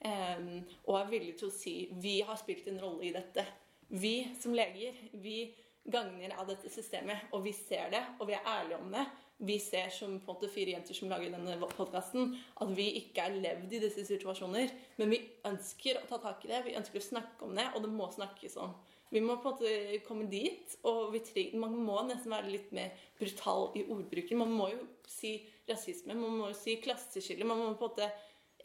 Um, 0.06 0.64
og 0.86 1.00
er 1.00 1.12
villig 1.12 1.36
til 1.40 1.50
å 1.50 1.56
si 1.56 1.76
vi 2.00 2.20
har 2.24 2.38
spilt 2.40 2.68
en 2.70 2.80
rolle 2.84 3.08
i 3.10 3.14
dette. 3.16 3.44
Vi 3.90 4.16
som 4.40 4.56
leger, 4.56 4.98
vi 5.20 5.50
gagner 5.86 6.34
av 6.40 6.48
dette 6.50 6.72
systemet, 6.72 7.30
og 7.34 7.44
vi 7.46 7.54
ser 7.56 7.92
det, 7.94 8.02
og 8.20 8.30
vi 8.30 8.38
er 8.38 8.48
ærlige 8.50 8.80
om 8.80 8.92
det. 8.94 9.06
Vi 9.38 9.60
ser 9.60 9.90
som 9.92 10.14
på 10.24 10.32
en 10.32 10.38
måte 10.38 10.48
fire 10.48 10.72
jenter 10.72 10.96
som 10.96 11.10
lager 11.12 11.34
denne 11.34 11.58
podkasten, 11.76 12.38
at 12.64 12.70
vi 12.78 12.86
ikke 13.02 13.26
er 13.26 13.40
levd 13.44 13.74
i 13.76 13.82
disse 13.84 14.06
situasjoner. 14.08 14.72
Men 14.96 15.12
vi 15.12 15.20
ønsker 15.48 16.00
å 16.00 16.06
ta 16.08 16.22
tak 16.24 16.46
i 16.46 16.52
det, 16.54 16.62
vi 16.70 16.78
ønsker 16.80 17.02
å 17.02 17.08
snakke 17.10 17.48
om 17.50 17.56
det, 17.58 17.66
og 17.76 17.84
det 17.84 17.92
må 17.92 18.08
snakkes 18.16 18.56
om. 18.64 18.72
Vi 19.12 19.22
må 19.22 19.36
på 19.40 19.52
en 19.52 19.58
måte 19.58 20.00
komme 20.08 20.30
dit, 20.32 20.78
og 20.88 21.14
man 21.60 21.76
må 21.76 22.00
nesten 22.08 22.32
være 22.32 22.54
litt 22.54 22.72
mer 22.76 22.96
brutal 23.20 23.70
i 23.76 23.84
ordbruken. 23.84 24.40
Man 24.40 24.56
må 24.56 24.70
jo 24.72 24.88
si 25.08 25.38
rasisme, 25.70 26.16
man 26.16 26.40
må 26.40 26.50
jo 26.50 26.58
si 26.58 26.78
klasseskille. 26.84 27.48
Man 27.48 27.60
må 27.60 27.74
på 27.76 27.90
en 27.90 27.92
måte 27.92 28.10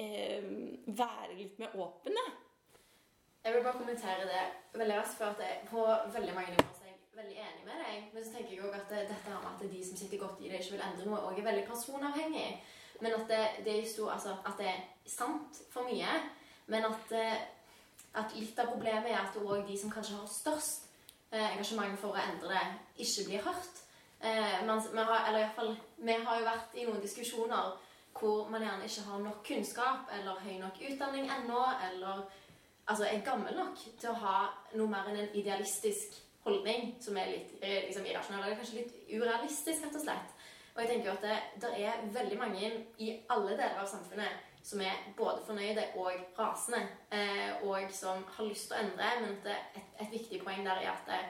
eh, 0.00 0.46
være 0.87 1.37
litt 1.38 1.59
mer 1.61 1.74
åpen. 1.78 2.18
Jeg 3.44 3.54
vil 3.54 3.64
bare 3.64 3.78
kommentere 3.78 4.26
det 4.28 4.46
veldig 4.78 5.00
raskt, 5.00 5.18
for 5.18 5.35
at 5.35 5.66
på 5.70 5.85
veldig 6.14 6.35
mange 6.37 6.54
nivåer 6.54 6.66
er 6.66 6.79
veldig 7.20 7.37
enig 7.37 7.64
med 7.68 7.80
deg. 7.85 8.11
Men 8.14 8.24
så 8.24 8.35
tenker 8.35 8.54
jeg 8.54 8.64
også 8.64 8.80
at 8.80 8.92
dette 8.94 9.16
her 9.24 9.40
med 9.44 9.50
at 9.52 9.72
de 9.72 9.80
som 9.87 9.96
sitter 9.96 10.18
godt 10.18 10.40
i 10.40 10.50
det, 10.50 10.61
ikke 10.61 10.76
vil 10.76 10.85
endre 10.87 11.06
noe, 11.06 11.22
også 11.28 11.42
er 11.42 11.48
veldig 11.48 11.64
personavhengig. 11.68 12.50
Men 13.00 13.16
at 13.16 13.26
det, 13.33 13.40
det, 13.64 13.74
er, 13.78 13.88
stor, 13.88 14.12
altså, 14.12 14.37
at 14.46 14.54
det 14.61 14.68
er 14.68 14.80
sant 15.09 15.61
for 15.72 15.88
mye. 15.88 16.14
Men 16.72 16.87
at, 16.90 17.12
eh, 17.16 17.37
at 18.20 18.35
litt 18.37 18.59
av 18.59 18.72
problemet 18.72 19.12
er 19.12 19.20
at 19.20 19.38
òg 19.40 19.66
de 19.68 19.78
som 19.80 19.92
kanskje 19.92 20.18
har 20.18 20.33
størst 20.33 20.88
eh, 21.33 21.46
engasjement 21.52 22.00
for 22.00 22.14
å 22.14 22.24
endre 22.24 22.52
det, 22.54 22.64
ikke 23.06 23.28
blir 23.28 23.46
hørt. 23.48 23.85
Eh, 24.20 24.59
men, 24.66 24.83
vi, 24.92 25.04
har, 25.12 25.28
eller 25.28 25.46
i 25.46 25.54
fall, 25.56 25.72
vi 25.96 26.18
har 26.26 26.40
jo 26.40 26.48
vært 26.48 26.76
i 26.76 26.88
noen 26.88 27.04
diskusjoner 27.04 27.72
hvor 28.20 28.50
man 28.52 28.64
gjerne 28.64 28.85
ikke 28.85 29.06
har 29.06 29.20
nok 29.22 29.38
kunnskap 29.46 30.11
eller 30.12 30.40
høy 30.42 30.56
nok 30.61 30.80
utdanning 30.90 31.30
ennå, 31.30 31.61
eller 31.87 32.24
altså, 32.90 33.06
er 33.06 33.22
gammel 33.24 33.54
nok 33.56 33.78
til 33.87 34.11
å 34.11 34.18
ha 34.24 34.35
noe 34.74 34.90
mer 34.90 35.09
enn 35.09 35.22
en 35.22 35.38
idealistisk 35.38 36.18
holdning 36.44 36.94
som 37.03 37.16
er 37.20 37.35
litt 37.35 37.57
liksom, 37.61 38.07
irrasjonell, 38.09 38.44
eller 38.44 38.61
kanskje 38.61 38.83
litt 38.83 38.94
urealistisk, 39.11 39.85
rett 39.85 39.98
og 39.98 40.05
slett. 40.05 40.37
Og 40.70 40.83
jeg 40.83 40.90
tenker 40.90 41.11
jo 41.11 41.16
at 41.16 41.26
det, 41.26 41.37
det, 41.62 41.72
er 41.83 42.07
veldig 42.14 42.38
mange 42.38 42.70
i 43.03 43.11
alle 43.33 43.57
deler 43.59 43.83
av 43.83 43.90
samfunnet 43.90 44.46
som 44.64 44.81
er 44.85 45.07
både 45.16 45.42
fornøyde 45.46 45.87
og 45.98 46.37
rasende, 46.37 46.83
eh, 47.16 47.62
og 47.64 47.92
som 47.96 48.22
har 48.37 48.48
lyst 48.48 48.68
til 48.68 48.76
å 48.76 48.83
endre, 48.85 49.12
men 49.22 49.38
at 49.38 49.48
et, 49.55 49.94
et, 49.96 50.11
viktig 50.12 50.42
poeng 50.44 50.61
der 50.66 50.83
er 50.83 50.92
at, 50.92 51.09
det, 51.09 51.20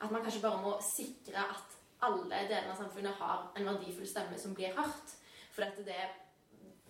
at 0.00 0.10
man 0.10 0.24
kanskje 0.24 0.42
bare 0.42 0.62
må 0.62 0.74
sikre 0.84 1.44
at 1.54 1.78
alle 2.06 2.42
delene 2.48 2.72
av 2.72 2.80
samfunnet 2.80 3.20
har 3.20 3.46
en 3.54 3.70
verdifull 3.70 4.08
stemme 4.08 4.38
som 4.40 4.56
blir 4.56 4.74
hørt. 4.76 5.14
For 5.54 5.64
dette 5.64 5.86
det 5.86 6.02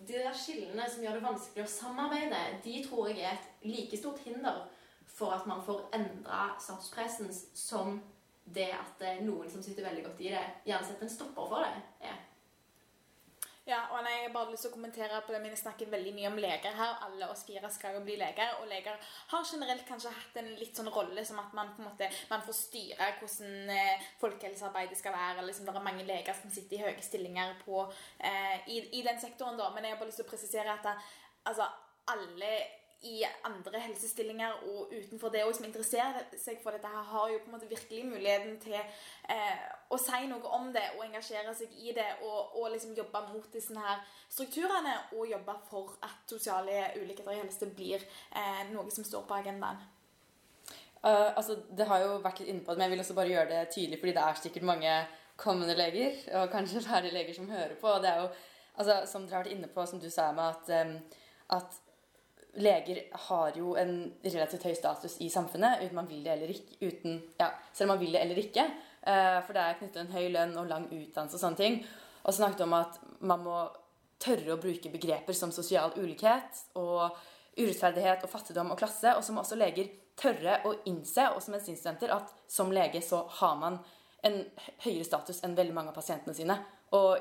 de 0.07 0.17
der 0.17 0.33
skillene 0.33 0.87
som 0.89 1.03
gjør 1.03 1.19
det 1.19 1.25
vanskelig 1.25 1.63
å 1.63 1.69
samarbeide, 1.69 2.39
de 2.63 2.79
tror 2.87 3.11
jeg 3.11 3.21
er 3.21 3.35
et 3.35 3.67
like 3.69 3.97
stort 3.99 4.21
hinder 4.25 4.63
for 5.21 5.37
at 5.37 5.45
man 5.49 5.61
får 5.65 5.85
endra 5.97 6.49
statuspressen 6.59 7.29
som 7.53 8.01
det 8.51 8.71
at 8.73 9.05
noen 9.21 9.49
som 9.51 9.63
sitter 9.63 9.85
veldig 9.85 10.03
godt 10.09 10.25
i 10.25 10.33
det, 10.33 10.43
gjerne 10.65 10.87
setter 10.87 11.07
en 11.07 11.13
stopper 11.13 11.49
for 11.53 11.63
det, 11.63 11.85
er. 12.09 12.19
Ja, 13.71 13.77
og 13.93 13.99
Jeg 14.09 14.23
har 14.25 14.31
bare 14.33 14.49
lyst 14.51 14.65
til 14.65 14.71
å 14.71 14.73
kommentere 14.73 15.19
på 15.21 15.33
det, 15.33 15.39
men 15.39 15.53
jeg 15.53 15.61
snakker 15.61 15.89
veldig 15.91 16.11
mye 16.15 16.29
om 16.31 16.39
leger 16.41 16.73
her. 16.75 16.95
Alle 17.05 17.27
oss 17.29 17.43
fire 17.45 17.69
skal 17.69 17.93
jo 17.95 18.01
bli 18.07 18.15
leger. 18.17 18.55
Og 18.59 18.65
leger 18.71 18.97
har 19.31 19.45
generelt 19.45 19.85
kanskje 19.87 20.13
hatt 20.15 20.39
en 20.41 20.49
litt 20.57 20.75
sånn 20.75 20.89
rolle 20.91 21.23
som 21.27 21.39
at 21.39 21.53
man 21.55 21.69
på 21.75 21.83
en 21.83 21.87
måte, 21.91 22.09
man 22.31 22.41
får 22.47 22.57
styre 22.57 23.11
hvordan 23.19 23.71
eh, 23.75 24.09
folkehelsearbeidet 24.23 24.97
skal 24.97 25.13
være. 25.13 25.45
Liksom, 25.45 25.69
det 25.69 25.77
er 25.77 25.87
mange 25.87 26.07
leger 26.09 26.39
som 26.41 26.51
sitter 26.51 26.79
i 26.79 26.83
høye 26.87 27.05
stillinger 27.05 27.53
på, 27.61 27.85
eh, 28.17 28.65
i, 28.65 28.81
i, 28.97 29.05
den 29.05 29.21
sektoren. 29.21 29.61
da, 29.61 29.69
Men 29.75 29.85
jeg 29.85 29.95
har 29.95 30.01
bare 30.01 30.09
lyst 30.09 30.23
til 30.23 30.27
å 30.27 30.33
presisere 30.33 30.75
at 30.79 30.91
altså, 31.45 31.69
alle 32.11 32.53
i 33.03 33.23
andre 33.47 33.79
helsestillinger 33.81 34.59
og 34.69 34.91
utenfor 34.93 35.31
det 35.33 35.41
og 35.45 35.55
som 35.57 35.65
interesserer 35.65 36.27
seg 36.37 36.59
for 36.61 36.75
dette, 36.75 36.89
her 36.89 37.07
har 37.13 37.31
jo 37.31 37.39
på 37.41 37.49
en 37.49 37.55
måte 37.55 37.69
virkelig 37.69 38.03
muligheten 38.05 38.59
til 38.61 38.77
eh, 38.77 39.63
å 39.89 39.97
si 39.97 40.19
noe 40.29 40.51
om 40.57 40.69
det 40.75 40.83
og 40.97 41.05
engasjere 41.07 41.55
seg 41.57 41.73
i 41.81 41.95
det 41.97 42.07
og, 42.27 42.59
og 42.61 42.69
liksom 42.75 42.93
jobbe 42.97 43.23
mot 43.31 43.47
disse 43.53 43.73
her 43.73 44.03
strukturene 44.29 44.93
og 45.15 45.25
jobbe 45.31 45.55
for 45.71 45.95
at 46.05 46.29
sosiale 46.29 46.91
ulikheter 46.99 47.33
i 47.33 47.41
helse 47.41 47.71
blir 47.73 48.05
eh, 48.05 48.61
noe 48.69 48.93
som 48.93 49.07
står 49.07 49.25
på 49.25 49.41
agendaen. 49.41 49.81
Uh, 51.01 51.33
altså, 51.33 51.57
det 51.77 51.87
har 51.89 52.03
jo 52.03 52.19
vært 52.21 52.43
litt 52.43 52.51
inne 52.51 52.61
på 52.61 52.75
det, 52.75 52.77
men 52.77 52.85
jeg 52.85 52.93
vil 52.93 52.99
også 53.01 53.17
bare 53.17 53.31
gjøre 53.33 53.49
det 53.49 53.61
tydelig, 53.73 53.97
fordi 53.97 54.11
det 54.13 54.23
er 54.23 54.41
sikkert 54.43 54.67
mange 54.69 54.97
kommende 55.41 55.73
leger 55.73 56.19
og 56.37 56.51
kanskje 56.53 56.83
ferdige 56.91 57.15
leger 57.15 57.39
som 57.39 57.49
hører 57.49 57.73
på. 57.81 57.89
og 57.89 58.03
det 58.03 58.11
er 58.11 58.19
jo, 58.21 58.27
altså, 58.75 58.99
Som 59.09 59.25
dere 59.25 59.39
har 59.39 59.47
vært 59.47 59.55
inne 59.55 59.69
på, 59.73 59.85
som 59.89 59.99
du 59.99 60.09
sa, 60.13 60.29
med 60.37 60.43
at, 60.53 60.85
um, 60.85 60.99
at 61.57 61.79
leger 62.53 63.03
har 63.27 63.57
jo 63.57 63.75
en 63.79 63.93
relativt 64.23 64.65
høy 64.67 64.73
status 64.75 65.17
i 65.23 65.29
samfunnet, 65.31 65.85
uten 65.85 65.95
man 65.95 66.09
vil 66.09 66.23
det 66.25 66.33
eller 66.33 66.51
ikke. 66.51 66.77
Uten, 66.81 67.21
ja, 67.39 67.51
selv 67.73 67.89
om 67.89 67.95
man 67.95 68.01
vil 68.03 68.15
det 68.15 68.23
eller 68.25 68.41
ikke. 68.41 68.65
Uh, 69.01 69.39
for 69.45 69.55
det 69.55 69.63
er 69.63 69.77
knyttet 69.79 70.01
en 70.03 70.15
høy 70.15 70.27
lønn 70.33 70.57
og 70.59 70.67
lang 70.69 70.87
utdannelse 70.89 71.37
og 71.37 71.43
sånne 71.43 71.61
ting. 71.61 71.79
Og 72.25 72.35
snakket 72.35 72.65
om 72.67 72.75
at 72.77 72.99
man 73.25 73.45
må 73.45 73.61
tørre 74.21 74.53
å 74.53 74.61
bruke 74.61 74.91
begreper 74.93 75.33
som 75.33 75.53
sosial 75.53 75.95
ulikhet 75.97 76.59
og 76.77 77.15
urettferdighet 77.57 78.25
og 78.25 78.31
fattigdom 78.31 78.73
og 78.73 78.79
klasse. 78.79 79.15
Og 79.15 79.23
så 79.25 79.33
må 79.33 79.41
også 79.41 79.57
leger 79.59 79.89
tørre 80.19 80.59
å 80.67 80.75
innse, 80.91 81.31
også 81.31 81.55
medisinstudenter, 81.55 82.13
at 82.13 82.29
som 82.51 82.71
lege 82.73 83.01
så 83.05 83.23
har 83.39 83.57
man 83.57 83.79
en 84.27 84.43
høyere 84.83 85.07
status 85.07 85.41
enn 85.45 85.57
veldig 85.57 85.73
mange 85.73 85.93
av 85.93 85.97
pasientene 85.97 86.35
sine. 86.37 86.59
Og 86.93 87.15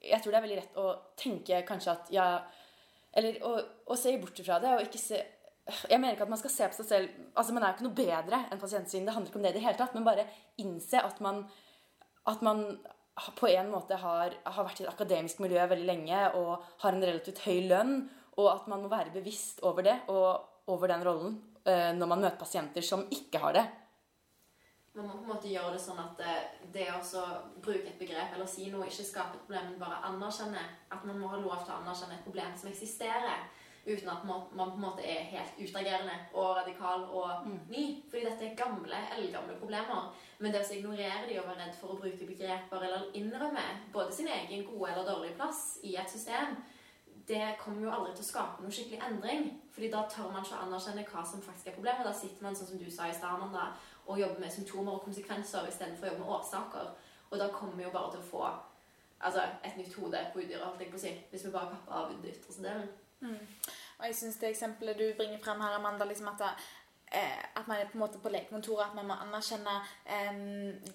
jeg 0.00 0.22
tror 0.22 0.32
det 0.32 0.38
er 0.38 0.46
veldig 0.46 0.60
rett 0.60 0.80
å 0.80 0.88
tenke 1.18 1.60
kanskje 1.68 1.92
at 1.92 2.10
ja, 2.14 2.26
eller 3.18 3.42
å, 3.46 3.52
å 3.90 3.98
se 3.98 4.14
bort 4.20 4.40
fra 4.46 4.60
det 4.62 4.76
og 4.76 4.86
ikke 4.86 5.02
se 5.02 5.20
jeg 5.68 6.00
mener 6.00 6.14
ikke 6.14 6.24
at 6.24 6.32
man 6.32 6.40
skal 6.40 6.52
se 6.52 6.68
på 6.70 6.76
seg 6.78 6.86
selv 6.88 7.16
altså 7.36 7.52
Man 7.52 7.64
er 7.64 7.72
jo 7.72 7.76
ikke 7.76 7.86
noe 7.88 7.98
bedre 7.98 8.38
enn 8.48 8.60
pasientsyn. 8.60 9.04
Det 9.04 9.12
handler 9.12 9.28
ikke 9.28 9.40
om 9.40 9.42
det 9.44 9.50
i 9.52 9.56
det 9.58 9.64
hele 9.66 9.76
tatt. 9.76 9.96
Men 9.96 10.06
bare 10.06 10.24
innse 10.62 11.02
at 11.04 11.18
man, 11.24 11.42
at 12.32 12.44
man 12.46 12.62
på 13.36 13.50
en 13.50 13.68
måte 13.72 13.98
har, 14.00 14.36
har, 14.46 14.64
vært 14.64 14.80
i 14.80 14.86
et 14.86 14.92
akademisk 14.92 15.42
miljø 15.44 15.66
veldig 15.68 15.88
lenge 15.88 16.22
og 16.38 16.64
har 16.84 16.94
en 16.94 17.04
relativt 17.04 17.42
høy 17.44 17.66
lønn, 17.68 17.92
og 18.38 18.48
at 18.52 18.68
man 18.70 18.84
må 18.84 18.90
være 18.92 19.12
bevisst 19.12 19.60
over 19.66 19.84
det 19.84 19.96
og 20.14 20.70
over 20.72 20.92
den 20.92 21.04
rollen 21.04 21.36
uh, 21.66 21.90
når 21.96 22.10
man 22.12 22.22
møter 22.22 22.40
pasienter 22.40 22.84
som 22.86 23.04
ikke 23.12 23.42
har 23.42 23.56
det. 23.58 23.64
Man 24.98 25.06
må 25.06 25.14
på 25.14 25.28
en 25.28 25.30
måte 25.30 25.50
gjøre 25.52 25.76
det 25.76 25.82
sånn 25.82 26.00
at 26.02 26.18
det, 26.18 26.32
det 26.74 26.88
å 26.90 27.20
bruke 27.62 27.86
et 27.86 28.00
begrep 28.00 28.32
eller 28.34 28.48
si 28.50 28.66
noe 28.72 28.88
ikke 28.88 29.04
skaper 29.06 29.36
et 29.38 29.44
problem, 29.44 29.68
men 29.70 29.78
bare 29.78 30.00
anerkjenne 30.08 30.64
at 30.90 31.04
man 31.06 31.20
må 31.20 31.30
ha 31.30 31.38
lov 31.38 31.60
til 31.62 31.70
å 31.70 31.76
anerkjenne 31.84 32.16
et 32.16 32.26
problem 32.26 32.56
som 32.58 32.70
eksisterer, 32.72 33.44
uten 33.86 34.10
at 34.10 34.24
man, 34.26 34.48
man 34.58 34.72
på 34.72 34.80
en 34.80 34.84
måte 34.88 35.04
er 35.06 35.28
helt 35.30 35.60
utagerende 35.60 36.16
og 36.34 36.58
radikal 36.58 37.06
og 37.06 37.46
mm. 37.46 37.60
ny. 37.70 37.84
Fordi 38.10 38.24
dette 38.26 38.48
er 38.48 38.58
gamle, 38.58 38.98
eldgamle 39.14 39.54
problemer. 39.62 40.10
Men 40.42 40.52
det 40.52 40.64
å 40.64 40.74
ignorere 40.74 41.28
de 41.28 41.38
og 41.38 41.46
være 41.46 41.62
redd 41.62 41.78
for 41.78 41.94
å 41.94 42.00
bruke 42.02 42.28
begreper 42.28 42.88
eller 42.88 43.06
innrømme 43.18 43.64
både 43.94 44.18
sin 44.18 44.28
egen 44.34 44.66
gode 44.66 44.90
eller 44.90 45.06
dårlige 45.08 45.38
plass 45.38 45.62
i 45.86 45.94
et 46.00 46.10
system, 46.10 46.58
det 47.28 47.56
kommer 47.60 47.82
jo 47.84 47.92
aldri 47.92 48.14
til 48.16 48.24
å 48.24 48.28
skape 48.28 48.62
noe 48.64 48.72
skikkelig 48.72 49.02
endring. 49.04 49.50
Fordi 49.74 49.90
da 49.92 50.04
tør 50.10 50.30
man 50.32 50.44
ikke 50.44 50.56
å 50.56 50.64
anerkjenne 50.66 51.04
hva 51.10 51.24
som 51.28 51.44
faktisk 51.44 51.68
er 51.68 51.76
problemet. 51.76 52.06
Da 52.08 52.14
sitter 52.16 52.46
man 52.46 52.56
sånn 52.56 52.70
som 52.72 52.80
du 52.80 52.88
sa 52.90 53.08
i 53.08 53.14
stad, 53.14 53.44
og 54.08 54.20
jobber 54.20 54.40
med 54.40 54.52
symptomer 54.52 54.96
og 54.96 55.04
konsekvenser 55.04 55.68
istedenfor 55.68 56.06
å 56.06 56.10
jobbe 56.10 56.24
med 56.24 56.32
årsaker. 56.38 56.90
Og 57.28 57.38
da 57.38 57.50
kommer 57.52 57.76
vi 57.76 57.84
jo 57.84 57.92
bare 57.92 58.14
til 58.14 58.22
å 58.22 58.30
få 58.30 58.44
altså, 59.20 59.44
et 59.64 59.76
nytt 59.76 59.94
hode 60.00 60.24
på 60.32 60.40
utdyret, 60.40 60.96
si, 61.00 61.12
hvis 61.30 61.44
vi 61.44 61.52
bare 61.52 61.74
kapper 61.74 62.00
av 62.00 62.10
den 62.12 62.24
ytterste 62.30 62.64
delen. 62.64 62.88
Mm. 63.20 63.38
Og 63.98 64.06
jeg 64.06 64.16
syns 64.16 64.40
det 64.40 64.52
eksempelet 64.54 64.98
du 64.98 65.06
bringer 65.18 65.40
frem 65.44 65.60
her, 65.60 65.76
Amanda, 65.76 66.06
liksom 66.08 66.30
at, 66.30 66.44
eh, 67.12 67.44
at 67.60 67.68
man 67.68 67.76
er 67.76 67.90
på 67.90 67.98
en 67.98 68.04
måte 68.04 68.20
på 68.22 68.32
legekontoret, 68.32 68.86
at 68.86 68.94
man 68.96 69.10
må 69.10 69.16
anerkjenne 69.26 69.76
eh, 70.06 70.42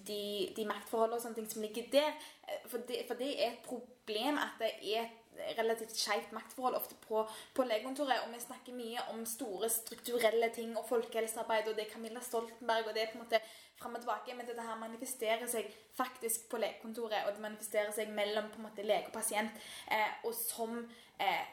de, 0.08 0.22
de 0.56 0.66
maktforholdene 0.66 1.20
og 1.20 1.22
sånne 1.22 1.38
ting 1.38 1.50
som 1.50 1.62
ligger 1.62 1.90
der. 1.92 2.16
Eh, 2.48 2.64
for 2.66 2.82
det, 2.88 3.04
for 3.06 3.20
det 3.20 3.30
er 3.36 3.52
et 3.52 3.66
problem 3.68 4.40
at 4.42 4.58
det 4.58 4.72
er 4.96 5.04
et 5.04 5.23
relativt 5.58 5.96
skeivt 5.96 6.32
maktforhold 6.32 6.76
ofte 6.78 6.96
på, 7.06 7.24
på 7.54 7.66
legekontoret. 7.66 8.24
Og 8.24 8.34
vi 8.34 8.40
snakker 8.42 8.76
mye 8.76 9.04
om 9.12 9.24
store 9.28 9.70
strukturelle 9.72 10.50
ting 10.54 10.76
og 10.78 10.88
folkehelsearbeid, 10.88 11.68
og 11.68 11.76
det 11.76 11.86
er 11.86 11.92
Camilla 11.92 12.22
Stoltenberg, 12.24 12.88
og 12.88 12.94
det 12.94 13.02
er 13.02 13.12
på 13.12 13.18
en 13.18 13.24
måte 13.24 13.40
fram 13.80 13.98
og 13.98 14.04
tilbake. 14.04 14.36
Men 14.36 14.48
dette 14.48 14.68
her 14.68 14.78
manifesterer 14.80 15.46
seg 15.50 15.72
faktisk 15.96 16.48
på 16.50 16.60
legekontoret, 16.62 17.24
og 17.26 17.34
det 17.34 17.44
manifesterer 17.44 17.92
seg 17.96 18.14
mellom 18.14 18.50
på 18.52 18.62
en 18.62 18.68
måte 18.68 18.86
lege 18.86 19.10
og 19.10 19.18
pasient. 19.18 19.66
Eh, 19.90 20.24
og 20.24 20.34
som 20.38 20.80
eh, 21.20 21.44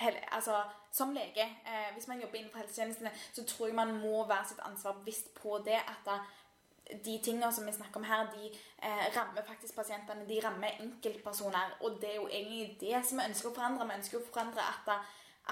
Hel, 0.00 0.16
altså, 0.34 0.58
som 0.92 1.12
lege, 1.14 1.44
eh, 1.66 1.92
hvis 1.94 2.08
man 2.10 2.20
jobber 2.20 2.36
innenfor 2.36 2.58
helsetjenestene, 2.58 3.12
så 3.32 3.44
tror 3.48 3.68
jeg 3.70 3.76
man 3.78 3.94
må 4.02 4.26
være 4.26 4.48
sitt 4.50 4.60
ansvar 4.66 4.98
bevisst 4.98 5.30
på 5.38 5.56
det. 5.64 5.78
At 5.78 6.10
de 7.04 7.18
tingene 7.24 7.50
som 7.52 7.66
vi 7.66 7.72
snakker 7.72 8.00
om 8.00 8.06
her, 8.08 8.28
de 8.34 8.50
eh, 8.50 9.06
rammer 9.16 9.46
faktisk 9.46 9.76
pasientene. 9.76 10.26
De 10.28 10.40
rammer 10.44 10.78
enkeltpersoner. 10.84 11.76
Og 11.80 11.98
det 12.00 12.12
er 12.12 12.16
jo 12.20 12.28
egentlig 12.28 12.76
det 12.80 13.02
som 13.06 13.20
vi 13.20 13.28
ønsker 13.28 13.50
å 13.50 13.54
forandre. 13.56 13.88
Vi 13.90 13.98
ønsker 13.98 14.20
å 14.20 14.26
forandre 14.28 14.64
at, 14.64 14.92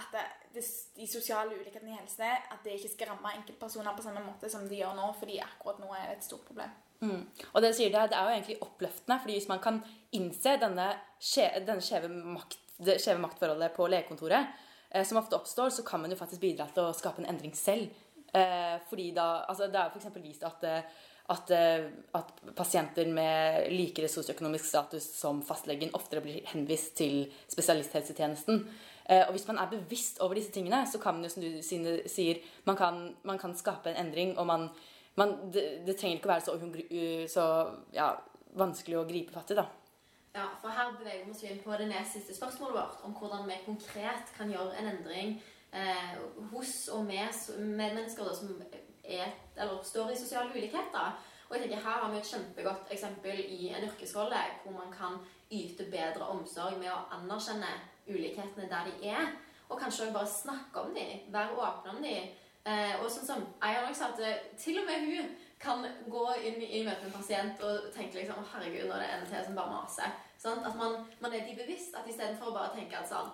at 0.03 0.17
det, 0.55 0.65
de 0.97 1.09
sosiale 1.11 1.57
ulikhetene 1.59 1.93
i 1.93 1.99
helse 1.99 2.29
at 2.29 2.65
det 2.65 2.79
ikke 2.79 2.95
skal 2.95 3.13
ramme 3.15 3.35
enkeltpersoner 3.41 3.97
på 3.97 4.07
samme 4.07 4.25
måte 4.25 4.51
som 4.53 4.69
de 4.69 4.81
gjør 4.81 4.97
nå, 4.99 5.13
fordi 5.19 5.41
akkurat 5.45 5.83
nå 5.83 5.93
er 5.97 6.09
det 6.11 6.19
et 6.19 6.29
stort 6.31 6.47
problem. 6.49 6.75
Mm. 7.03 7.23
Og 7.53 7.65
det 7.65 7.73
sier 7.75 7.91
det, 7.91 8.11
det 8.13 8.19
er 8.19 8.29
jo 8.29 8.35
egentlig 8.37 8.61
oppløftende, 8.63 9.19
fordi 9.23 9.39
hvis 9.39 9.49
man 9.51 9.63
kan 9.63 9.81
innse 10.15 10.55
denne, 10.63 10.93
denne 11.67 11.83
skjeve, 11.83 12.11
makt, 12.37 12.61
det 12.79 13.01
skjeve 13.03 13.25
maktforholdet 13.25 13.75
på 13.75 13.89
legekontoret, 13.91 14.53
eh, 14.91 15.05
som 15.07 15.19
ofte 15.19 15.37
oppstår, 15.39 15.75
så 15.75 15.83
kan 15.87 16.01
man 16.01 16.15
jo 16.15 16.21
faktisk 16.21 16.45
bidra 16.45 16.69
til 16.71 16.87
å 16.87 16.95
skape 16.97 17.25
en 17.25 17.31
endring 17.33 17.57
selv. 17.59 17.91
Eh, 18.33 18.79
fordi 18.89 19.11
da, 19.13 19.45
altså 19.49 19.67
Det 19.67 19.77
er 19.77 19.91
jo 19.91 20.01
f.eks. 20.01 20.23
vist 20.23 20.45
at 20.49 20.63
eh, 20.65 21.01
at, 21.31 21.51
eh, 21.51 21.91
at, 22.15 22.33
pasienter 22.57 23.07
med 23.07 23.69
likere 23.71 24.09
sosioøkonomisk 24.09 24.65
status 24.65 25.05
som 25.17 25.43
fastlegen 25.47 25.95
oftere 25.95 26.23
blir 26.25 26.49
henvist 26.51 26.97
til 26.99 27.29
spesialisthelsetjenesten. 27.53 28.65
Eh, 29.09 29.27
og 29.27 29.31
hvis 29.35 29.47
man 29.47 29.59
er 29.59 29.71
bevisst 29.71 30.21
over 30.21 30.35
disse 30.35 30.53
tingene, 30.53 30.87
så 30.87 30.99
kan 30.99 31.15
man 31.15 31.25
jo, 31.25 31.31
som 31.31 31.43
du 31.43 32.03
sier, 32.07 32.43
man 32.65 32.77
kan, 32.77 33.17
man 33.23 33.39
kan 33.39 33.55
skape 33.57 33.91
en 33.91 34.07
endring. 34.07 34.39
Og 34.39 34.47
man, 34.47 34.69
man 35.17 35.37
det, 35.53 35.87
det, 35.87 35.97
trenger 35.97 36.19
ikke 36.19 36.31
å 36.31 36.35
være 36.35 36.47
så, 36.47 36.59
så 37.35 37.47
ja, 37.95 38.13
vanskelig 38.59 38.99
å 38.99 39.07
gripe 39.09 39.35
fatt 39.35 39.55
i, 39.55 39.59
da. 39.59 39.69
Ja, 40.33 40.47
for 40.63 40.73
her 40.73 40.95
beveger 40.97 41.27
vi 41.27 41.35
oss 41.35 41.43
inn 41.45 41.59
på 41.61 41.75
det 41.77 41.91
nest 41.91 42.15
siste 42.17 42.35
spørsmålet 42.35 42.79
vårt, 42.79 43.03
om 43.05 43.13
hvordan 43.19 43.45
vi 43.51 43.59
konkret 43.67 44.31
kan 44.37 44.49
gjøre 44.49 44.79
en 44.81 44.89
endring 44.95 45.35
eh, 45.77 46.15
hos 46.55 46.87
og 46.95 47.05
med 47.05 47.29
medmennesker 47.59 48.25
da, 48.25 48.37
som 48.39 48.55
er, 49.05 49.33
står 49.83 50.11
i 50.11 50.19
sosiale 50.19 50.51
ulikheter. 50.51 51.21
Og 51.49 51.57
jeg 51.57 51.67
tenker 51.67 51.85
Her 51.85 51.99
har 52.01 52.11
vi 52.11 52.19
et 52.19 52.29
kjempegodt 52.33 52.93
eksempel 52.95 53.41
i 53.45 53.73
en 53.77 53.85
yrkesrolle 53.85 54.43
hvor 54.63 54.73
man 54.73 54.93
kan 54.93 55.19
yte 55.53 55.85
bedre 55.93 56.29
omsorg 56.33 56.79
med 56.81 56.89
å 56.89 57.03
anerkjenne 57.19 57.73
ulikhetene 58.09 58.71
der 58.71 58.89
de 58.89 59.11
er, 59.13 59.35
og 59.69 59.79
kanskje 59.81 60.07
også 60.07 60.15
bare 60.15 60.31
snakke 60.31 60.81
om 60.81 60.95
dem, 60.97 61.27
være 61.33 61.57
åpne 61.57 61.93
om 61.93 62.01
dem. 62.03 62.33
Eh, 62.65 62.95
og 63.03 63.09
sånn 63.11 63.27
som 63.27 63.45
har 63.61 63.85
nok 63.85 63.97
sagt, 63.99 64.21
til 64.59 64.81
og 64.81 64.89
med 64.89 65.07
hun 65.11 65.31
kan 65.63 65.85
gå 66.11 66.25
inn 66.43 66.61
i 66.63 66.83
møte 66.87 67.05
med 67.05 67.11
en 67.11 67.17
pasient 67.17 67.63
og 67.63 67.89
tenke 67.95 68.19
liksom, 68.19 68.41
å 68.41 68.51
herregud, 68.55 68.89
nå 68.89 68.97
er 68.97 69.05
det 69.05 69.11
en 69.15 69.29
til 69.31 69.47
som 69.47 69.59
bare 69.59 69.77
maser. 69.77 70.17
Sånn? 70.43 70.63
At 70.67 70.77
man, 70.79 71.03
man, 71.23 71.35
er 71.35 71.45
de 71.47 71.57
bevisst 71.59 71.95
at 71.99 72.09
istedenfor 72.11 72.51
å 72.51 72.57
bare 72.57 72.75
tenke 72.77 72.99
at 72.99 73.11
sånn 73.11 73.31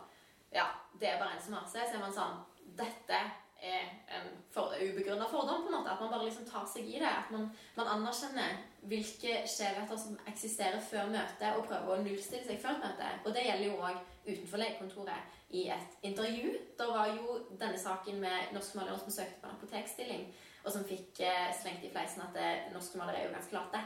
Ja, 0.53 0.67
det 1.01 1.11
er 1.11 1.21
bare 1.21 1.37
en 1.37 1.45
som 1.45 1.57
maser, 1.57 1.85
så 1.85 1.97
er 1.97 2.03
man 2.03 2.15
sånn 2.15 2.41
Dette 2.79 3.21
er 3.63 3.87
en 4.17 4.29
for, 4.55 4.75
ubegrunna 4.81 5.27
fordom, 5.31 5.63
på 5.63 5.69
en 5.69 5.79
måte. 5.79 5.91
At 5.91 6.01
man 6.01 6.11
bare 6.13 6.25
liksom 6.25 6.47
tar 6.47 6.67
seg 6.71 6.87
i 6.87 6.99
det. 6.99 7.11
At 7.11 7.31
man, 7.35 7.49
man 7.77 7.91
anerkjenner 7.97 8.59
hvilke 8.91 9.43
skjevheter 9.51 9.99
som 9.99 10.19
eksisterer 10.31 10.81
før 10.91 11.11
møtet, 11.13 11.49
og 11.57 11.67
prøver 11.67 11.95
å 11.95 12.03
nullstille 12.03 12.47
seg 12.47 12.61
før 12.63 12.81
møtet. 12.83 13.25
Og 13.25 13.35
det 13.35 13.47
gjelder 13.47 13.67
jo 13.71 13.81
òg 13.83 14.03
utenfor 14.29 14.63
legekontoret. 14.63 15.37
I 15.49 15.63
et 15.73 16.03
intervju 16.05 16.51
Da 16.77 16.91
var 16.93 17.07
jo 17.09 17.39
denne 17.57 17.79
saken 17.81 18.19
med 18.21 18.51
norske 18.53 18.77
malere 18.77 18.99
som 19.01 19.15
søkte 19.15 19.41
på 19.41 19.49
en 19.49 19.57
apotekstilling, 19.57 20.27
og 20.65 20.75
som 20.75 20.85
fikk 20.85 21.23
eh, 21.25 21.49
slengt 21.57 21.87
i 21.87 21.91
fleisen 21.93 22.27
at 22.27 22.37
norske 22.75 23.01
malere 23.01 23.23
er 23.23 23.29
jo 23.29 23.35
ganske 23.35 23.57
late. 23.57 23.81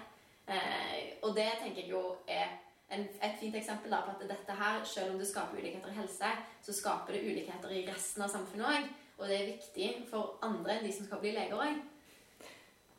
Eh, 0.50 1.22
og 1.22 1.36
det 1.36 1.48
tenker 1.60 1.84
jeg 1.84 1.92
jo 1.94 2.02
er 2.26 2.50
en, 2.92 3.06
et 3.22 3.38
fint 3.40 3.54
eksempel 3.56 3.92
da, 3.92 4.02
på 4.04 4.16
at 4.16 4.24
dette 4.28 4.56
her, 4.58 4.82
selv 4.84 5.14
om 5.14 5.20
det 5.20 5.28
skaper 5.30 5.60
ulikheter 5.60 5.92
i 5.92 6.00
helse, 6.00 6.32
så 6.66 6.74
skaper 6.76 7.16
det 7.16 7.22
ulikheter 7.24 7.72
i 7.72 7.84
resten 7.88 8.26
av 8.26 8.32
samfunnet 8.32 8.68
òg. 8.68 8.90
Og 9.22 9.28
det 9.30 9.36
er 9.38 9.50
viktig 9.52 9.88
for 10.10 10.38
andre 10.42 10.74
enn 10.74 10.86
de 10.88 10.92
som 10.96 11.06
skal 11.06 11.20
bli 11.22 11.30
leger 11.30 11.54
òg. 11.54 11.76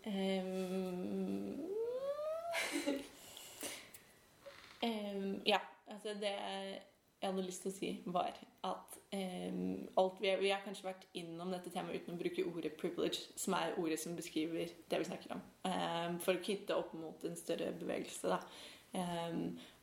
Um, 0.08 1.60
um, 4.88 5.42
ja. 5.48 5.60
Altså 5.92 6.16
det 6.20 6.32
jeg 6.32 7.32
hadde 7.32 7.44
lyst 7.44 7.62
til 7.64 7.72
å 7.72 7.76
si, 7.76 7.90
var 8.12 8.32
at 8.68 8.96
um, 9.16 9.60
alt 10.00 10.18
vi, 10.20 10.32
vi, 10.42 10.50
har 10.52 10.64
kanskje 10.64 10.88
vært 10.90 11.06
innom 11.20 11.52
dette 11.52 11.72
temaet 11.72 12.02
uten 12.02 12.16
å 12.16 12.20
bruke 12.20 12.48
ordet 12.50 12.74
'privilege', 12.80 13.30
som 13.40 13.56
er 13.60 13.76
ordet 13.80 14.00
som 14.00 14.16
beskriver 14.16 14.72
det 14.92 15.00
vi 15.00 15.08
snakker 15.08 15.36
om, 15.36 15.44
for 16.24 16.36
å 16.36 16.44
knytte 16.44 16.76
opp 16.76 16.96
mot 17.00 17.24
en 17.28 17.36
større 17.40 17.72
bevegelse. 17.80 18.32
da. 18.32 18.40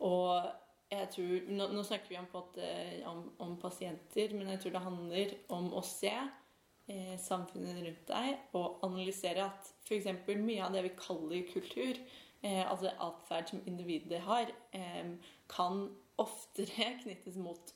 og 0.04 0.50
jeg 0.90 1.10
tror, 1.14 1.34
nå, 1.54 1.66
nå, 1.70 1.82
snakker 1.86 2.10
vi 2.10 2.18
om, 2.18 2.28
måte, 2.32 2.68
om, 3.06 3.22
om, 3.42 3.56
pasienter, 3.62 4.32
men 4.34 4.50
jeg 4.50 4.62
tror 4.62 4.72
det 4.74 4.82
handler 4.82 5.34
om 5.54 5.68
å 5.78 5.82
se 5.86 6.10
eh, 6.10 7.14
samfunnet 7.22 7.78
rundt 7.84 8.08
deg 8.08 8.56
og 8.58 8.82
analysere 8.86 9.44
at 9.46 9.70
f.eks. 9.84 10.08
mye 10.34 10.64
av 10.66 10.74
det 10.74 10.82
vi 10.88 10.96
kaller 10.98 11.46
kultur, 11.52 12.00
eh, 12.42 12.64
altså 12.64 12.90
atferd 13.06 13.52
som 13.52 13.62
individet 13.70 14.22
har, 14.26 14.50
eh, 14.74 15.12
kan 15.50 15.84
oftere 16.20 16.90
knyttes 17.04 17.38
mot 17.38 17.70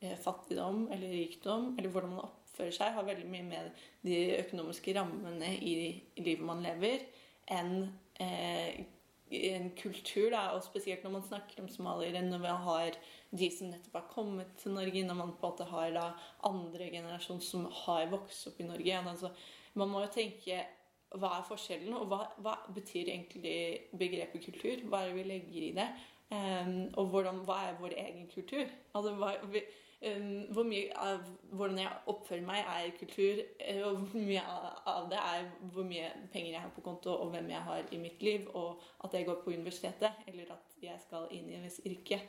eh, 0.00 0.14
fattigdom 0.14 0.86
eller 0.94 1.16
rikdom, 1.16 1.72
eller 1.74 1.90
hvordan 1.90 2.14
man 2.14 2.28
oppfører 2.28 2.76
seg, 2.78 2.94
har 2.94 3.10
veldig 3.10 3.26
mye 3.34 3.48
med 3.50 3.82
de 4.06 4.20
økonomiske 4.44 4.94
rammene 4.94 5.56
i 5.58 5.74
livet 6.22 6.46
man 6.46 6.62
lever, 6.62 7.02
enn 7.50 7.82
eh, 8.22 8.86
en 9.30 9.70
kultur, 9.78 10.30
da, 10.32 10.50
og 10.56 10.64
spesielt 10.64 11.04
når 11.06 11.14
man 11.14 11.26
snakker 11.26 11.62
om 11.62 11.68
somaliere, 11.70 12.22
når 12.26 12.42
vi 12.42 12.54
har 12.66 12.98
de 13.30 13.48
som 13.54 13.70
nettopp 13.70 13.96
har 14.00 14.08
kommet 14.10 14.50
til 14.58 14.74
Norge, 14.74 15.04
når 15.06 15.18
man 15.18 15.32
på 15.38 15.46
en 15.46 15.52
måte 15.52 15.68
har 15.70 15.94
da 15.94 16.06
andre 16.48 16.90
generasjon 16.90 17.40
som 17.44 17.68
har 17.84 18.10
vokst 18.10 18.50
opp 18.50 18.60
i 18.60 18.66
Norge. 18.66 19.02
Altså, 19.12 19.30
man 19.78 19.92
må 19.92 20.02
jo 20.02 20.12
tenke 20.16 20.64
hva 21.18 21.34
er 21.36 21.46
forskjellen, 21.46 21.94
og 21.98 22.10
hva, 22.10 22.24
hva, 22.42 22.56
betyr 22.74 23.10
egentlig 23.10 23.90
begrepet 23.98 24.44
kultur? 24.44 24.82
Hva 24.86 25.02
er 25.02 25.10
det 25.10 25.18
vi 25.18 25.26
legger 25.26 25.68
i 25.68 25.70
det? 25.78 25.86
Um, 26.30 26.74
og 26.98 27.10
hvordan, 27.10 27.40
hva 27.46 27.56
er 27.66 27.78
vår 27.80 27.96
egen 27.98 28.28
kultur? 28.30 28.66
Altså, 28.94 29.16
hva, 29.18 29.32
vi, 29.50 29.64
hvor 30.00 30.64
mye 30.64 30.94
av 30.96 31.26
hvordan 31.52 31.78
jeg 31.82 31.96
oppfører 32.08 32.44
meg, 32.46 32.64
er 32.64 32.92
kultur. 32.96 33.42
Eh, 33.60 33.80
og 33.84 33.98
hvor 34.00 34.22
mye 34.24 34.44
av 34.88 35.08
det 35.10 35.18
er 35.20 35.48
hvor 35.74 35.84
mye 35.84 36.08
penger 36.32 36.54
jeg 36.54 36.62
har 36.62 36.72
på 36.72 36.84
konto, 36.84 37.12
og 37.12 37.34
hvem 37.34 37.50
jeg 37.52 37.60
har 37.66 37.90
i 37.92 37.98
mitt 38.00 38.22
liv. 38.24 38.46
Og 38.56 38.80
at 39.04 39.16
jeg 39.16 39.28
går 39.28 39.42
på 39.44 39.52
universitetet, 39.52 40.22
eller 40.26 40.54
at 40.56 40.78
jeg 40.80 40.96
skal 41.04 41.28
inn 41.36 41.50
i 41.50 41.58
en 41.58 41.66
viss 41.66 41.82
yrke. 41.84 42.22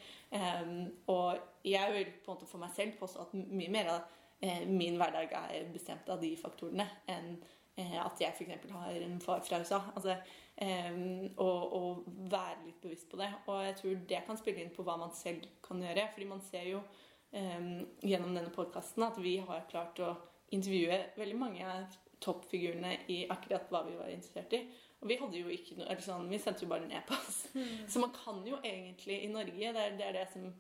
Og 1.08 1.40
jeg 1.64 1.94
vil 1.96 2.12
på 2.12 2.34
en 2.34 2.36
måte 2.36 2.50
for 2.50 2.64
meg 2.64 2.76
selv 2.76 3.00
påstå 3.00 3.24
at 3.24 3.38
mye 3.40 3.72
mer 3.72 3.94
av 3.94 4.02
eh, 4.42 4.68
min 4.68 5.00
hverdag 5.00 5.32
er 5.40 5.72
bestemt 5.72 6.10
av 6.12 6.20
de 6.22 6.34
faktorene 6.40 6.88
enn 7.12 7.38
eh, 7.80 7.98
at 8.02 8.20
jeg 8.20 8.36
f.eks. 8.36 8.68
har 8.74 9.06
en 9.06 9.22
far 9.24 9.46
fra 9.48 9.62
USA. 9.62 9.80
Altså, 9.96 10.18
um, 10.60 11.30
og, 11.38 11.78
og, 11.78 12.04
være 12.32 12.66
litt 12.66 12.84
bevisst 12.84 13.08
på 13.12 13.22
det. 13.22 13.30
Og 13.48 13.64
jeg 13.64 13.78
tror 13.80 14.04
det 14.12 14.22
kan 14.28 14.40
spille 14.42 14.66
inn 14.66 14.76
på 14.76 14.84
hva 14.88 14.98
man 15.00 15.16
selv 15.16 15.48
kan 15.64 15.80
gjøre. 15.80 16.10
fordi 16.12 16.28
man 16.28 16.44
ser 16.52 16.68
jo 16.74 16.84
gjennom 17.32 18.34
denne 18.36 18.52
podkasten 18.52 19.06
at 19.06 19.20
vi 19.24 19.38
har 19.40 19.68
klart 19.72 20.00
å 20.04 20.14
intervjue 20.52 20.98
veldig 21.16 21.38
mange 21.40 21.64
av 21.64 21.94
toppfigurene 22.22 22.98
i 23.12 23.24
akkurat 23.32 23.70
hva 23.72 23.86
vi 23.88 23.96
var 23.98 24.12
interessert 24.12 24.54
i. 24.58 24.66
Og 25.02 25.10
vi 25.10 25.18
hadde 25.18 25.40
jo 25.40 25.50
ikke 25.50 25.80
noe, 25.80 25.88
eller 25.88 26.04
sånn, 26.06 26.28
vi 26.30 26.40
sendte 26.42 26.66
jo 26.66 26.70
bare 26.70 26.86
en 26.86 26.94
e-post. 27.00 27.48
Mm. 27.56 27.88
Så 27.90 28.04
man 28.04 28.14
kan 28.14 28.44
jo 28.46 28.60
egentlig 28.60 29.24
i 29.24 29.32
Norge 29.32 29.72
Det 29.74 29.82
er 29.82 29.98
det, 29.98 30.06
er 30.06 30.20
det 30.20 30.28
som 30.34 30.52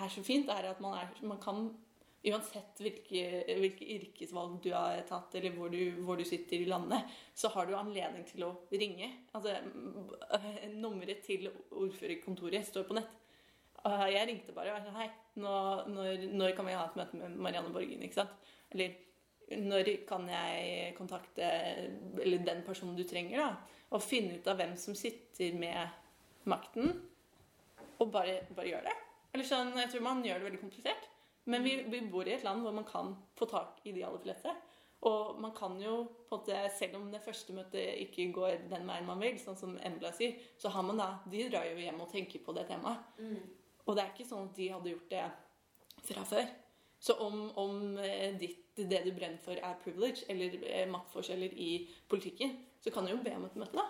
er 0.00 0.12
så 0.12 0.22
fint, 0.24 0.48
er 0.48 0.70
at 0.70 0.80
man, 0.80 0.96
er, 1.02 1.12
man 1.26 1.40
kan 1.42 1.68
Uansett 2.20 2.76
hvilke, 2.84 3.20
hvilke, 3.56 3.86
yrkesvalg 3.94 4.58
du 4.60 4.74
har 4.74 4.98
tatt, 5.08 5.32
eller 5.38 5.54
hvor 5.54 5.70
du, 5.72 5.78
hvor 6.04 6.18
du, 6.20 6.24
sitter 6.28 6.60
i 6.60 6.66
landet, 6.68 7.08
så 7.32 7.48
har 7.54 7.64
du 7.64 7.72
anledning 7.72 8.26
til 8.28 8.44
å 8.44 8.50
ringe. 8.68 9.08
Altså, 9.32 9.54
Nummeret 10.74 11.22
til 11.24 11.48
ordførerkontoret 11.48 12.68
står 12.68 12.84
på 12.90 12.98
nett. 12.98 13.14
Jeg 13.84 14.26
ringte 14.28 14.52
bare 14.52 14.72
og 14.72 14.76
var 14.76 14.84
sånn 14.84 14.98
Hei, 14.98 15.06
nå, 15.40 15.52
når, 15.88 16.26
når, 16.36 16.56
kan 16.56 16.68
vi 16.68 16.76
ha 16.76 16.84
et 16.84 16.98
møte 17.00 17.20
med 17.20 17.38
Marianne 17.46 17.72
Borgen? 17.72 18.02
ikke 18.04 18.20
sant? 18.20 18.50
Eller 18.74 18.98
når 19.60 19.88
kan 20.06 20.28
jeg 20.30 20.92
kontakte 20.98 21.46
eller 22.22 22.44
den 22.46 22.60
personen 22.66 22.98
du 22.98 23.04
trenger? 23.08 23.40
da? 23.40 23.78
Og 23.96 24.04
finne 24.04 24.36
ut 24.38 24.50
av 24.50 24.60
hvem 24.60 24.76
som 24.78 24.94
sitter 24.94 25.56
med 25.58 26.46
makten, 26.50 26.92
og 28.00 28.12
bare, 28.12 28.42
bare 28.56 28.68
gjør 28.70 28.84
det. 28.86 28.96
Eller 29.34 29.46
sånn, 29.46 29.72
Jeg 29.78 29.90
tror 29.92 30.04
man 30.06 30.22
gjør 30.24 30.40
det 30.40 30.48
veldig 30.48 30.60
komplisert. 30.62 31.08
Men 31.50 31.64
vi, 31.64 31.76
vi, 31.88 32.02
bor 32.10 32.28
i 32.28 32.34
et 32.36 32.44
land 32.44 32.62
hvor 32.62 32.74
man 32.74 32.86
kan 32.86 33.14
få 33.38 33.48
tak 33.50 33.80
i 33.88 33.94
de 33.96 34.04
aller 34.06 34.22
fleste. 34.22 34.52
Og 35.08 35.38
man 35.40 35.54
kan 35.56 35.78
jo, 35.80 36.02
på 36.28 36.36
en 36.36 36.42
måte, 36.42 36.56
selv 36.76 36.98
om 36.98 37.06
det 37.12 37.22
første 37.24 37.54
møtet 37.56 38.02
ikke 38.04 38.28
går 38.36 38.66
den 38.68 38.84
veien 38.88 39.08
man 39.08 39.22
vil, 39.22 39.38
sånn 39.40 39.56
som 39.56 39.78
Embla 39.80 40.12
sier, 40.12 40.36
så 40.60 40.72
har 40.74 40.84
man 40.84 41.00
da 41.00 41.08
De 41.32 41.46
drar 41.48 41.64
jo 41.70 41.80
hjem 41.80 42.02
og 42.04 42.10
tenker 42.12 42.44
på 42.44 42.54
det 42.56 42.66
temaet. 42.68 43.00
Mm. 43.18 43.40
Og 43.86 43.96
det 43.96 44.04
er 44.04 44.12
ikke 44.12 44.28
sånn 44.28 44.48
at 44.50 44.56
de 44.56 44.68
hadde 44.72 44.92
gjort 44.94 45.14
det 45.14 45.24
fra 46.08 46.24
før. 46.28 46.50
Så 47.00 47.16
om, 47.24 47.46
om 47.58 47.98
eh, 47.98 48.34
ditt, 48.40 48.58
det 48.76 49.00
du 49.04 49.12
brenner 49.16 49.40
for, 49.40 49.56
er 49.56 49.80
privilege 49.84 50.26
eller 50.28 50.56
eh, 50.68 50.86
maktforskjeller 50.90 51.56
i 51.56 51.70
politikken, 52.08 52.58
så 52.80 52.92
kan 52.92 53.06
du 53.06 53.14
jo 53.14 53.22
be 53.24 53.32
om 53.36 53.46
et 53.48 53.58
møte, 53.60 53.76
da. 53.76 53.86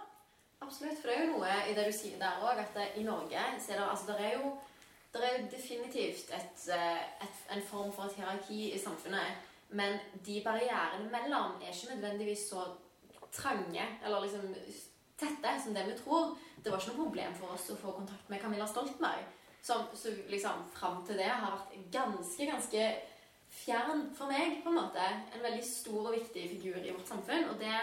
Absolutt. 0.61 0.99
For 1.01 1.11
det 1.11 1.17
er 1.17 1.25
jo 1.25 1.37
noe 1.37 1.55
i 1.71 1.75
det 1.75 1.87
du 1.89 1.95
sier 1.95 2.19
der 2.21 2.43
òg, 2.45 2.61
at 2.63 2.99
i 2.99 3.07
Norge 3.07 3.47
så 3.59 3.75
er 3.75 3.81
det, 3.81 3.87
altså, 3.87 4.13
det 4.13 4.27
er 4.29 4.37
jo 4.39 4.53
det 5.11 5.23
er 5.27 5.47
definitivt 5.51 6.31
et, 6.31 6.69
eh, 6.71 7.01
et, 7.27 7.39
en 7.57 7.63
form 7.63 7.93
for 7.93 8.07
et 8.07 8.15
hierarki 8.15 8.75
i 8.75 8.79
samfunnet. 8.79 9.49
Men 9.71 9.99
de 10.27 10.43
barrierene 10.45 11.11
mellom 11.11 11.59
er 11.63 11.75
ikke 11.75 11.95
nødvendigvis 11.95 12.49
så 12.51 12.63
trange 13.33 13.83
eller 14.05 14.23
liksom 14.23 14.55
tette 15.19 15.55
som 15.65 15.75
det 15.75 15.87
vi 15.87 15.99
tror. 15.99 16.37
Det 16.65 16.73
var 16.73 16.79
ikke 16.79 16.95
noe 16.95 17.05
problem 17.05 17.35
for 17.35 17.55
oss 17.55 17.71
å 17.71 17.79
få 17.79 17.93
kontakt 17.99 18.31
med 18.31 18.41
Camilla 18.43 18.67
Stoltenberg 18.67 19.27
som, 19.63 19.89
som 19.95 20.21
liksom 20.33 20.67
fram 20.75 21.01
til 21.07 21.19
det 21.21 21.29
har 21.29 21.53
vært 21.53 21.75
ganske, 21.93 22.47
ganske 22.49 22.85
fjern 23.51 24.07
for 24.17 24.31
meg, 24.31 24.61
på 24.65 24.71
en 24.71 24.79
måte. 24.79 25.09
En 25.35 25.43
veldig 25.45 25.65
stor 25.67 26.07
og 26.07 26.15
viktig 26.15 26.47
figur 26.55 26.79
i 26.79 26.95
vårt 26.95 27.09
samfunn. 27.09 27.49
Og 27.53 27.59
det, 27.61 27.75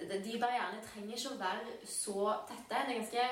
det, 0.00 0.20
de 0.24 0.40
barrierene 0.40 0.82
trenger 0.84 1.14
ikke 1.14 1.34
å 1.34 1.40
være 1.40 1.78
så 1.86 2.32
tette. 2.50 2.72
Det 2.72 2.96
er 2.96 2.98
ganske 2.98 3.28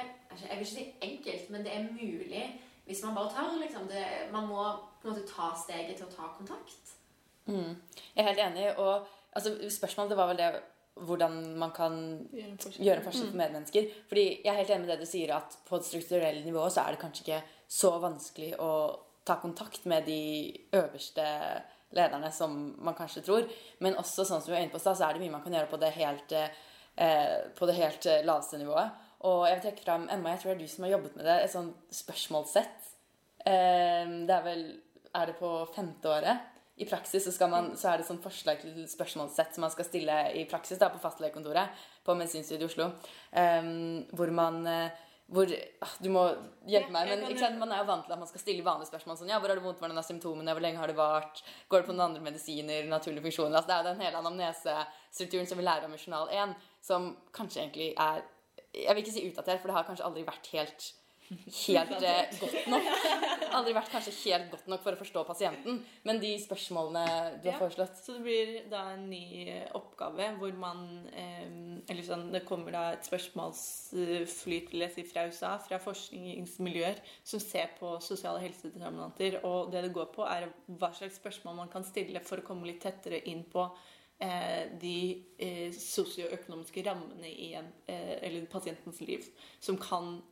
Jeg 0.47 0.59
vil 0.59 0.67
ikke 0.67 0.73
si 0.73 0.87
enkelt, 1.11 1.51
men 1.51 1.67
det 1.67 1.75
er 1.75 1.91
mulig 1.91 2.47
hvis 2.87 3.03
man 3.03 3.19
bare 3.19 3.35
tør. 3.35 3.59
Liksom. 3.65 3.91
Det, 3.91 4.07
man 4.33 4.47
må 4.47 4.63
på 5.03 5.09
en 5.09 5.15
måte 5.15 5.27
ta 5.29 5.51
steget 5.59 5.99
til 5.99 6.07
å 6.07 6.15
ta 6.15 6.31
kontakt. 6.37 6.95
Mm. 7.47 7.77
Jeg 8.15 8.23
er 8.23 8.31
helt 8.31 8.47
enig. 8.47 8.71
Og 8.79 9.07
altså, 9.33 9.57
spørsmålet 9.71 10.15
det 10.15 10.19
var 10.21 10.33
vel 10.33 10.43
det 10.43 10.51
hvordan 11.07 11.35
man 11.61 11.73
kan 11.77 11.97
gjøre 12.33 12.55
en 12.55 12.61
forskjell 12.63 13.03
for 13.05 13.13
mm. 13.13 13.35
medmennesker. 13.37 13.91
Fordi 14.09 14.25
jeg 14.45 14.49
er 14.53 14.61
helt 14.63 14.71
enig 14.71 14.87
med 14.87 14.95
det 14.95 15.03
du 15.05 15.11
sier, 15.11 15.35
at 15.37 15.59
på 15.69 15.77
et 15.77 15.89
strukturelt 15.89 16.47
nivå 16.47 16.63
så 16.73 16.87
er 16.87 16.95
det 16.95 17.03
kanskje 17.03 17.25
ikke 17.27 17.43
så 17.69 17.97
vanskelig 18.03 18.55
å 18.63 18.71
ta 19.27 19.39
kontakt 19.43 19.85
med 19.91 20.07
de 20.07 20.55
øverste 20.77 21.25
lederne 21.97 22.31
som 22.33 22.55
man 22.85 22.97
kanskje 22.99 23.25
tror. 23.27 23.47
Men 23.83 23.99
også 23.99 24.27
sånn 24.27 24.43
som 24.43 24.53
vi 24.53 24.57
var 24.57 24.65
inne 24.65 24.75
på 24.75 24.83
så 24.83 24.95
er 24.95 25.15
det 25.15 25.23
mye 25.25 25.35
man 25.35 25.45
kan 25.45 25.55
gjøre 25.57 25.71
på 25.71 25.81
det 25.83 25.93
helt, 25.97 26.33
eh, 26.33 27.37
på 27.59 27.69
det 27.69 27.79
helt 27.79 28.07
eh, 28.07 28.25
laveste 28.27 28.61
nivået. 28.61 29.05
Og 29.27 29.47
jeg 29.49 29.59
vil 29.59 29.65
trekke 29.69 29.87
fram 29.87 30.09
Emma, 30.13 30.35
jeg 30.35 30.43
tror 30.43 30.53
det 30.53 30.57
er 30.57 30.67
du 30.67 30.75
som 30.75 30.85
har 30.87 30.95
jobbet 30.97 31.17
med 31.17 31.27
det, 31.27 31.39
et 31.43 31.55
sånn 31.55 31.73
spørsmålssett. 32.03 32.91
Eh, 33.47 34.05
det 34.29 34.37
er 34.41 34.45
vel 34.47 34.67
Er 35.17 35.31
det 35.31 35.39
på 35.39 35.49
femte 35.73 36.11
året? 36.13 36.53
i 36.77 36.85
praksis 36.85 37.25
så, 37.25 37.33
skal 37.33 37.49
man, 37.49 37.71
så 37.81 37.89
er 37.89 38.01
det 38.01 38.05
sånn 38.05 38.21
forslag 38.21 38.61
til 38.61 38.83
spørsmålssett 38.91 39.55
som 39.57 39.65
man 39.65 39.73
skal 39.73 39.87
stille 39.89 40.17
i 40.37 40.43
praksis 40.45 40.77
da, 40.77 40.91
på 40.93 41.01
fastlegekontoret 41.01 41.73
på 42.05 42.17
Medisinstudiet 42.19 42.67
i 42.67 42.69
Oslo. 42.69 42.91
Eh, 43.33 43.71
hvor 44.13 44.33
man 44.37 44.61
uh, 44.69 45.06
hvor, 45.27 45.51
ah, 45.83 45.95
Du 46.03 46.09
må 46.15 46.23
hjelpe 46.71 46.93
meg, 46.95 47.09
men 47.11 47.25
ikke 47.27 47.43
sant, 47.43 47.59
man 47.59 47.73
er 47.75 47.81
jo 47.83 47.89
vant 47.89 48.05
til 48.07 48.15
at 48.15 48.21
man 48.21 48.29
skal 48.31 48.43
stille 48.43 48.67
vanlige 48.67 48.93
spørsmål. 48.93 49.17
sånn, 49.19 49.33
ja, 49.33 49.41
Hvor 49.41 49.51
har 49.51 49.59
det 49.59 49.65
vondt? 49.65 49.81
Hvordan 49.83 49.99
er 49.99 50.07
symptomene? 50.07 50.55
Hvor 50.55 50.63
lenge 50.63 50.79
har 50.79 50.87
det 50.87 50.97
vart? 50.97 51.43
Går 51.69 51.83
det 51.83 51.89
på 51.89 51.97
noen 51.97 52.11
andre 52.11 52.23
medisiner? 52.23 52.87
Naturlige 52.87 53.27
funksjoner? 53.27 53.57
altså 53.57 53.67
Det 53.67 53.75
er 53.75 53.83
jo 53.83 53.91
den 53.91 54.05
hele 54.05 54.21
anamnesestrukturen 54.23 55.49
som 55.51 55.59
vi 55.59 55.67
lærer 55.67 55.89
om 55.89 55.95
i 55.95 55.99
journal 55.99 56.31
1, 56.31 56.55
som 56.81 57.17
kanskje 57.33 57.63
egentlig 57.65 57.95
er 57.97 58.23
Jeg 58.77 58.95
vil 58.95 59.03
ikke 59.03 59.13
si 59.17 59.29
utdatert, 59.31 59.61
for 59.61 59.69
det 59.69 59.75
har 59.75 59.85
kanskje 59.89 60.05
aldri 60.05 60.23
vært 60.27 60.47
helt 60.53 60.93
helt 61.29 61.95
eh, 62.03 62.39
godt 62.41 62.69
nok. 62.71 62.91
Aldri 63.57 63.75
vært 63.77 63.93
kanskje 63.93 64.13
helt 64.21 64.51
godt 64.53 64.69
nok 64.71 64.83
for 64.85 64.97
å 64.97 65.01
forstå 65.01 65.25
pasienten. 65.29 65.81
Men 66.07 66.21
de 66.23 66.33
spørsmålene 66.43 67.41
du 67.43 67.49
har 67.51 67.59
foreslått 67.61 67.99
Så 67.99 68.17
det 68.17 68.23
blir 68.27 68.53
da 68.71 68.83
en 68.95 69.07
ny 69.11 69.47
oppgave 69.77 70.29
hvor 70.41 70.55
man 70.61 70.85
eh, 71.11 71.83
Eller 71.91 72.07
sånn, 72.07 72.29
det 72.35 72.45
kommer 72.49 72.75
da 72.75 72.85
et 72.95 73.09
spørsmålsflyt 73.09 74.73
vil 74.73 74.87
jeg 74.87 74.95
si, 74.95 75.07
fra 75.09 75.27
USA, 75.31 75.57
fra 75.63 75.81
forskningsmiljøer, 75.83 77.03
som 77.27 77.43
ser 77.43 77.75
på 77.81 77.97
sosiale 78.05 78.43
helsedeterminanter. 78.45 79.41
Og 79.49 79.73
det 79.73 79.87
det 79.87 79.95
går 79.97 80.11
på, 80.15 80.25
er 80.27 80.49
hva 80.79 80.93
slags 80.97 81.21
spørsmål 81.21 81.61
man 81.63 81.73
kan 81.73 81.87
stille 81.87 82.23
for 82.25 82.43
å 82.43 82.47
komme 82.47 82.69
litt 82.69 82.83
tettere 82.85 83.23
inn 83.31 83.45
på 83.51 83.69
de 84.81 85.25
eh, 85.39 85.73
sosioøkonomiske 85.73 86.85
rammene 86.87 87.29
i 87.29 87.51
en, 87.59 87.69
eh, 87.87 88.17
eller 88.23 88.47
pasientens 88.49 89.01
liv 89.01 89.27
som 89.61 89.77
kan 89.77 90.23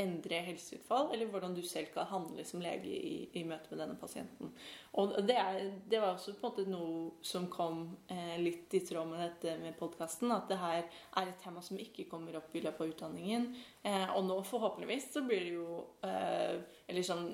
endre 0.00 0.40
helseutfall, 0.44 1.10
eller 1.12 1.28
hvordan 1.30 1.54
du 1.54 1.60
selv 1.66 1.90
kan 1.94 2.08
handle 2.08 2.44
som 2.46 2.62
lege 2.62 2.88
i, 2.88 3.14
i 3.36 3.42
møte 3.44 3.70
med 3.72 3.82
denne 3.82 3.96
pasienten. 4.00 4.52
Og 5.00 5.12
det, 5.26 5.36
er, 5.36 5.58
det, 5.90 6.00
var 6.00 6.14
også 6.14 6.34
på 6.38 6.46
en 6.46 6.52
måte 6.52 6.64
noe 6.70 7.26
som 7.26 7.48
kom 7.52 7.82
eh, 8.10 8.36
litt 8.40 8.72
i 8.76 8.82
tråd 8.86 9.10
med 9.10 9.22
dette 9.24 9.56
med 9.60 9.76
podkasten. 9.78 10.32
At 10.34 10.48
det 10.50 10.60
her 10.60 10.80
er 10.84 11.28
et 11.30 11.42
tema 11.42 11.62
som 11.64 11.80
ikke 11.80 12.08
kommer 12.10 12.38
opp 12.40 12.54
i 12.54 12.64
løpet 12.64 12.86
av 12.86 12.94
utdanningen. 12.94 13.50
Eh, 13.82 14.08
og 14.16 14.24
nå 14.28 14.40
forhåpentligvis 14.48 15.10
så 15.14 15.24
blir 15.26 15.44
det 15.46 15.54
jo 15.58 15.82
eh, 16.06 16.56
eller 16.90 17.06
sånn 17.06 17.28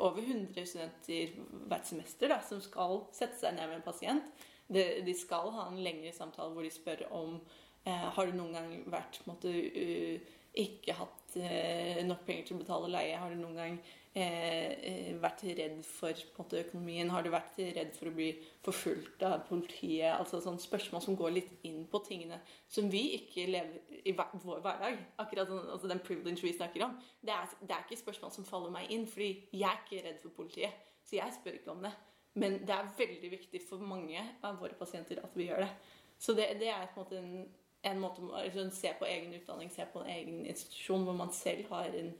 over 0.00 0.22
100 0.22 0.68
studenter 0.68 1.36
hvert 1.68 1.88
semester 1.88 2.32
da, 2.32 2.40
som 2.46 2.62
skal 2.64 3.02
sette 3.14 3.40
seg 3.40 3.56
ned 3.58 3.68
med 3.68 3.80
en 3.80 3.86
pasient 3.86 4.48
de, 4.72 4.84
de, 5.06 5.14
skal 5.16 5.50
ha 5.54 5.68
en 5.70 5.80
lengre 5.84 6.12
samtale 6.14 6.54
hvor 6.54 6.66
de 6.66 6.72
spør 6.72 7.06
om 7.14 7.38
eh, 7.86 8.06
Har 8.16 8.28
du 8.28 8.36
noen 8.36 8.54
gang 8.56 8.76
vært 8.92 9.20
måtte, 9.28 9.50
uh, 9.50 10.38
ikke 10.52 10.94
hatt 10.98 11.36
uh, 11.40 11.98
nok 12.04 12.22
penger 12.26 12.48
til 12.48 12.58
å 12.58 12.62
betale 12.62 12.92
leie? 12.92 13.18
Har 13.18 13.32
du 13.32 13.40
noen 13.40 13.58
gang 13.58 13.78
uh, 13.80 15.10
vært 15.22 15.44
redd 15.48 15.80
for 15.88 16.24
måte, 16.36 16.60
økonomien? 16.66 17.10
Har 17.12 17.24
du 17.24 17.30
vært 17.32 17.58
redd 17.62 17.94
for 17.96 18.10
å 18.10 18.14
bli 18.16 18.30
forfulgt 18.64 19.24
av 19.28 19.40
politiet? 19.48 20.12
Altså 20.14 20.42
sånne 20.44 20.62
spørsmål 20.62 21.04
som 21.04 21.18
går 21.18 21.34
litt 21.38 21.66
inn 21.68 21.82
på 21.90 22.02
tingene 22.06 22.40
som 22.70 22.90
vi 22.92 23.06
ikke 23.18 23.48
lever 23.50 23.98
i 24.04 24.14
vår 24.16 24.62
hverdag. 24.62 25.02
Akkurat 25.22 25.50
sånn, 25.50 25.66
altså 25.74 25.90
Den 25.90 26.04
privilege 26.04 26.44
vi 26.44 26.54
snakker 26.56 26.86
om. 26.88 26.96
Det 27.20 27.34
er, 27.34 27.58
det 27.64 27.76
er 27.76 27.84
ikke 27.86 28.04
spørsmål 28.04 28.36
som 28.36 28.48
faller 28.48 28.72
meg 28.74 28.92
inn, 28.94 29.08
fordi 29.10 29.34
jeg 29.50 29.68
er 29.68 29.84
ikke 29.84 30.06
redd 30.08 30.24
for 30.24 30.40
politiet. 30.42 30.88
Så 31.02 31.18
jeg 31.18 31.34
spør 31.40 31.58
ikke 31.58 31.74
om 31.74 31.84
det. 31.84 31.92
Men 32.34 32.60
det 32.66 32.74
er 32.74 32.92
veldig 32.96 33.30
viktig 33.34 33.60
for 33.68 33.82
mange 33.84 34.22
av 34.44 34.60
våre 34.60 34.76
pasienter 34.78 35.20
at 35.20 35.34
vi 35.36 35.50
gjør 35.50 35.66
det. 35.66 35.72
Så 36.18 36.32
det, 36.38 36.48
det 36.60 36.70
er 36.72 36.88
på 36.94 37.02
en 37.02 37.04
måte 37.04 37.18
en, 37.18 37.48
en 37.90 38.00
måte 38.00 38.24
å 38.24 38.44
liksom, 38.44 38.70
se 38.72 38.92
på 38.98 39.08
egen 39.10 39.34
utdanning, 39.36 39.70
se 39.70 39.84
på 39.92 40.00
en 40.00 40.12
egen 40.14 40.46
institusjon 40.46 41.04
hvor 41.04 41.18
man 41.18 41.32
selv 41.36 41.68
har 41.74 41.92
en 41.98 42.12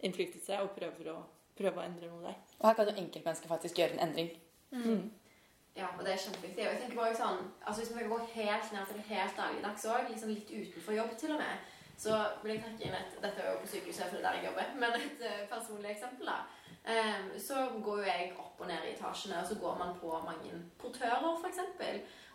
innflytelse 0.00 0.58
og 0.64 0.72
prøver 0.76 1.12
å, 1.12 1.16
prøver 1.58 1.82
å 1.82 1.86
endre 1.86 2.10
noe 2.10 2.24
der. 2.24 2.38
Og 2.58 2.68
her 2.70 2.78
kan 2.78 2.90
jo 2.90 2.96
enkeltmennesket 2.96 3.52
faktisk 3.52 3.82
gjøre 3.82 3.98
en 3.98 4.06
endring. 4.08 4.32
Mm. 4.72 5.10
Ja, 5.76 5.90
og 5.98 6.02
det 6.04 6.14
er 6.14 6.22
kjempeviktig. 6.24 6.64
Og 6.64 6.72
jeg 6.72 6.80
tenker 6.82 6.98
bare 6.98 7.16
sånn, 7.16 7.44
altså 7.62 7.82
Hvis 7.82 7.92
vi 7.94 8.08
går 8.10 8.24
helt 8.34 8.72
ned 8.74 8.88
til 8.88 8.98
det 8.98 9.06
helt 9.10 9.36
dagligdags 9.38 9.86
òg, 9.86 10.08
liksom 10.10 10.32
litt 10.34 10.50
utenfor 10.50 10.96
jobb 10.96 11.14
til 11.20 11.34
og 11.36 11.42
med, 11.44 11.68
så 12.00 12.16
vil 12.42 12.54
jeg 12.54 12.62
trekke 12.64 12.86
inn 12.88 12.96
et 12.96 13.18
Dette 13.20 13.42
er 13.42 13.52
jo 13.52 13.60
på 13.60 13.68
sykehuset, 13.74 14.06
for 14.08 14.16
det 14.16 14.22
er 14.22 14.26
der 14.28 14.38
jeg 14.38 14.48
jobber, 14.48 14.72
men 14.80 14.96
et 14.96 15.24
uh, 15.26 15.42
personlig 15.52 15.92
eksempel. 15.92 16.32
da 16.32 16.38
Ehm, 16.84 17.40
så 17.40 17.54
går 17.84 17.98
jo 17.98 18.04
jeg 18.04 18.32
opp 18.38 18.60
og 18.60 18.66
ned 18.66 18.84
i 18.86 18.94
etasjene, 18.94 19.40
og 19.40 19.46
så 19.46 19.54
går 19.60 19.78
man 19.78 19.98
på 20.00 20.22
mange 20.24 20.52
portører, 20.78 21.36
f.eks. 21.42 21.58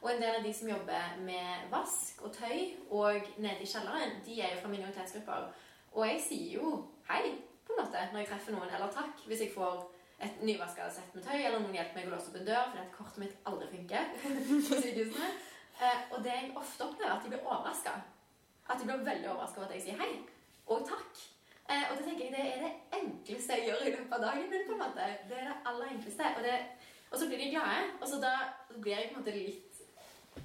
Og 0.01 0.11
en 0.11 0.22
del 0.22 0.36
av 0.36 0.43
de 0.43 0.53
som 0.53 0.70
jobber 0.70 1.18
med 1.26 1.66
vask 1.72 2.22
og 2.22 2.34
tøy 2.34 2.76
og 2.89 3.13
nede 3.38 3.66
i 3.66 3.72
kjelleren, 3.72 4.20
de 4.26 4.41
er 4.41 4.53
jo 4.53 4.61
fra 4.61 4.70
minoritetsgrupper. 4.70 5.49
Og 5.91 6.07
jeg 6.07 6.22
sier 6.28 6.53
jo 6.59 6.72
hei 7.09 7.24
på 7.66 7.74
en 7.74 7.82
måte 7.82 8.07
når 8.11 8.22
jeg 8.22 8.30
treffer 8.30 8.53
noen, 8.53 8.70
eller 8.70 8.93
takk 8.93 9.26
hvis 9.26 9.41
jeg 9.47 9.53
får 9.55 9.82
et 10.26 10.43
nyvaska 10.45 10.89
sett 10.93 11.16
med 11.16 11.26
tøy, 11.26 11.39
eller 11.39 11.59
noen 11.59 11.74
hjelper 11.76 11.97
meg 11.97 12.11
å 12.11 12.13
låse 12.13 12.30
opp 12.30 12.38
en 12.39 12.47
dør 12.47 12.68
fordi 12.70 12.84
at 12.84 12.93
kortet 12.93 13.24
mitt 13.24 13.49
aldri 13.49 13.72
funker 13.72 14.13
på 14.70 14.82
sykehusene. 14.84 15.32
Eh, 15.76 16.03
og 16.11 16.22
det 16.24 16.36
jeg 16.36 16.53
ofte 16.55 16.86
opplever, 16.86 17.16
at 17.18 17.26
de 17.26 17.34
blir 17.34 17.49
overraska. 17.49 17.97
At 18.70 18.80
de 18.80 18.88
blir 18.88 19.05
veldig 19.05 19.30
overraska 19.32 19.61
over 19.61 19.70
at 19.70 19.76
jeg 19.78 19.84
sier 19.88 20.01
hei 20.01 20.11
og 20.68 20.86
takk. 20.89 21.24
Eh, 21.70 21.84
og 21.91 21.97
det 21.97 22.05
tenker 22.05 22.26
jeg 22.26 22.34
det 22.34 22.45
er 22.53 22.59
det 22.66 22.99
enkleste 22.99 23.53
jeg 23.57 23.68
gjør 23.70 23.86
i 23.86 23.93
løpet 23.95 24.18
av 24.18 24.22
dagen 24.22 24.49
min. 24.49 24.68
på 24.68 24.74
en 24.74 24.84
måte. 24.84 25.07
Det 25.30 25.38
er 25.38 25.47
det 25.49 25.55
aller 25.66 25.88
enkleste. 25.93 26.26
Og, 26.38 26.43
det, 26.43 26.57
og 27.11 27.20
så 27.20 27.28
blir 27.28 27.38
de 27.38 27.49
glade. 27.49 27.88
Og 28.01 28.07
så 28.07 28.20
da 28.22 28.34
blir 28.82 28.91
jeg 28.95 29.09
på 29.09 29.16
en 29.16 29.20
måte 29.20 29.38
litt 29.38 29.82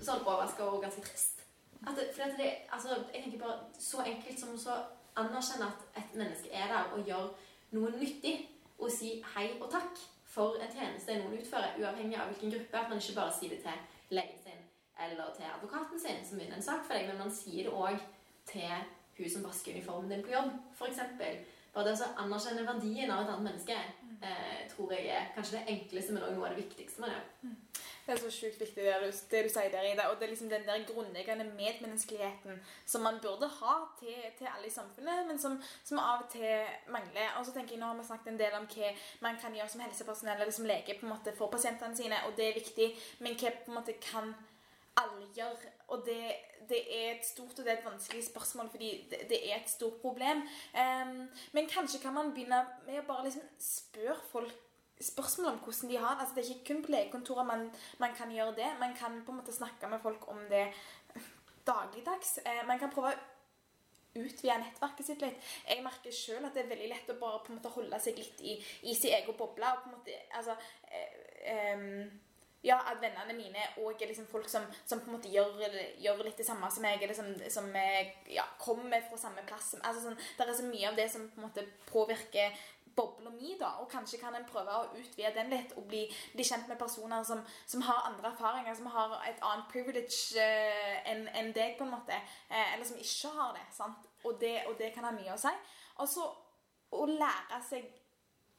sånn 0.01 0.25
overraska 0.25 0.69
og 0.69 0.83
ganske 0.85 1.05
trist. 1.05 1.45
At 1.87 1.97
det, 1.97 2.09
for 2.15 2.37
det, 2.39 2.51
altså, 2.73 2.97
jeg 3.15 3.23
tenker 3.23 3.45
bare 3.45 3.59
så 3.79 4.05
enkelt 4.05 4.41
som 4.41 4.57
å 4.57 4.79
anerkjenne 5.21 5.69
at 5.69 6.01
et 6.03 6.17
menneske 6.17 6.53
er 6.53 6.73
der 6.73 6.97
og 6.97 7.07
gjør 7.09 7.29
noe 7.77 7.93
nyttig. 7.97 8.37
Og 8.81 8.89
si 8.93 9.19
hei 9.35 9.51
og 9.59 9.69
takk 9.73 9.99
for 10.25 10.57
en 10.57 10.73
tjeneste 10.73 11.19
noen 11.21 11.37
utfører, 11.37 11.77
uavhengig 11.81 12.17
av 12.17 12.31
hvilken 12.33 12.53
gruppe. 12.55 12.81
At 12.81 12.89
man 12.93 13.03
ikke 13.03 13.19
bare 13.21 13.37
sier 13.37 13.53
det 13.57 13.61
til 13.65 14.17
legen 14.17 14.41
sin 14.45 14.70
eller 15.07 15.33
til 15.37 15.49
advokaten 15.49 16.01
sin, 16.01 16.25
som 16.27 16.41
vinner 16.41 16.59
en 16.59 16.67
sak 16.67 16.85
for 16.87 16.97
deg, 16.97 17.09
men 17.09 17.23
man 17.25 17.33
sier 17.35 17.69
det 17.69 17.73
òg 17.75 18.03
til 18.51 18.67
hun 19.21 19.31
som 19.31 19.47
vasker 19.47 19.77
uniformen 19.77 20.13
din 20.13 20.25
på 20.25 20.35
jobb, 20.35 20.53
f.eks. 20.77 21.01
Bare 21.71 21.87
det 21.87 21.99
å 22.03 22.13
anerkjenne 22.25 22.67
verdien 22.67 23.11
av 23.15 23.23
et 23.23 23.31
annet 23.31 23.47
menneske 23.47 23.77
eh, 23.77 24.63
tror 24.73 24.91
jeg 24.97 25.07
er 25.15 25.29
kanskje 25.37 25.61
det 25.61 25.77
enkleste, 25.77 26.15
men 26.15 26.25
også 26.25 26.39
noe 26.39 26.49
av 26.49 26.57
det 26.57 26.65
viktigste 26.65 27.05
man 27.05 27.13
gjør. 27.13 27.29
Mm. 27.45 27.59
Det 28.07 28.17
er 28.17 28.23
så 28.25 28.31
sjukt 28.35 28.59
viktig 28.59 28.85
det 28.85 28.95
du, 29.05 29.11
det 29.31 29.43
du 29.47 29.49
sier 29.53 29.71
der, 29.71 29.87
Ida. 29.87 30.09
Og 30.11 30.17
det 30.19 30.27
er 30.27 30.33
liksom 30.33 30.49
den 30.51 30.65
der 30.67 30.83
grunnleggende 30.89 31.45
medmenneskeligheten 31.45 32.59
som 32.87 33.05
man 33.07 33.21
burde 33.23 33.47
ha 33.61 33.75
til, 34.01 34.19
til 34.39 34.49
alle 34.51 34.67
i 34.67 34.75
samfunnet, 34.75 35.29
men 35.29 35.39
som, 35.39 35.61
som, 35.85 36.01
av 36.03 36.25
og 36.25 36.33
til 36.33 36.91
mangler. 36.91 37.37
Og 37.39 37.47
så 37.47 37.55
tenker 37.55 37.77
jeg, 37.77 37.81
Nå 37.85 37.93
har 37.93 38.01
vi 38.01 38.09
snakket 38.09 38.33
en 38.33 38.41
del 38.41 38.57
om 38.59 38.67
hva 38.73 38.91
man 39.23 39.39
kan 39.39 39.55
gjøre 39.55 39.71
som 39.71 39.85
helsepersonell 39.85 40.43
eller 40.43 40.57
som 40.59 40.67
lege 40.67 40.99
på 40.99 41.07
en 41.07 41.15
måte 41.15 41.37
for 41.39 41.55
pasientene 41.55 41.97
sine, 41.97 42.19
og 42.27 42.35
det 42.41 42.49
er 42.49 42.59
viktig, 42.59 42.91
men 43.23 43.39
hva 43.39 43.55
på 43.61 43.71
en 43.71 43.79
måte 43.79 43.95
kan 44.03 44.35
gjøre? 45.37 45.75
Og 45.89 46.03
det 46.07 46.23
det 46.71 46.81
er 46.95 47.15
et 47.17 47.27
stort 47.27 47.59
og 47.59 47.65
det 47.65 47.73
er 47.73 47.79
et 47.79 47.87
vanskelig 47.87 48.25
spørsmål, 48.27 48.71
fordi 48.71 48.91
det, 49.11 49.25
det 49.29 49.39
er 49.53 49.57
et 49.61 49.71
stort 49.71 50.01
problem. 50.03 50.43
Um, 50.83 51.29
men 51.53 51.69
kanskje 51.69 52.01
kan 52.03 52.15
man 52.15 52.33
begynne 52.35 52.61
med 52.87 53.01
å 53.01 53.07
bare 53.09 53.27
liksom 53.27 53.47
spørre 53.65 54.19
folk 54.31 54.53
spørsmål 55.01 55.55
om 55.55 55.59
hvordan 55.65 55.91
de 55.91 55.99
har 55.99 56.15
det. 56.15 56.21
Altså, 56.21 56.37
det 56.37 56.45
er 56.45 56.55
ikke 56.55 56.69
kun 56.75 56.85
på 56.85 56.95
legekontorer 56.95 57.49
man, 57.49 57.67
man, 57.99 58.15
kan 58.17 58.33
gjøre 58.37 58.57
det. 58.61 58.71
Man 58.81 58.95
kan 58.97 59.19
på 59.25 59.33
en 59.33 59.41
måte 59.41 59.57
snakke 59.57 59.89
med 59.89 60.03
folk 60.05 60.29
om 60.29 60.41
det 60.53 60.69
dagligdags. 61.67 62.39
Uh, 62.47 62.63
man 62.69 62.79
kan 62.79 62.93
prøve 62.95 63.15
å 63.15 64.21
utvide 64.21 64.59
nettverket 64.61 65.07
sitt 65.07 65.23
litt. 65.25 65.53
Jeg 65.67 65.85
merker 65.87 66.15
sjøl 66.15 66.45
at 66.45 66.55
det 66.55 66.65
er 66.65 66.73
veldig 66.75 66.91
lett 66.93 67.13
å 67.15 67.19
bare 67.19 67.45
på 67.45 67.53
en 67.53 67.61
måte 67.61 67.75
holde 67.75 68.03
seg 68.03 68.19
litt 68.19 68.43
i, 68.43 68.59
i 68.91 68.95
sin 68.99 69.15
egen 69.17 69.39
boble. 69.39 69.71
og 69.71 69.85
på 69.85 69.91
en 69.91 69.99
måte, 69.99 70.19
altså, 70.39 70.59
uh, 70.91 71.79
um, 71.79 72.19
ja, 72.63 72.77
at 72.91 73.01
vennene 73.01 73.37
mine 73.37 73.63
òg 73.81 74.03
er 74.03 74.11
liksom 74.11 74.29
folk 74.29 74.49
som, 74.53 74.67
som, 74.85 75.01
på 75.01 75.09
en 75.09 75.17
måte 75.17 75.31
gjør, 75.33 75.55
gjør, 76.03 76.25
litt 76.27 76.41
det 76.41 76.49
samme 76.49 76.69
som 76.73 76.85
meg, 76.85 77.03
eller 77.03 77.17
som, 77.17 77.31
som 77.53 77.71
ja, 78.29 78.45
kommer 78.61 79.01
fra 79.07 79.21
samme 79.21 79.47
plass. 79.49 79.73
Altså, 79.81 80.05
sånn, 80.05 80.21
det 80.37 80.47
er 80.47 80.59
så 80.59 80.69
mye 80.69 80.91
av 80.91 80.99
det 81.01 81.09
som 81.13 81.25
på 81.31 81.41
en 81.41 81.49
måte 81.49 81.65
påvirker 81.89 82.59
bobla 82.97 83.31
mi, 83.31 83.55
da. 83.61 83.71
Og 83.81 83.89
kanskje 83.91 84.19
kan 84.21 84.35
en 84.35 84.47
prøve 84.49 84.75
å 84.77 84.89
utvide 84.99 85.33
den 85.37 85.53
litt 85.53 85.73
og 85.79 85.87
bli, 85.91 86.03
bli 86.35 86.47
kjent 86.47 86.69
med 86.69 86.79
personer 86.81 87.25
som, 87.27 87.43
som, 87.67 87.85
har 87.87 88.09
andre 88.11 88.33
erfaringer, 88.33 88.77
som 88.77 88.91
har 88.93 89.17
et 89.29 89.41
annet 89.47 89.71
privilege 89.73 90.37
uh, 90.37 90.97
enn 91.11 91.27
en 91.41 91.53
deg, 91.57 91.77
på 91.79 91.87
en 91.87 91.95
måte. 91.95 92.19
Uh, 92.51 92.75
eller 92.75 92.87
som 92.89 93.01
ikke 93.01 93.33
har 93.39 93.55
det. 93.57 93.67
sant? 93.77 94.11
Og 94.25 94.37
det, 94.41 94.57
og 94.69 94.77
det 94.79 94.93
kan 94.95 95.07
ha 95.09 95.15
mye 95.17 95.37
å 95.37 95.41
si. 95.41 95.53
Og 96.03 96.11
så 96.11 96.27
å 96.91 97.07
lære 97.07 97.63
seg 97.65 97.87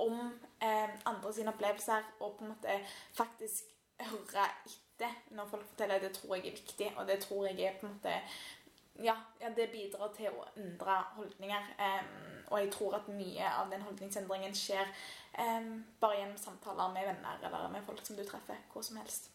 om 0.01 0.15
eh, 0.63 0.93
andre 1.05 1.33
sine 1.35 1.51
opplevelser 1.51 2.07
og 2.23 2.37
på 2.37 2.45
en 2.45 2.53
måte 2.55 2.77
faktisk 3.13 3.67
høre 4.09 4.47
etter 4.65 5.13
når 5.37 5.51
folk 5.51 5.67
forteller. 5.69 6.01
Det 6.03 6.13
tror 6.17 6.35
jeg 6.35 6.47
er 6.47 6.57
viktig, 6.57 6.89
og 6.97 7.07
det 7.07 7.19
tror 7.23 7.47
jeg 7.47 7.59
er 7.59 7.79
på 7.79 7.87
en 7.87 7.93
måte 7.95 8.17
ja, 9.01 9.15
ja, 9.39 9.49
det 9.55 9.71
bidrar 9.71 10.11
til 10.13 10.33
å 10.35 10.45
endre 10.59 10.97
holdninger. 11.15 11.69
Um, 11.79 12.41
og 12.51 12.59
jeg 12.59 12.71
tror 12.75 12.97
at 12.99 13.07
mye 13.09 13.49
av 13.49 13.71
den 13.71 13.83
holdningsendringen 13.85 14.53
skjer 14.57 14.89
um, 15.39 15.77
bare 16.01 16.19
gjennom 16.19 16.37
samtaler 16.37 16.91
med 16.93 17.07
venner 17.07 17.45
eller 17.47 17.71
med 17.71 17.85
folk 17.87 18.03
som 18.05 18.19
du 18.19 18.25
treffer 18.27 18.59
hvor 18.73 18.85
som 18.85 18.99
helst. 19.01 19.31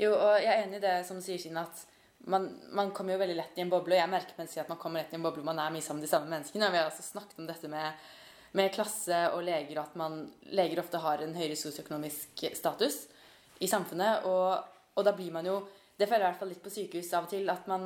Jo, 0.00 0.14
og 0.14 0.38
jeg 0.40 0.48
er 0.54 0.62
enig 0.64 0.78
i 0.78 0.84
det 0.86 0.94
som 1.04 1.18
sier 1.20 1.40
Kina, 1.42 1.66
at 1.66 1.82
man, 2.30 2.46
man, 2.72 2.92
kommer 2.96 3.14
jo 3.14 3.20
veldig 3.20 3.36
lett 3.36 3.58
i 3.58 3.64
en 3.64 3.72
boble. 3.72 3.96
Og 3.96 4.00
jeg 4.00 4.12
merker 4.12 4.46
jeg 4.46 4.62
at 4.62 4.72
man 4.72 4.80
kommer 4.80 5.02
lett 5.02 5.12
i 5.12 5.18
en 5.18 5.24
boble 5.24 5.44
man 5.44 5.60
er 5.60 5.74
mye 5.74 5.84
sammen 5.84 6.00
med 6.00 6.08
de 6.08 6.12
samme 6.14 6.30
menneskene. 6.32 6.68
Og 6.68 6.72
vi 6.72 6.80
har 6.80 6.88
også 6.88 7.04
snakket 7.04 7.42
om 7.42 7.50
dette 7.50 7.68
med 7.68 8.08
med 8.58 8.72
klasse 8.74 9.20
og 9.34 9.44
leger 9.46 9.82
at 9.82 9.94
man, 9.98 10.24
leger 10.50 10.82
ofte 10.82 11.00
har 11.02 11.22
en 11.22 11.36
høyere 11.36 11.58
sosioøkonomisk 11.58 12.46
status 12.58 13.04
i 13.62 13.68
samfunnet. 13.70 14.26
Og, 14.26 14.56
og, 14.96 15.04
da 15.06 15.14
blir 15.16 15.34
man 15.34 15.46
jo 15.46 15.60
Det 16.00 16.08
føler 16.08 16.24
jeg 16.24 16.28
i 16.28 16.32
hvert 16.32 16.40
fall 16.40 16.48
litt 16.48 16.62
på 16.64 16.70
sykehus 16.72 17.10
av 17.12 17.26
og 17.26 17.32
til. 17.34 17.50
At 17.52 17.66
man 17.68 17.82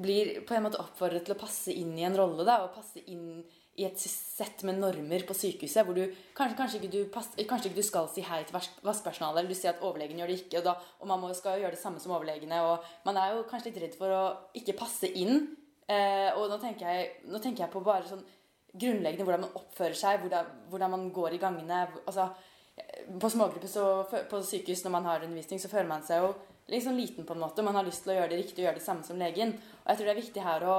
blir 0.00 0.38
på 0.48 0.54
en 0.56 0.64
måte 0.64 0.80
oppfordret 0.80 1.26
til 1.26 1.34
å 1.34 1.40
passe 1.42 1.74
inn 1.76 1.92
i 1.98 2.06
en 2.08 2.16
rolle. 2.16 2.46
da, 2.48 2.62
Og 2.64 2.72
passe 2.72 3.02
inn 3.04 3.42
i 3.76 3.84
et 3.84 4.00
sett 4.00 4.62
med 4.68 4.76
normer 4.80 5.22
på 5.24 5.34
sykehuset 5.36 5.86
hvor 5.86 5.96
du 5.96 6.02
kanskje, 6.36 6.56
kanskje, 6.58 6.78
ikke, 6.80 6.90
du 6.92 7.12
pass, 7.12 7.30
kanskje 7.36 7.70
ikke 7.70 7.80
du 7.80 7.86
skal 7.86 8.08
si 8.12 8.24
hei 8.26 8.42
til 8.44 8.58
vaskepersonalet, 8.58 9.40
eller 9.40 9.48
du 9.48 9.56
sier 9.56 9.72
at 9.72 9.84
overlegen 9.84 10.20
gjør 10.20 10.28
det 10.28 10.36
ikke, 10.42 10.58
og, 10.60 10.66
da, 10.66 10.74
og 11.00 11.08
man 11.08 11.22
må, 11.22 11.30
skal 11.36 11.56
gjøre 11.60 11.72
det 11.72 11.80
samme 11.80 12.02
som 12.02 12.12
overlegene. 12.12 12.60
og 12.68 12.84
Man 13.08 13.20
er 13.20 13.32
jo 13.32 13.46
kanskje 13.48 13.70
litt 13.70 13.80
redd 13.86 13.96
for 13.96 14.12
å 14.12 14.22
ikke 14.60 14.76
passe 14.76 15.08
inn. 15.08 15.46
Eh, 15.88 16.28
og 16.36 16.52
nå 16.52 16.60
tenker, 16.60 16.88
jeg, 16.88 17.08
nå 17.28 17.40
tenker, 17.40 17.64
jeg, 17.64 17.72
på 17.72 17.84
bare 17.84 18.08
sånn 18.08 18.24
grunnleggende 18.72 19.26
hvordan 19.26 19.44
man 19.44 19.60
oppfører 19.60 19.98
seg, 19.98 20.22
hvordan, 20.22 20.48
hvordan 20.72 20.94
man 20.94 21.10
går 21.12 21.36
i 21.36 21.42
gangene. 21.42 21.84
altså 22.06 22.28
På 23.20 23.30
smågrupper 23.30 24.26
på 24.30 24.42
sykehus 24.48 24.84
når 24.84 24.96
man 24.96 25.08
har 25.10 25.24
undervisning, 25.24 25.60
så 25.60 25.68
føler 25.68 25.90
man 25.90 26.04
seg 26.06 26.24
jo 26.24 26.32
liksom 26.72 26.96
liten 26.96 27.26
på 27.28 27.34
en 27.36 27.42
måte. 27.44 27.62
Man 27.62 27.76
har 27.76 27.84
lyst 27.84 28.06
til 28.06 28.14
å 28.14 28.20
gjøre 28.20 28.32
det 28.32 28.42
riktig 28.42 28.62
og 28.62 28.68
gjøre 28.68 28.80
det 28.80 28.86
samme 28.86 29.04
som 29.06 29.18
legen. 29.20 29.56
Og 29.82 29.90
jeg 29.90 29.98
tror 29.98 30.08
det 30.08 30.14
er 30.14 30.22
viktig 30.22 30.44
her 30.46 30.68
å 30.68 30.76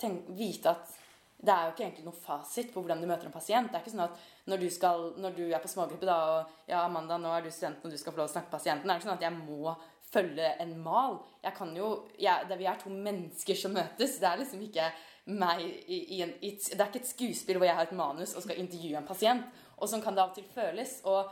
tenke, 0.00 0.36
vite 0.38 0.74
at 0.74 0.98
det 1.42 1.50
er 1.50 1.64
jo 1.66 1.72
ikke 1.72 1.82
egentlig 1.82 2.04
noe 2.06 2.22
fasit 2.22 2.68
på 2.70 2.82
hvordan 2.82 3.00
du 3.02 3.08
møter 3.10 3.26
en 3.26 3.34
pasient. 3.34 3.70
Det 3.70 3.78
er 3.78 3.82
ikke 3.82 3.94
sånn 3.96 4.04
at 4.04 4.20
når 4.50 4.60
du, 4.62 4.68
skal, 4.70 5.08
når 5.18 5.32
du 5.34 5.42
er 5.48 5.62
på 5.62 5.70
smågruppe 5.70 6.06
da, 6.06 6.18
og 6.36 6.70
ja, 6.70 6.84
Amanda, 6.84 7.16
nå 7.18 7.32
er 7.34 7.42
du 7.42 7.50
studenten 7.50 7.88
og 7.88 7.94
du 7.94 7.98
skal 7.98 8.14
få 8.14 8.22
lov 8.22 8.30
å 8.30 8.34
snakke 8.36 8.46
med 8.46 8.54
pasienten, 8.54 8.86
det 8.86 8.94
er 8.94 9.00
ikke 9.00 9.08
sånn 9.08 9.18
at 9.18 9.26
jeg 9.26 9.38
må 9.40 9.74
følge 10.12 10.52
en 10.62 10.76
mal. 10.84 11.18
Jeg 11.42 11.56
kan 11.56 11.72
jo, 11.74 11.88
jeg, 12.20 12.46
det, 12.46 12.58
Vi 12.60 12.68
er 12.70 12.78
to 12.78 12.92
mennesker 12.92 13.58
som 13.58 13.74
møtes. 13.74 14.20
Det 14.22 14.28
er 14.28 14.38
liksom 14.38 14.62
ikke 14.68 14.86
meg 15.30 15.62
i, 15.62 15.98
i 16.16 16.22
en, 16.24 16.32
i, 16.42 16.56
Det 16.56 16.80
er 16.80 16.88
ikke 16.88 17.02
et 17.04 17.12
skuespill 17.12 17.60
hvor 17.60 17.68
jeg 17.68 17.78
har 17.78 17.86
et 17.86 17.94
manus 17.96 18.34
og 18.34 18.44
skal 18.44 18.58
intervjue 18.58 18.98
en 18.98 19.06
pasient. 19.06 19.60
Og 19.78 19.90
sånn 19.90 20.02
kan 20.02 20.16
det 20.16 20.22
av 20.24 20.32
og 20.32 20.38
til 20.38 20.48
føles. 20.54 21.00
og 21.04 21.30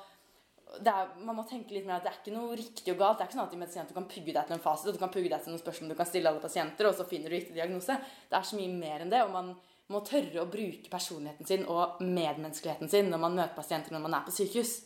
er, 0.78 1.09
man 1.26 1.34
må 1.34 1.45
tenke 1.49 1.74
litt 1.74 1.86
mer 1.86 1.99
at 1.99 2.07
det 2.07 2.12
er 2.12 2.20
ikke 2.20 2.34
noe 2.34 2.59
riktig 2.59 2.93
og 2.93 3.01
galt. 3.01 3.18
Det 3.18 3.24
er 3.24 3.30
ikke 3.30 3.38
sånn 3.38 3.49
at 3.49 3.57
i 3.57 3.61
medisin 3.61 3.91
du 3.91 3.97
kan 3.97 4.07
pugge 4.11 4.34
deg 4.36 4.47
til 4.47 4.57
en 4.57 4.62
fasit 4.62 4.91
og 4.91 4.97
du 4.97 5.03
kan 5.03 5.12
pugge 5.12 5.32
deg 5.32 5.43
til 5.43 5.55
noen 5.55 5.62
spørsmål 5.62 5.93
du 5.93 5.99
kan 5.99 6.09
stille 6.09 6.30
alle 6.30 6.43
pasienter, 6.45 6.86
og 6.86 6.95
så 6.95 7.07
finner 7.09 7.30
du 7.30 7.36
riktig 7.36 7.57
diagnose. 7.59 7.99
Det 8.30 8.38
er 8.38 8.47
så 8.47 8.59
mye 8.59 8.76
mer 8.76 9.05
enn 9.05 9.12
det. 9.12 9.24
og 9.26 9.34
man 9.34 9.53
må 9.91 10.05
tørre 10.07 10.45
å 10.45 10.51
bruke 10.51 10.91
personligheten 10.93 11.49
sin 11.49 11.66
og 11.66 11.99
medmenneskeligheten 12.05 12.91
sin 12.93 13.11
når 13.11 13.22
man 13.24 13.38
møter 13.41 13.57
pasienter 13.57 13.95
når 13.95 14.05
man 14.07 14.18
er 14.20 14.26
på 14.28 14.34
sykehus. 14.36 14.76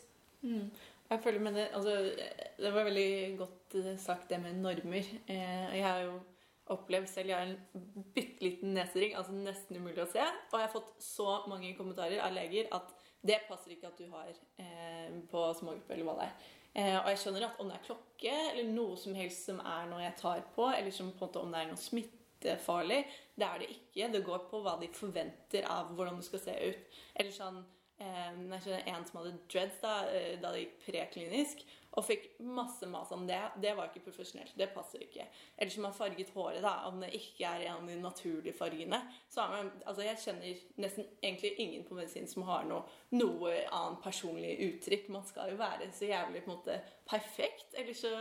Mm. 0.45 0.71
Jeg 1.11 1.21
føler 1.21 1.43
med 1.45 1.57
Det 1.59 1.67
altså, 1.77 1.97
det 2.57 2.71
var 2.73 2.87
veldig 2.87 3.11
godt 3.39 3.77
eh, 3.81 3.97
sagt, 4.01 4.31
det 4.31 4.41
med 4.41 4.57
normer. 4.65 5.11
Eh, 5.29 5.77
jeg 5.77 5.85
har 5.85 6.01
jo 6.07 6.15
opplevd 6.73 7.09
selv 7.11 7.31
Jeg 7.31 7.37
har 7.37 7.51
en 7.51 8.05
bitte 8.15 8.45
liten 8.45 8.75
nesering, 8.77 9.15
altså 9.19 9.35
nesten 9.37 9.77
umulig 9.77 10.05
å 10.05 10.11
se. 10.11 10.25
Og 10.25 10.59
jeg 10.59 10.67
har 10.67 10.73
fått 10.73 10.95
så 11.05 11.41
mange 11.51 11.75
kommentarer 11.77 12.23
av 12.25 12.33
leger 12.37 12.71
at 12.75 12.95
det 13.25 13.41
passer 13.49 13.73
ikke 13.75 13.89
at 13.89 14.01
du 14.01 14.09
har 14.13 14.33
eh, 14.61 15.13
på 15.31 15.45
smågruppe, 15.59 15.95
eller 15.95 16.09
hva 16.09 16.17
det 16.19 16.27
er. 16.29 16.51
Eh, 16.75 16.97
og 16.99 17.09
jeg 17.13 17.21
skjønner 17.23 17.47
at 17.47 17.61
om 17.63 17.71
det 17.71 17.79
er 17.79 17.87
klokke, 17.87 18.35
eller 18.51 18.73
noe 18.75 18.99
som 19.01 19.15
helst 19.17 19.49
som 19.49 19.61
er 19.63 19.87
noe 19.91 20.03
jeg 20.03 20.19
tar 20.21 20.43
på, 20.57 20.67
eller 20.73 20.93
som 20.93 21.13
på 21.13 21.23
en 21.23 21.29
måte 21.29 21.45
om 21.45 21.55
det 21.55 21.61
er 21.61 21.71
noe 21.71 21.81
smittefarlig. 21.81 22.99
Det 23.39 23.47
er 23.47 23.63
det 23.63 23.71
ikke. 23.77 24.11
Det 24.17 24.25
går 24.27 24.45
på 24.51 24.61
hva 24.65 24.75
de 24.81 24.91
forventer 24.93 25.69
av 25.71 25.95
hvordan 25.95 26.21
du 26.21 26.27
skal 26.27 26.43
se 26.43 26.59
ut. 26.67 27.01
Eller 27.15 27.33
sånn 27.37 27.63
eh, 28.03 28.33
Jeg 28.35 28.65
skjønner 28.67 28.93
en 28.93 29.09
som 29.09 29.21
hadde 29.23 29.37
dreads 29.55 29.81
da, 29.85 29.95
eh, 30.11 30.35
da 30.43 30.53
det 30.53 30.67
gikk 30.67 30.77
preklinisk, 30.89 31.65
og 31.95 32.05
fikk 32.07 32.25
masse 32.43 32.87
mas 32.91 33.13
om 33.15 33.27
det. 33.29 33.41
Det 33.63 33.75
var 33.77 33.91
ikke 33.91 34.05
profesjonelt. 34.09 34.55
Det 34.59 34.71
passer 34.75 35.05
ikke. 35.05 35.27
Eller 35.57 35.71
som 35.71 35.87
har 35.87 35.95
farget 35.95 36.33
håret, 36.35 36.63
da, 36.65 36.75
om 36.89 36.99
det 37.03 37.13
ikke 37.15 37.47
er 37.47 37.67
en 37.69 37.77
av 37.77 37.91
de 37.91 37.99
naturlige 38.03 38.57
fargene. 38.59 38.99
Så 39.31 39.47
man, 39.51 39.71
altså 39.87 40.03
Jeg 40.03 40.23
kjenner 40.25 40.65
nesten 40.83 41.07
egentlig 41.23 41.55
ingen 41.63 41.85
på 41.87 41.95
medisin 41.99 42.27
som 42.31 42.47
har 42.49 42.67
noe, 42.67 42.83
noe 43.15 43.53
annet 43.71 44.03
personlig 44.03 44.57
uttrykk. 44.69 45.13
Man 45.15 45.29
skal 45.29 45.55
jo 45.55 45.61
være 45.61 45.93
så 45.95 46.11
jævlig 46.11 46.43
på 46.43 46.51
en 46.51 46.57
måte 46.57 46.81
perfekt. 47.07 47.79
Eller 47.79 47.95
så 47.95 48.15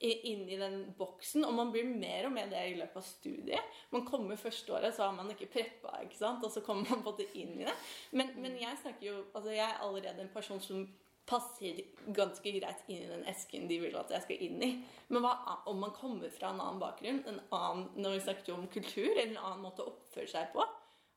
inn 0.00 0.48
i 0.48 0.56
den 0.56 0.94
boksen. 0.98 1.44
Og 1.44 1.54
man 1.54 1.70
blir 1.72 1.84
mer 1.86 2.26
og 2.26 2.32
mer 2.34 2.48
det 2.50 2.62
i 2.70 2.78
løpet 2.78 2.98
av 2.98 3.06
studiet. 3.06 3.76
Man 3.92 4.06
kommer 4.08 4.40
første 4.40 4.74
året, 4.74 4.94
så 4.96 5.06
har 5.06 5.14
man 5.16 5.30
ikke 5.32 5.50
preppa, 5.52 6.00
ikke 6.04 6.18
sant? 6.18 6.44
og 6.44 6.52
så 6.52 6.64
kommer 6.64 6.88
man 6.90 7.04
på 7.06 7.14
det 7.20 7.28
inn 7.38 7.58
i 7.60 7.68
det. 7.68 7.76
Men, 8.16 8.32
men 8.40 8.58
jeg 8.60 8.80
snakker 8.82 9.06
jo 9.06 9.18
Altså, 9.34 9.52
jeg 9.52 9.66
er 9.66 9.82
allerede 9.84 10.24
en 10.24 10.32
person 10.32 10.60
som 10.60 10.88
passer 11.30 11.80
ganske 12.16 12.52
greit 12.58 12.84
inn 12.90 13.04
i 13.04 13.10
den 13.12 13.26
esken 13.30 13.68
de 13.70 13.78
vil 13.84 13.96
at 14.00 14.10
jeg 14.12 14.26
skal 14.26 14.44
inn 14.46 14.60
i. 14.66 14.70
Men 15.08 15.24
hva 15.24 15.60
om 15.70 15.80
man 15.84 15.94
kommer 15.96 16.32
fra 16.34 16.50
en 16.50 16.60
annen 16.60 16.82
bakgrunn, 16.82 17.22
en 17.30 17.40
annen, 17.56 17.88
når 17.96 18.16
vi 18.16 18.22
snakker 18.26 18.56
om 18.56 18.68
kultur, 18.72 19.10
eller 19.12 19.30
en 19.30 19.44
annen 19.44 19.64
måte 19.64 19.84
å 19.84 19.92
oppføre 19.94 20.30
seg 20.30 20.50
på? 20.54 20.66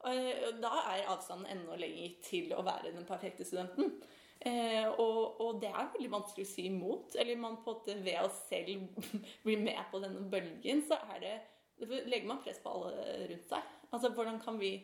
Og 0.03 0.59
da 0.59 0.74
er 0.91 1.07
avstanden 1.11 1.47
enda 1.49 1.78
lenger 1.80 2.18
til 2.26 2.51
å 2.55 2.64
være 2.66 2.91
den 2.91 3.07
perfekte 3.07 3.47
studenten. 3.47 3.95
Eh, 4.43 4.89
og, 4.99 5.39
og, 5.39 5.61
det 5.64 5.70
er 5.72 5.91
veldig 5.93 6.09
vanskelig 6.11 6.43
å 6.43 6.51
si 6.51 6.66
imot. 6.68 7.16
Eller 7.20 7.39
man 7.39 7.61
på 7.64 7.72
en 7.72 7.80
måte 7.80 7.95
ved 8.03 8.20
å 8.20 8.32
selv 8.36 8.99
bli 9.45 9.55
med 9.61 9.80
på 9.91 10.01
denne 10.03 10.26
bølgen, 10.32 10.84
så 10.88 10.99
er 11.16 11.24
det 11.24 11.36
legger 11.84 12.28
man 12.30 12.41
press 12.43 12.59
på 12.64 12.72
alle 12.72 13.05
rundt 13.32 13.47
seg. 13.49 13.72
Altså 13.93 14.11
Hvordan 14.14 14.39
kan 14.43 14.59
vi 14.59 14.76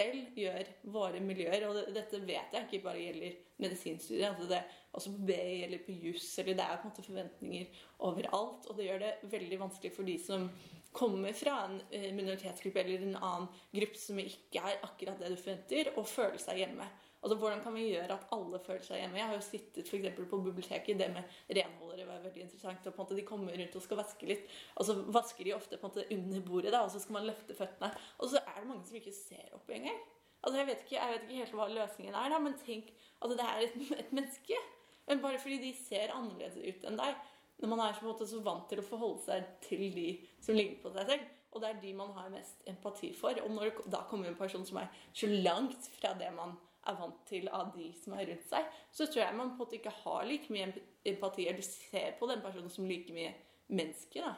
selv 0.00 0.36
gjør 0.38 0.68
våre 0.94 1.20
miljøer 1.24 1.66
Og 1.68 1.78
dette 1.94 2.20
vet 2.24 2.54
jeg 2.56 2.66
ikke 2.66 2.84
bare 2.84 3.04
gjelder 3.04 3.38
medisinstudiet. 3.60 4.28
Altså 4.30 4.48
det 4.48 4.60
også 4.96 5.12
på 5.14 5.26
BI 5.28 5.62
eller 5.66 5.84
på 5.84 5.96
juss. 6.06 6.32
eller 6.38 6.56
Det 6.58 6.66
er 6.66 6.80
på 6.80 6.88
en 6.88 6.92
måte 6.92 7.06
forventninger 7.06 7.82
overalt. 8.08 8.68
Og 8.68 8.76
det 8.78 8.88
gjør 8.88 9.02
det 9.04 9.14
veldig 9.36 9.60
vanskelig 9.60 9.92
for 9.94 10.08
de 10.08 10.16
som 10.22 10.48
kommer 10.92 11.36
fra 11.36 11.66
en 11.68 11.76
eh, 11.94 12.10
minoritetsgruppe 12.14 12.82
eller 12.82 13.04
en 13.06 13.18
annen 13.20 13.46
gruppe 13.76 13.98
som 14.00 14.18
ikke 14.18 14.58
er 14.58 14.80
akkurat 14.82 15.20
det 15.22 15.30
du 15.30 15.38
forventer, 15.38 15.92
å 15.94 16.02
føle 16.02 16.40
seg 16.42 16.64
hjemme. 16.64 16.88
Altså, 17.20 17.36
Hvordan 17.36 17.60
kan 17.60 17.74
vi 17.76 17.88
gjøre 17.90 18.14
at 18.16 18.30
alle 18.32 18.58
føler 18.64 18.84
seg 18.84 19.02
hjemme? 19.02 19.18
Jeg 19.20 19.28
har 19.28 19.36
jo 19.36 19.44
sittet 19.44 19.88
for 19.90 20.28
på 20.30 20.38
biblioteket. 20.46 20.98
Det 20.98 21.08
med 21.12 21.34
renholdere 21.58 22.06
var 22.08 22.22
veldig 22.24 22.46
interessant. 22.46 22.86
og 22.86 22.94
på 22.94 23.02
en 23.02 23.04
måte 23.04 23.16
De 23.18 23.26
kommer 23.28 23.58
rundt 23.60 23.76
og 23.76 23.84
skal 23.84 24.00
vaske 24.00 24.30
litt. 24.30 24.46
Og 24.76 24.88
så 24.88 24.96
vasker 25.18 25.44
de 25.44 25.54
ofte 25.54 25.76
på 25.76 25.86
en 25.86 25.92
måte 25.92 26.06
under 26.16 26.40
bordet, 26.40 26.72
da, 26.72 26.80
og 26.80 26.90
så 26.90 27.02
skal 27.02 27.18
man 27.18 27.28
løfte 27.28 27.54
føttene. 27.54 27.92
Og 28.18 28.32
så 28.32 28.40
er 28.40 28.60
det 28.60 28.68
mange 28.68 28.86
som 28.88 28.96
ikke 28.96 29.12
ser 29.12 29.52
opp 29.58 29.68
engang. 29.68 30.00
Altså, 30.40 30.56
jeg 30.58 30.66
vet, 30.70 30.84
ikke, 30.86 30.96
jeg 30.96 31.12
vet 31.12 31.26
ikke 31.26 31.42
helt 31.42 31.58
hva 31.58 31.66
løsningen 31.68 32.14
er, 32.16 32.30
da, 32.32 32.38
men 32.40 32.56
tenk 32.64 32.94
altså, 33.20 33.36
Det 33.36 33.48
er 33.48 33.66
et, 33.66 33.76
et 34.04 34.12
menneske. 34.16 34.62
Men 35.10 35.20
bare 35.20 35.42
fordi 35.42 35.58
de 35.58 35.74
ser 35.76 36.14
annerledes 36.14 36.56
ut 36.56 36.88
enn 36.88 36.96
deg. 36.96 37.20
Når 37.60 37.68
man 37.68 37.82
er 37.84 38.00
måte 38.06 38.24
så 38.24 38.40
vant 38.40 38.64
til 38.70 38.80
å 38.80 38.86
forholde 38.86 39.20
seg 39.26 39.52
til 39.66 39.90
de 39.92 40.08
som 40.40 40.56
ligner 40.56 40.80
på 40.80 40.92
seg 40.94 41.12
selv. 41.12 41.28
Og 41.50 41.60
det 41.60 41.68
er 41.68 41.80
de 41.82 41.92
man 41.98 42.12
har 42.14 42.30
mest 42.32 42.62
empati 42.70 43.10
for. 43.16 43.36
Og 43.44 43.50
når 43.52 43.82
da 43.90 44.04
kommer 44.08 44.30
en 44.30 44.38
person 44.38 44.64
som 44.64 44.78
er 44.80 44.88
så 45.12 45.28
langt 45.28 45.88
fra 45.98 46.14
det 46.16 46.30
man 46.32 46.54
er 46.88 46.96
vant 46.96 47.20
til 47.28 47.48
av 47.52 47.72
de 47.74 47.90
som 48.00 48.14
er 48.16 48.28
rundt 48.30 48.46
seg, 48.48 48.68
så 48.92 49.06
tror 49.06 49.24
jeg 49.24 49.36
man 49.36 49.52
på 49.52 49.58
en 49.58 49.60
måte 49.64 49.76
ikke 49.76 49.92
har 50.02 50.24
like 50.28 50.52
mye 50.52 50.72
empati, 51.04 51.48
eller 51.48 51.66
ser 51.66 52.16
på 52.18 52.28
den 52.30 52.42
personen 52.44 52.72
som 52.72 52.88
like 52.88 53.12
mye 53.12 53.34
menneske. 53.68 54.22
da. 54.24 54.34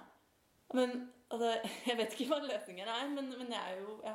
Men 0.72 1.12
altså, 1.30 1.57
Jeg 1.88 1.99
vet 1.99 2.12
ikke 2.18 2.34
hva 2.34 2.43
løsningen 2.45 2.88
er, 2.88 3.09
men, 3.09 3.32
men 3.38 3.53
jeg 3.53 3.62
er 3.72 3.80
jo 3.80 3.99
ja. 4.05 4.14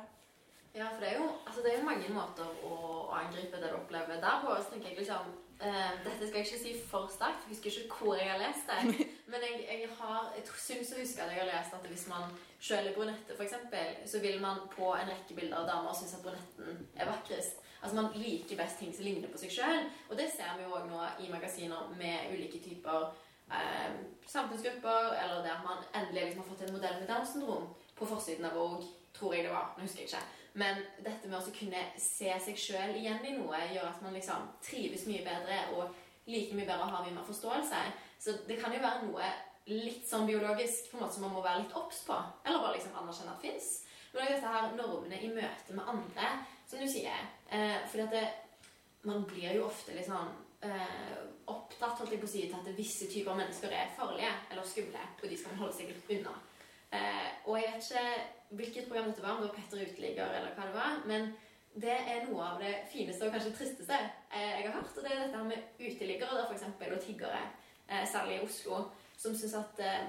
ja, 0.74 0.88
for 0.94 1.02
det 1.02 1.12
er, 1.12 1.18
jo, 1.20 1.28
altså, 1.46 1.60
det 1.64 1.72
er 1.72 1.78
jo 1.78 1.90
mange 1.90 2.14
måter 2.14 2.64
å, 2.64 2.78
angripe 3.18 3.60
det 3.60 3.70
du 3.72 3.76
opplever 3.78 4.20
der 4.22 4.42
på. 4.44 4.56
Så 4.62 4.72
tenker 4.72 4.92
jeg 4.92 4.98
liksom 5.00 5.30
uh, 5.62 5.94
Dette 6.04 6.28
skal 6.28 6.42
jeg 6.42 6.46
ikke 6.46 6.60
si 6.64 6.74
for 6.90 7.08
sterkt, 7.12 7.40
for 7.42 7.48
jeg 7.48 7.56
husker 7.56 7.80
ikke 7.84 8.02
hvor 8.02 8.18
jeg 8.20 8.30
har 8.30 8.42
lest 8.42 8.68
det. 8.68 9.08
Men 9.32 9.46
jeg, 9.46 9.64
jeg, 9.68 9.88
har, 10.00 10.28
jeg 10.36 10.60
syns 10.66 10.92
å 10.92 11.00
huske 11.00 11.24
at 11.24 11.32
jeg 11.34 11.42
har 11.42 11.50
lest 11.50 11.78
at 11.78 11.88
hvis 11.88 12.06
man 12.12 12.28
sjøl 12.60 12.90
er 12.90 12.94
brunette, 12.96 13.34
f.eks., 13.38 13.56
så 14.12 14.20
vil 14.22 14.38
man 14.44 14.62
på 14.72 14.92
en 14.94 15.10
rekke 15.10 15.36
bilder 15.36 15.62
av 15.62 15.72
damer 15.72 15.96
synes 15.96 16.14
at 16.18 16.24
brunetten 16.26 16.86
er 16.96 17.10
vakrest. 17.10 17.64
Altså 17.82 17.96
Man 17.96 18.12
liker 18.14 18.56
best 18.56 18.78
ting 18.78 18.94
som 18.94 19.04
ligner 19.04 19.30
på 19.30 19.38
seg 19.38 19.52
sjøl. 19.54 19.88
Og 20.10 20.16
det 20.18 20.30
ser 20.32 20.56
vi 20.58 20.66
jo 20.66 20.74
òg 20.76 20.88
nå 20.90 21.02
i 21.24 21.30
magasiner 21.32 21.92
med 21.98 22.32
ulike 22.34 22.60
typer 22.64 23.10
eh, 23.52 24.00
samfunnsgrupper, 24.26 25.12
eller 25.22 25.44
der 25.46 25.62
man 25.66 25.84
endelig 25.94 26.24
liksom 26.24 26.42
har 26.42 26.50
fått 26.50 26.66
en 26.66 26.74
modell 26.74 26.98
med 27.00 27.08
Downs 27.08 27.32
syndrom 27.32 27.70
på 27.98 28.06
forsiden 28.06 28.48
av 28.48 28.58
Vogue, 28.58 28.90
tror 29.14 29.34
jeg 29.34 29.46
det 29.46 29.54
var. 29.54 29.72
Nå 29.76 29.86
husker 29.86 30.04
jeg 30.04 30.10
ikke. 30.10 30.26
Men 30.58 30.82
dette 31.04 31.28
med 31.28 31.38
å 31.38 31.54
kunne 31.54 31.82
se 32.02 32.30
seg 32.44 32.58
sjøl 32.58 32.96
igjen 32.98 33.24
i 33.26 33.36
noe 33.36 33.60
gjør 33.72 33.90
at 33.92 34.00
man 34.02 34.16
liksom 34.16 34.48
trives 34.64 35.06
mye 35.06 35.22
bedre 35.26 35.58
og 35.76 35.94
liker 36.28 36.56
mye 36.58 36.66
bedre 36.68 36.88
har 36.90 37.04
mye 37.04 37.14
mer 37.14 37.28
forståelse. 37.28 37.82
Så 38.18 38.34
det 38.48 38.58
kan 38.60 38.74
jo 38.74 38.82
være 38.82 39.06
noe 39.06 39.28
litt 39.68 40.06
sånn 40.08 40.26
biologisk 40.28 40.90
på 40.90 40.98
en 40.98 41.04
måte 41.04 41.14
som 41.14 41.26
man 41.26 41.36
må 41.36 41.44
være 41.44 41.62
litt 41.62 41.76
obs 41.78 42.02
på. 42.08 42.16
Eller 42.44 42.62
bare 42.62 42.76
liksom 42.78 42.96
anerkjenne 42.98 43.34
at 43.36 43.44
fins. 43.44 43.68
Men 44.12 44.24
også 44.24 44.34
dette 44.34 44.52
her 44.54 44.70
normene 44.78 45.20
i 45.20 45.32
møte 45.32 45.76
med 45.76 45.90
andre 45.92 46.30
som 46.68 46.82
du 46.82 46.88
sier. 46.90 47.24
Eh, 47.48 47.80
fordi 47.88 48.04
at 48.04 48.14
det, 48.14 48.26
man 49.08 49.24
blir 49.28 49.56
jo 49.56 49.66
ofte 49.68 49.96
litt 49.96 50.08
sånn 50.08 50.30
eh, 50.68 51.16
opptatt 51.48 52.02
holdt 52.02 52.12
jeg 52.12 52.20
på 52.20 52.28
å 52.28 52.30
si, 52.30 52.44
til 52.46 52.58
at 52.58 52.76
visse 52.76 53.08
typer 53.10 53.38
mennesker 53.38 53.72
er 53.72 53.92
farlige 53.96 54.30
eller 54.50 54.66
skumle, 54.68 55.04
og 55.22 55.26
de 55.28 55.40
skal 55.40 55.60
holde 55.60 55.76
seg 55.76 55.92
litt 55.92 56.14
unna. 56.18 56.34
Eh, 56.92 57.28
og 57.48 57.58
jeg 57.60 57.74
vet 57.74 57.84
ikke 57.84 58.56
hvilket 58.58 58.88
program 58.88 59.10
dette 59.10 59.24
var, 59.24 59.36
om 59.36 59.44
det 59.44 59.50
var 59.50 59.58
Petter 59.58 59.84
Uteligger 59.84 60.38
eller 60.38 60.56
hva 60.56 60.68
det 60.68 60.76
var. 60.76 61.04
men 61.08 61.30
det 61.78 61.94
er 61.94 62.24
noe 62.26 62.42
av 62.42 62.62
det 62.62 62.72
fineste 62.90 63.26
og 63.26 63.34
kanskje 63.34 63.52
tristeste 63.54 63.96
eh, 64.32 64.54
jeg 64.58 64.64
har 64.66 64.78
hørt. 64.80 64.96
Og 64.96 65.04
det 65.04 65.12
er 65.12 65.20
dette 65.26 65.42
med 65.46 65.76
uteliggere 65.78 66.46
for 66.46 66.56
eksempel, 66.56 66.94
og 66.94 67.04
tiggere, 67.04 67.42
eh, 67.86 68.06
særlig 68.08 68.38
i 68.38 68.46
Oslo, 68.46 68.80
som 69.18 69.36
syns 69.36 69.54
at, 69.58 69.82
eh, 69.84 70.08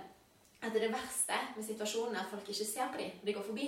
at 0.65 0.73
det 0.73 0.89
verste 0.93 1.37
med 1.55 1.67
situasjonen 1.67 2.15
er 2.15 2.23
at 2.23 2.31
folk 2.31 2.49
ikke 2.49 2.67
ser 2.67 2.89
på 2.89 3.01
dem 3.01 3.11
når 3.19 3.29
de 3.29 3.37
går 3.37 3.47
forbi. 3.51 3.67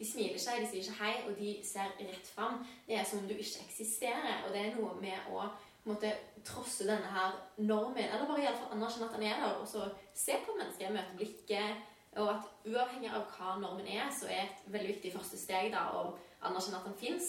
De 0.00 0.06
smiler 0.08 0.40
seg, 0.40 0.62
de 0.62 0.68
sier 0.70 0.86
ikke 0.86 1.02
hei, 1.02 1.16
og 1.28 1.34
de 1.36 1.50
ser 1.66 1.90
rett 2.00 2.28
fram. 2.32 2.62
Det 2.86 2.96
er 2.96 3.04
som 3.04 3.20
om 3.20 3.26
du 3.28 3.34
ikke 3.36 3.66
eksisterer. 3.66 4.46
Og 4.46 4.54
det 4.54 4.62
er 4.62 4.78
noe 4.78 4.94
med 5.02 5.28
å 5.28 5.44
måte, 5.84 6.12
trosse 6.44 6.86
denne 6.88 7.10
her 7.12 7.36
normen, 7.60 8.06
eller 8.06 8.24
bare 8.28 8.46
iallfall 8.46 8.72
anerkjenne 8.78 9.10
at 9.10 9.16
han 9.18 9.26
er 9.28 9.42
der, 9.42 9.58
og 9.60 9.68
så 9.68 9.84
se 10.16 10.38
på 10.46 10.56
mennesket, 10.56 10.94
møte 10.94 11.18
blikket. 11.18 11.84
Og 12.18 12.32
at 12.32 12.48
uavhengig 12.66 13.12
av 13.12 13.28
hva 13.36 13.58
normen 13.60 13.86
er, 13.86 14.08
så 14.12 14.26
er 14.32 14.48
et 14.48 14.64
veldig 14.72 14.94
viktig 14.96 15.12
første 15.14 15.38
steg 15.38 15.70
da, 15.74 15.84
å 15.94 16.16
anerkjenne 16.48 16.80
at 16.80 16.88
den 16.88 16.98
fins. 16.98 17.28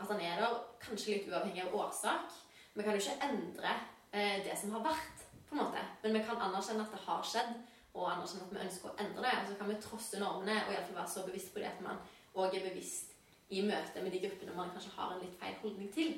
At 0.00 0.08
han 0.10 0.20
er 0.24 0.40
der, 0.40 0.58
kanskje 0.82 1.12
litt 1.12 1.28
uavhengig 1.30 1.66
av 1.66 1.76
årsak. 1.84 2.34
Vi 2.74 2.84
kan 2.84 2.96
jo 2.96 3.04
ikke 3.04 3.28
endre 3.28 3.76
eh, 4.10 4.42
det 4.44 4.56
som 4.58 4.74
har 4.74 4.88
vært, 4.88 5.24
på 5.46 5.54
en 5.54 5.62
måte. 5.62 5.84
Men 6.02 6.16
vi 6.16 6.24
kan 6.26 6.42
anerkjenne 6.48 6.88
at 6.88 6.96
det 6.96 7.04
har 7.04 7.28
skjedd, 7.28 7.54
og 7.96 8.06
anerkjenne 8.12 8.46
at 8.46 8.54
vi 8.54 8.62
ønsker 8.68 8.92
å 8.92 8.96
endre 9.02 9.26
det. 9.26 9.34
Og 9.40 9.50
så 9.50 9.58
kan 9.58 9.70
vi 9.72 9.82
trosse 9.82 10.22
normene 10.22 10.56
og 10.62 10.72
iallfall 10.74 11.00
være 11.00 11.12
så 11.16 11.26
bevisst 11.26 11.52
på 11.54 11.62
det 11.62 11.70
at 11.72 11.84
man 11.84 12.00
òg 12.36 12.54
er 12.54 12.66
bevisst 12.68 13.14
i 13.54 13.62
møte 13.64 14.02
med 14.02 14.12
de 14.12 14.22
gruppene 14.24 14.56
man 14.56 14.72
kanskje 14.74 14.94
har 14.96 15.14
en 15.14 15.22
litt 15.22 15.36
feil 15.40 15.54
holdning 15.62 15.92
til. 15.94 16.16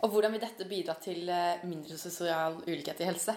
Og 0.00 0.12
hvordan 0.12 0.32
vil 0.34 0.42
dette 0.42 0.66
bidra 0.68 0.96
til 1.00 1.28
eh, 1.28 1.64
mindre 1.68 1.96
sosial 2.00 2.60
ulikhet 2.66 3.02
i 3.02 3.08
helse? 3.08 3.36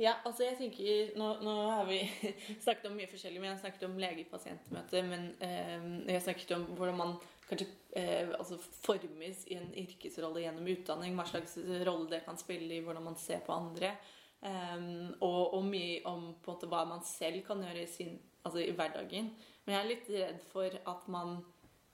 Ja, 0.00 0.16
altså 0.26 0.46
jeg 0.46 0.56
tenker 0.58 1.12
Nå, 1.20 1.28
nå 1.44 1.52
har 1.76 1.84
vi 1.86 2.00
snakket 2.64 2.88
om 2.88 2.96
mye 2.98 3.10
forskjellig. 3.10 3.40
men 3.40 3.50
Jeg 3.50 3.56
har 3.56 3.62
snakket 3.66 3.86
om 3.86 4.00
lege-pasient-møte. 4.02 5.04
Men 5.06 5.28
eh, 5.38 5.76
jeg 6.08 6.16
har 6.16 6.24
snakket 6.26 6.56
om 6.56 6.66
hvordan 6.78 6.98
man 6.98 7.14
kanskje 7.48 7.68
eh, 7.98 8.32
altså 8.38 8.58
formes 8.82 9.44
i 9.52 9.58
en 9.60 9.70
yrkesrolle 9.84 10.42
gjennom 10.42 10.72
utdanning. 10.74 11.14
Hva 11.18 11.28
slags 11.30 11.54
rolle 11.86 12.10
det 12.16 12.24
kan 12.26 12.40
spille 12.40 12.78
i 12.78 12.82
hvordan 12.82 13.06
man 13.12 13.20
ser 13.20 13.44
på 13.46 13.54
andre. 13.54 13.94
Eh, 14.42 14.86
og, 15.20 15.54
og, 15.54 15.64
mye 15.64 16.00
om 16.08 16.32
på 16.42 16.50
en 16.50 16.56
måte 16.56 16.70
hva 16.70 16.82
man 16.88 17.04
selv 17.06 17.44
kan 17.46 17.62
gjøre 17.62 17.84
i, 17.84 17.90
sin, 17.90 18.16
altså 18.42 18.62
i 18.62 18.72
hverdagen. 18.74 19.30
Men 19.64 19.76
jeg 19.76 19.82
er 19.82 19.90
litt 19.90 20.10
redd 20.16 20.40
for 20.50 20.80
at 20.94 21.06
man 21.14 21.36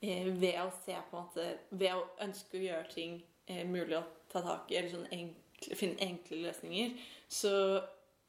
eh, 0.01 0.31
ved 0.33 0.63
å 0.63 0.71
se 0.81 0.97
på 1.11 1.19
en 1.19 1.27
måte 1.27 1.51
Ved 1.71 1.93
å 1.93 2.07
ønske 2.25 2.57
å 2.57 2.65
gjøre 2.65 2.89
ting 2.95 3.21
eh, 3.47 3.67
mulig 3.69 3.99
å 3.99 4.07
ta 4.33 4.45
tak 4.45 4.73
i, 4.73 4.81
eller 4.81 4.95
sånn 4.95 5.13
enkle, 5.13 5.77
finne 5.77 6.09
enkle 6.09 6.43
løsninger, 6.49 6.99
så 7.29 7.55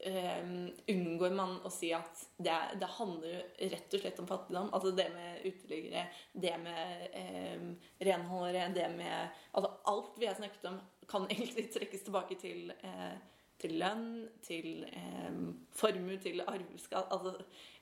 Um, 0.00 0.70
unngår 0.88 1.34
man 1.36 1.58
å 1.60 1.68
si 1.68 1.90
at 1.92 2.22
det, 2.40 2.54
det, 2.80 2.86
handler 2.96 3.42
rett 3.68 3.92
og 3.92 4.00
slett 4.00 4.20
om 4.22 4.28
fattigdom. 4.30 4.70
Altså 4.72 4.94
det 4.96 5.04
med 5.12 5.42
uteliggere, 5.44 6.06
det 6.32 6.54
med 6.62 7.18
um, 7.20 7.66
renholdere, 8.08 8.70
det 8.72 8.86
med 8.94 9.42
Altså 9.52 9.74
alt 9.92 10.16
vi 10.16 10.30
har 10.30 10.38
snakket 10.38 10.64
om, 10.70 10.78
kan 11.04 11.28
egentlig 11.28 11.66
trekkes 11.74 12.06
tilbake 12.06 12.38
til, 12.40 12.72
uh, 12.80 13.12
til 13.60 13.76
lønn, 13.80 14.06
til 14.44 14.84
eh, 14.88 15.40
formue, 15.76 16.16
til 16.22 16.42
arveskatt 16.44 17.12
Altså 17.12 17.34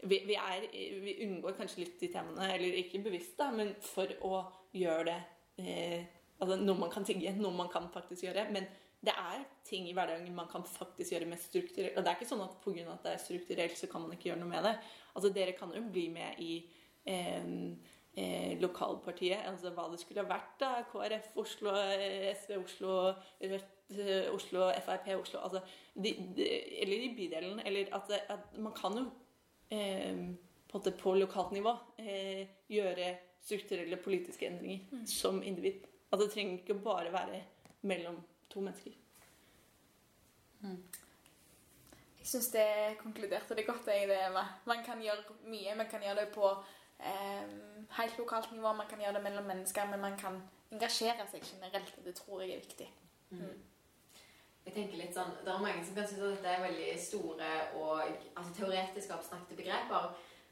vi, 0.03 0.21
vi, 0.27 0.37
vi, 1.05 1.15
unngår 1.27 1.57
kanskje 1.59 1.85
litt 1.85 1.97
de 2.01 2.11
temaene, 2.13 2.51
eller 2.55 2.81
ikke 2.83 3.03
bevisst, 3.07 3.37
da, 3.39 3.51
men 3.55 3.75
for 3.85 4.13
å 4.27 4.43
gjøre 4.77 5.09
det 5.11 5.19
eh, 5.65 6.15
Altså 6.39 6.55
noe 6.61 6.79
man 6.79 6.93
kan 6.93 7.07
tigge, 7.07 7.33
noe 7.35 7.51
man 7.51 7.71
kan 7.73 7.89
faktisk 7.91 8.29
gjøre. 8.29 8.45
men 8.55 8.69
det 8.99 9.15
er 9.15 9.45
ting 9.67 9.87
i 9.87 9.93
hverdagen 9.95 10.35
man 10.35 10.49
kan 10.51 10.65
faktisk 10.67 11.13
gjøre 11.15 11.29
mer 11.31 11.39
strukturelt. 11.39 11.95
Og 11.97 12.03
det 12.03 12.11
er 12.11 12.19
ikke 12.19 12.31
sånn 12.33 12.43
at 12.43 12.57
pga. 12.65 12.83
at 12.93 13.05
det 13.05 13.13
er 13.13 13.23
strukturelt, 13.23 13.79
så 13.79 13.87
kan 13.91 14.03
man 14.03 14.15
ikke 14.15 14.31
gjøre 14.31 14.41
noe 14.41 14.51
med 14.51 14.67
det. 14.67 14.75
Altså 15.15 15.31
Dere 15.35 15.55
kan 15.59 15.75
jo 15.75 15.83
bli 15.93 16.09
med 16.15 16.41
i 16.43 16.57
eh, 17.07 17.47
eh, 18.19 18.59
lokalpartiet, 18.59 19.47
altså 19.47 19.71
hva 19.75 19.87
det 19.93 20.01
skulle 20.03 20.25
ha 20.25 20.31
vært. 20.33 20.55
da, 20.61 20.73
KrF 20.91 21.37
Oslo, 21.39 21.75
eh, 21.79 22.35
SV 22.35 22.59
Oslo, 22.59 22.95
Rødt 23.43 23.78
Oslo, 24.33 24.67
Frp 24.85 25.09
Oslo 25.17 25.41
altså, 25.41 25.61
de, 25.95 26.11
de, 26.37 26.49
Eller 26.83 27.07
i 27.07 27.15
bydelen. 27.17 27.61
Eller 27.67 27.89
at, 27.97 28.11
at 28.29 28.59
man 28.59 28.75
kan 28.77 28.99
jo 28.99 29.07
eh, 29.71 30.35
på, 30.69 30.83
på, 30.99 31.15
lokalt 31.15 31.53
nivå 31.57 31.73
eh, 31.99 32.47
gjøre 32.69 33.15
strukturelle 33.41 33.97
politiske 33.97 34.47
endringer 34.47 34.85
mm. 34.91 35.07
som 35.07 35.43
individ. 35.43 35.87
At 36.13 36.19
Det 36.19 36.31
trenger 36.33 36.59
ikke 36.59 36.75
bare 36.75 37.13
være 37.13 37.43
mellom 37.83 38.21
to 38.51 38.61
mennesker. 38.61 38.93
Mm. 40.61 40.83
Jeg 42.19 42.27
syns 42.27 42.51
det 42.53 42.99
konkluderte 42.99 43.57
det 43.57 43.67
godt. 43.67 43.87
Jeg, 43.87 44.09
det 44.09 44.45
man 44.67 44.85
kan 44.85 45.01
gjøre 45.01 45.39
mye. 45.47 45.75
Man 45.77 45.89
kan 45.91 46.03
gjøre 46.03 46.21
det 46.21 46.29
på 46.35 46.51
eh, 47.01 47.49
helt 48.01 48.19
lokalt 48.19 48.53
nivå, 48.53 48.73
man 48.73 48.89
kan 48.91 49.01
gjøre 49.01 49.15
det 49.15 49.23
mellom 49.23 49.45
mennesker, 49.45 49.91
men 49.91 50.01
man 50.01 50.17
kan 50.19 50.43
engasjere 50.73 51.25
seg 51.31 51.45
generelt. 51.45 51.95
Det 52.05 52.15
tror 52.15 52.43
jeg 52.43 52.57
er 52.57 52.65
viktig. 52.65 52.89
Mm. 53.31 53.55
Jeg 54.69 54.75
tenker 54.75 55.01
litt 55.01 55.15
sånn, 55.17 55.31
Det 55.41 55.49
er 55.49 55.63
mange 55.65 55.85
som 55.85 55.95
kan 55.97 56.09
synes 56.09 56.25
at 56.27 56.35
dette 56.37 56.51
er 56.53 56.65
veldig 56.67 56.89
store 57.01 57.53
og 57.81 58.03
altså, 58.03 58.51
teoretisk 58.59 59.15
oppsnakkede 59.17 59.57
begreper. 59.57 60.11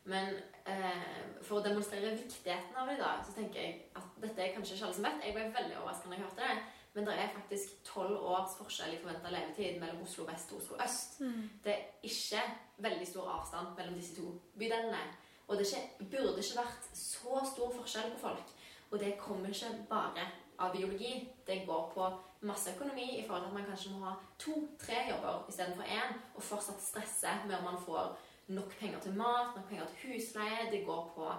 Men 0.08 0.38
eh, 0.70 1.34
for 1.42 1.58
å 1.58 1.64
demonstrere 1.66 2.14
viktigheten 2.14 2.78
av 2.78 2.88
det, 2.88 2.94
da, 3.02 3.10
så 3.26 3.34
tenker 3.36 3.60
jeg 3.60 3.74
at 3.98 4.16
dette 4.22 4.40
er 4.40 4.54
kanskje 4.54 4.78
ikke 4.78 4.86
alle 4.88 4.96
som 4.96 5.08
vet. 5.08 5.26
Jeg 5.26 5.36
ble 5.36 5.44
veldig 5.58 5.76
overrasket 5.82 6.08
da 6.08 6.16
jeg 6.16 6.24
hørte 6.24 6.48
det. 6.48 6.56
Men 6.96 7.08
det 7.10 7.16
er 7.20 7.34
faktisk 7.34 7.74
tolv 7.84 8.22
års 8.24 8.54
forskjell 8.56 8.94
i 8.94 9.02
forventa 9.02 9.34
levetid 9.34 9.76
mellom 9.82 10.06
Oslo 10.06 10.24
vest 10.30 10.54
og 10.54 10.62
Oslo 10.62 10.78
øst. 10.80 11.18
Mm. 11.20 11.42
Det 11.66 11.74
er 11.74 12.08
ikke 12.08 12.44
veldig 12.86 13.08
stor 13.10 13.28
avstand 13.34 13.74
mellom 13.76 13.98
disse 13.98 14.16
to 14.16 14.30
bydelene. 14.56 15.02
Og 15.44 15.58
det 15.58 15.66
ikke, 15.68 16.08
burde 16.14 16.40
ikke 16.40 16.62
vært 16.62 16.88
så 16.96 17.42
stor 17.52 17.76
forskjell 17.82 18.14
på 18.14 18.22
folk. 18.24 18.56
Og 18.90 19.02
det 19.02 19.18
kommer 19.20 19.52
ikke 19.52 19.74
bare 19.90 20.24
av 20.58 20.72
biologi. 20.76 21.28
Det 21.46 21.62
går 21.66 21.90
på 21.94 22.08
masse 22.46 22.72
økonomi 22.74 23.18
i 23.18 23.24
forhold 23.26 23.44
til 23.44 23.50
at 23.50 23.58
man 23.58 23.68
kanskje 23.68 23.92
må 23.92 24.04
ha 24.04 24.14
to-tre 24.38 25.02
jobber 25.10 25.44
istedenfor 25.48 25.82
én, 25.98 26.16
og 26.34 26.42
fortsatt 26.42 26.82
stresse 26.82 27.36
med 27.46 27.58
om 27.58 27.68
man 27.70 27.84
får 27.86 28.16
nok 28.56 28.78
penger 28.80 29.00
til 29.00 29.16
mat, 29.18 29.56
nok 29.56 29.68
penger 29.68 29.86
til 29.86 30.12
husleie. 30.12 30.70
Det 30.70 30.84
går 30.86 31.12
på 31.14 31.30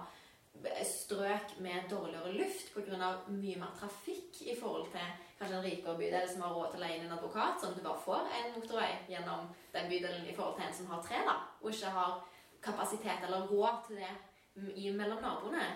strøk 0.84 1.60
med 1.60 1.90
dårligere 1.90 2.32
luft 2.32 2.74
pga. 2.74 3.12
mye 3.28 3.58
mer 3.58 3.74
trafikk 3.80 4.42
i 4.42 4.56
forhold 4.60 4.90
til 4.90 5.00
kanskje 5.38 5.56
en 5.56 5.64
rikere 5.64 5.98
bydel 5.98 6.28
som 6.28 6.42
har 6.42 6.54
råd 6.54 6.70
til 6.70 6.80
å 6.80 6.82
leie 6.82 6.96
inn 6.98 7.06
en 7.06 7.18
advokat, 7.18 7.60
sånn 7.60 7.70
at 7.70 7.78
du 7.78 7.84
bare 7.84 8.02
får 8.04 8.32
en 8.38 8.54
motorvei 8.56 8.90
gjennom 9.08 9.46
den 9.72 9.88
bydelen 9.92 10.26
i 10.26 10.34
forhold 10.34 10.56
til 10.56 10.66
en 10.66 10.74
som 10.74 10.90
har 10.90 11.04
tre, 11.04 11.20
da, 11.28 11.36
og 11.62 11.70
ikke 11.70 11.92
har 11.94 12.16
kapasitet 12.62 13.28
eller 13.28 13.46
råd 13.46 13.86
til 13.86 14.02
det 14.02 14.94
mellom 14.98 15.22
naboene. 15.22 15.68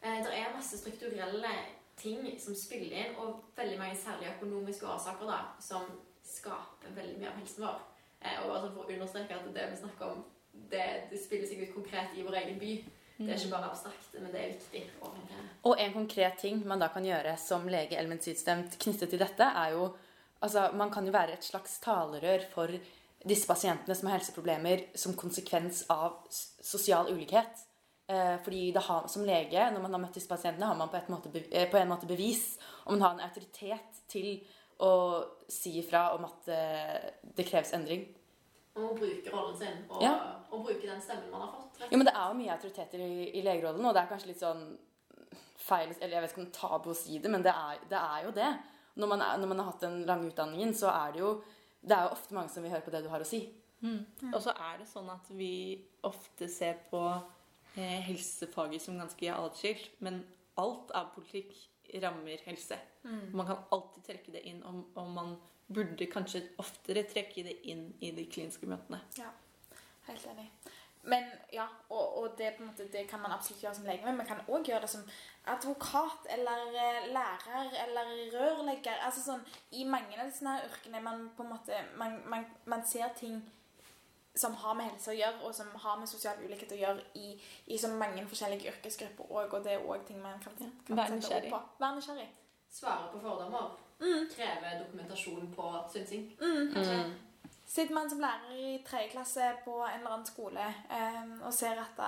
Eh, 0.00 0.22
det 0.24 0.32
er 0.32 0.54
masse 0.54 0.78
strukturelle 0.78 1.52
ting 2.00 2.24
som 2.40 2.56
spiller 2.56 2.96
inn, 3.02 3.16
og 3.20 3.52
veldig 3.56 3.78
mange 3.80 3.98
særlig 4.00 4.30
økonomiske 4.34 4.88
årsaker 4.88 5.30
da, 5.30 5.40
som 5.62 5.86
skaper 6.24 6.94
veldig 6.96 7.18
mye 7.20 7.30
av 7.32 7.40
helsen 7.40 7.66
vår. 7.66 7.82
Eh, 8.20 8.38
og 8.44 8.56
sånn 8.56 8.74
for 8.74 8.84
å 8.84 8.94
understreke 8.94 9.36
at 9.36 9.50
det 9.56 9.66
vi 9.72 9.80
snakker 9.82 10.14
om, 10.14 10.24
det, 10.70 10.86
det 11.10 11.20
spiller 11.20 11.48
seg 11.48 11.62
ut 11.64 11.76
konkret 11.76 12.16
i 12.18 12.24
vår 12.26 12.40
egen 12.42 12.58
by. 12.60 12.72
Det 13.20 13.34
er 13.34 13.36
ikke 13.36 13.52
bare 13.52 13.68
abstrakt, 13.68 14.14
men 14.16 14.30
det 14.32 14.40
er 14.40 14.52
viktig. 14.54 14.80
Og 15.68 15.74
en 15.76 15.92
konkret 15.92 16.38
ting 16.40 16.62
man 16.64 16.80
da 16.80 16.88
kan 16.92 17.04
gjøre 17.04 17.34
som 17.40 17.66
lege 17.68 17.98
eller 17.98 18.14
medisinstemt 18.14 18.78
knyttet 18.80 19.12
til 19.12 19.20
dette, 19.20 19.44
er 19.44 19.74
jo 19.76 19.90
altså 20.40 20.70
Man 20.72 20.90
kan 20.90 21.04
jo 21.04 21.12
være 21.12 21.34
et 21.36 21.44
slags 21.44 21.78
talerør 21.84 22.46
for 22.54 22.72
disse 23.28 23.44
pasientene 23.44 23.92
som 23.94 24.08
har 24.08 24.16
helseproblemer 24.16 24.86
som 24.96 25.12
konsekvens 25.12 25.82
av 25.92 26.22
sosial 26.30 27.12
ulikhet. 27.12 27.66
Eh, 28.10 28.36
fordi 28.42 28.72
har, 28.74 29.06
som 29.08 29.22
lege, 29.22 29.70
når 29.70 29.82
man 29.84 29.92
har 29.94 30.00
møtt 30.02 30.16
disse 30.18 30.28
pasientene, 30.28 30.66
har 30.66 30.78
man 30.78 30.90
på, 30.90 30.98
måte, 31.12 31.30
eh, 31.50 31.68
på 31.70 31.78
en 31.78 31.90
måte 31.92 32.08
bevis 32.10 32.56
og 32.84 32.96
man 32.96 33.04
har 33.04 33.12
en 33.14 33.28
autoritet 33.28 34.00
til 34.10 34.40
å 34.82 34.94
si 35.46 35.76
ifra 35.78 36.08
om 36.16 36.24
at 36.26 36.48
eh, 36.50 37.04
det 37.36 37.46
kreves 37.46 37.70
endring. 37.76 38.02
Og 38.74 38.96
bruke 38.98 39.30
rollen 39.30 39.54
sin 39.60 39.78
og, 39.84 40.00
ja. 40.02 40.16
og, 40.48 40.64
bruke 40.64 40.88
den 40.88 41.02
stemmen 41.04 41.30
man 41.30 41.44
har 41.44 41.52
fått. 41.54 41.78
Jo, 41.84 42.00
men 42.00 42.08
Det 42.08 42.16
er 42.16 42.26
jo 42.32 42.38
mye 42.40 42.56
autoriteter 42.56 43.06
i, 43.06 43.14
i 43.38 43.44
legerollen, 43.46 43.86
og 43.86 43.94
det 43.94 44.02
er 44.02 44.10
kanskje 44.10 44.32
litt 44.32 44.42
sånn 44.42 44.66
feil 45.60 45.90
Eller 46.00 46.16
jeg 46.16 46.22
vet 46.24 46.32
ikke 46.32 46.42
om 46.42 46.52
tabu 46.56 46.90
å 46.90 46.96
si 46.96 47.18
det, 47.22 47.30
men 47.30 47.44
det 47.46 47.52
er, 47.54 47.82
det 47.90 48.00
er 48.00 48.26
jo 48.26 48.34
det. 48.34 48.52
Når 48.98 49.10
man, 49.12 49.22
er, 49.22 49.38
når 49.38 49.50
man, 49.52 49.62
har 49.62 49.70
hatt 49.70 49.84
den 49.86 49.98
lange 50.08 50.32
utdanningen, 50.32 50.72
så 50.74 50.90
er 50.90 51.12
det 51.14 51.22
jo 51.22 51.34
Det 51.78 51.94
er 51.94 52.08
jo 52.08 52.16
ofte 52.16 52.34
mange 52.34 52.50
som 52.50 52.64
vil 52.64 52.72
høre 52.74 52.86
på 52.86 52.94
det 52.94 53.04
du 53.04 53.12
har 53.12 53.22
å 53.22 53.28
si. 53.28 53.44
Mm. 53.84 54.00
Ja. 54.00 54.32
Og 54.34 54.40
så 54.42 54.56
er 54.56 54.80
det 54.80 54.88
sånn 54.90 55.12
at 55.12 55.30
vi 55.30 55.52
ofte 56.08 56.48
ser 56.50 56.82
på 56.90 57.04
helsefaget 57.78 58.82
som 58.82 58.98
ganske 58.98 59.34
atskilt, 59.34 60.00
men 60.00 60.22
alt 60.60 60.90
av 60.96 61.12
politikk 61.14 61.54
rammer 62.02 62.42
helse. 62.44 62.78
Mm. 63.02 63.30
Man 63.36 63.46
kan 63.46 63.64
alltid 63.72 64.04
trekke 64.06 64.34
det 64.34 64.44
inn, 64.46 64.62
og, 64.66 64.84
og 64.94 65.10
man 65.10 65.36
burde 65.70 66.06
kanskje 66.10 66.42
oftere 66.58 67.06
trekke 67.08 67.44
det 67.46 67.56
inn 67.70 67.88
i 68.02 68.12
de 68.14 68.26
kliniske 68.30 68.66
møtene. 68.70 69.00
Ja, 69.18 69.30
helt 70.08 70.26
enig. 70.32 70.50
Men 71.02 71.24
ja, 71.52 71.64
og, 71.88 72.18
og 72.18 72.34
det, 72.38 72.52
måte, 72.60 72.84
det, 72.92 73.06
kan 73.08 73.22
man 73.22 73.32
absolutt 73.32 73.62
gjøre 73.64 73.74
som 73.78 73.86
lege, 73.88 74.04
men 74.04 74.18
man 74.18 74.26
kan 74.28 74.42
òg 74.52 74.68
gjøre 74.68 74.84
det 74.84 74.90
som 74.92 75.06
advokat 75.48 76.28
eller 76.34 76.74
eh, 76.76 77.06
lærer 77.14 77.70
eller 77.86 78.10
rørlegger. 78.34 79.00
Altså 79.06 79.22
sånn, 79.24 79.46
I 79.72 79.86
mange 79.88 80.18
av 80.18 80.28
disse 80.28 80.58
yrkene 80.66 81.00
man 81.04 81.30
på 81.36 81.46
en 81.46 81.54
måte 81.54 81.80
man, 81.96 82.18
man, 82.28 82.44
man, 82.68 82.84
ser 82.84 83.08
ting 83.16 83.40
som 84.34 84.54
har 84.54 84.74
med 84.78 84.84
helse 84.90 85.10
å 85.10 85.14
gjøre, 85.14 85.40
og 85.46 85.54
som 85.54 85.70
har 85.82 85.96
med 85.98 86.08
sosial 86.08 86.38
ulikhet 86.44 86.72
å 86.72 86.78
gjøre 86.78 87.06
i, 87.18 87.32
i 87.66 87.78
så 87.78 87.88
mange 87.94 88.26
forskjellige 88.30 88.70
yrkesgrupper 88.70 89.30
òg, 89.30 89.54
og 89.54 89.64
det 89.64 89.72
er 89.72 89.86
òg 89.86 90.04
ting 90.06 90.20
man 90.22 90.38
kan, 90.42 90.54
kan 90.86 91.22
sette 91.22 91.40
ord 91.46 91.48
på. 91.50 91.62
Vær 91.82 91.96
nysgjerrig. 91.96 92.28
Svare 92.70 93.08
på 93.12 93.22
fordommer. 93.24 93.72
Mm. 94.00 94.28
Kreve 94.30 94.76
dokumentasjon 94.84 95.50
på 95.56 95.72
synsing. 95.92 96.28
Mm. 96.40 96.70
Mm. 96.76 97.16
Sitter 97.66 97.94
man 97.94 98.10
som 98.10 98.20
lærer 98.22 98.54
i 98.54 98.78
tredje 98.86 99.10
klasse 99.10 99.50
på 99.64 99.74
en 99.82 99.98
eller 99.98 100.14
annen 100.14 100.26
skole 100.26 100.68
um, 100.90 101.34
og 101.46 101.54
ser 101.54 101.78
at 101.82 102.00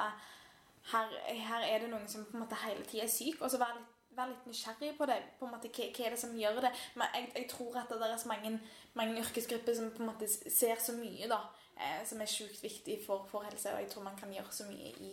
her, 0.93 1.13
her 1.49 1.67
er 1.67 1.83
det 1.83 1.91
noen 1.91 2.09
som 2.11 2.25
på 2.27 2.37
en 2.37 2.43
måte 2.43 2.59
hele 2.65 2.87
tida 2.87 3.05
er 3.05 3.11
syk, 3.11 3.43
og 3.43 3.51
så 3.51 3.61
vær 3.63 3.75
litt, 3.79 3.91
Vær 4.13 4.29
litt 4.29 4.45
nysgjerrig 4.45 4.91
på 4.99 5.07
det. 5.09 5.15
på 5.39 5.47
en 5.47 5.55
måte, 5.55 5.71
Hva, 5.73 5.87
hva 5.97 6.05
er 6.05 6.11
det 6.13 6.19
som 6.21 6.35
gjør 6.37 6.59
det? 6.61 6.71
Men 7.01 7.15
jeg, 7.17 7.31
jeg 7.37 7.47
tror 7.49 7.79
at 7.81 7.89
det 7.89 8.11
er 8.11 8.19
så 8.21 8.29
mange, 8.29 8.51
mange 8.93 9.23
yrkesgrupper 9.23 9.75
som 9.75 9.87
på 9.91 10.03
en 10.03 10.11
måte 10.11 10.29
ser 10.29 10.83
så 10.85 10.93
mye 10.93 11.31
da, 11.31 11.39
eh, 11.77 12.03
som 12.09 12.21
er 12.21 12.31
sjukt 12.31 12.63
viktig 12.63 12.99
for, 13.07 13.27
for 13.31 13.47
helse, 13.49 13.73
og 13.73 13.81
jeg 13.81 13.91
tror 13.93 14.07
man 14.09 14.19
kan 14.19 14.33
gjøre 14.33 14.53
så 14.53 14.67
mye 14.69 14.93
i, 15.01 15.13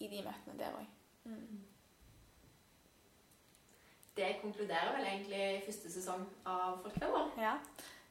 i 0.00 0.08
de 0.08 0.22
møtene 0.24 0.58
der 0.58 0.78
òg. 0.78 0.86
Mm. 1.24 1.64
Det 4.18 4.32
konkluderer 4.42 4.96
vel 4.96 5.06
egentlig 5.06 5.62
første 5.66 5.92
sesong 5.92 6.24
av 6.46 6.80
Folkefeber. 6.82 7.34
Ja. 7.38 7.54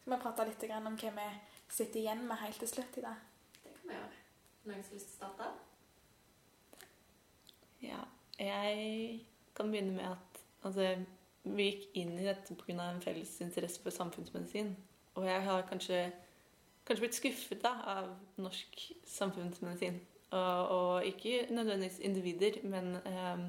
Skal 0.01 0.13
vi 0.13 0.19
prate 0.23 0.45
litt 0.47 0.61
om 0.71 0.95
hva 1.01 1.11
vi 1.17 1.25
sitter 1.67 1.99
igjen 1.99 2.21
med 2.27 2.39
helt 2.39 2.59
til 2.63 2.69
slutt 2.71 2.99
i 3.01 3.03
dag? 3.03 3.25
Det 3.63 3.73
kan 3.73 3.89
vi 3.89 3.97
gjøre. 3.97 4.21
Noen 4.67 4.83
som 4.83 4.93
har 4.93 4.99
lyst 4.99 5.09
til 5.09 5.15
å 5.15 5.17
starte? 5.17 5.49
Ja, 7.83 7.99
jeg 8.39 9.25
kan 9.57 9.71
begynne 9.71 9.97
med 9.97 10.07
at 10.13 10.39
altså, 10.63 10.95
vi 11.43 11.67
gikk 11.69 11.99
inn 11.99 12.15
i 12.17 12.25
dette 12.25 12.55
pga. 12.55 12.77
en 12.87 13.01
felles 13.01 13.35
interesse 13.41 13.81
for 13.83 13.91
samfunnsmedisin. 13.91 14.75
Og 15.15 15.27
jeg 15.27 15.43
har 15.43 15.67
kanskje, 15.69 16.11
kanskje 16.87 17.03
blitt 17.03 17.17
skuffet 17.17 17.63
da, 17.63 17.73
av 17.97 18.13
norsk 18.39 18.79
samfunnsmedisin. 19.07 19.99
Og, 20.35 20.71
og 20.75 21.07
ikke 21.07 21.45
nødvendigvis 21.55 21.99
individer, 22.03 22.59
men 22.67 22.95
eh, 22.99 23.43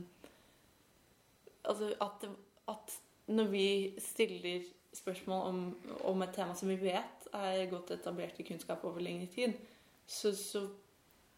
altså 1.65 1.93
at, 2.01 2.29
at, 2.71 2.99
når 3.27 3.51
vi 3.51 3.69
stiller 3.99 4.69
spørsmål 4.95 5.49
om, 5.49 5.59
om, 6.05 6.23
et 6.23 6.35
tema 6.35 6.55
som 6.57 6.71
vi 6.71 6.79
vet 6.81 7.27
er 7.35 7.67
godt 7.71 7.91
etablert 7.97 8.39
i 8.39 8.47
kunnskap 8.47 8.85
over 8.85 9.03
lengre 9.05 9.27
tid, 9.35 9.59
så, 10.07 10.33
så 10.37 10.65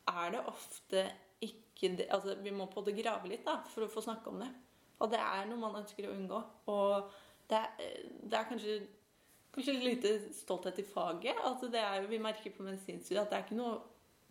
er 0.09 0.37
det 0.37 0.45
ofte 0.47 1.09
ikke 1.41 1.97
det 1.97 2.07
Altså, 2.13 2.37
vi 2.43 2.53
må 2.53 2.69
på 2.71 2.85
det 2.85 2.95
grave 3.01 3.29
litt 3.33 3.47
da, 3.47 3.63
for 3.73 3.87
å 3.87 3.91
få 3.91 4.05
snakke 4.05 4.31
om 4.31 4.43
det. 4.45 4.51
Og 5.01 5.11
det 5.11 5.21
er 5.25 5.49
noe 5.49 5.63
man 5.63 5.81
ønsker 5.81 6.07
å 6.07 6.15
unngå. 6.15 6.41
Og 6.69 7.11
det 7.51 7.65
det 8.31 8.39
er 8.39 8.49
kanskje, 8.49 8.75
kanskje 9.55 9.77
lite 9.79 10.13
stolthet 10.35 10.79
i 10.83 10.87
faget. 10.87 11.39
Altså, 11.45 11.71
det 11.73 11.81
er, 11.83 12.07
vi 12.11 12.21
merker 12.23 12.55
på 12.55 12.67
medisinstudiet 12.67 13.23
at 13.25 13.33
det 13.33 13.39
er 13.39 13.49
ikke 13.49 13.59
noe 13.61 13.79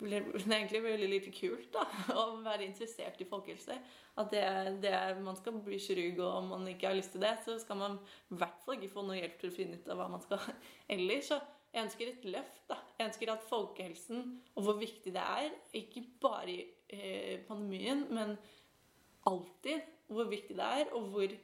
det 0.00 0.16
er 0.16 0.54
egentlig 0.56 0.80
veldig 0.80 1.08
lite 1.10 1.30
kult 1.34 1.74
da, 1.74 1.82
å 2.20 2.38
være 2.40 2.64
interessert 2.64 3.20
i 3.20 3.28
folkehelse. 3.28 3.76
At 4.20 4.32
det, 4.32 4.44
det 4.80 4.94
man 5.20 5.36
skal 5.38 5.58
bli 5.64 5.78
kirurg, 5.80 6.22
og 6.24 6.36
om 6.38 6.50
man 6.54 6.68
ikke 6.72 6.88
har 6.88 6.96
lyst 6.96 7.12
til 7.14 7.24
det, 7.24 7.34
så 7.44 7.58
skal 7.60 7.78
man 7.80 7.98
i 8.32 8.38
hvert 8.40 8.62
fall 8.64 8.78
ikke 8.78 8.92
få 8.94 9.04
noe 9.04 9.18
hjelp 9.18 9.36
til 9.40 9.52
å 9.52 9.56
finne 9.56 9.76
ut 9.76 9.90
av 9.92 10.00
hva 10.00 10.08
man 10.12 10.24
skal 10.24 10.40
ellers. 10.96 11.28
Så 11.28 11.40
jeg 11.70 11.84
ønsker 11.84 12.10
et 12.10 12.26
løft. 12.32 12.64
da. 12.70 12.80
Jeg 12.98 13.10
ønsker 13.10 13.34
at 13.34 13.46
folkehelsen 13.46 14.24
og 14.56 14.66
hvor 14.66 14.80
viktig 14.80 15.12
det 15.14 15.22
er, 15.22 15.52
ikke 15.82 16.04
bare 16.22 16.56
i 16.56 16.64
eh, 16.96 17.36
pandemien, 17.46 18.06
men 18.10 18.34
alltid 19.28 19.84
hvor 20.10 20.26
viktig 20.32 20.56
det 20.58 20.72
er, 20.80 20.90
og 20.96 21.12
hvor 21.12 21.36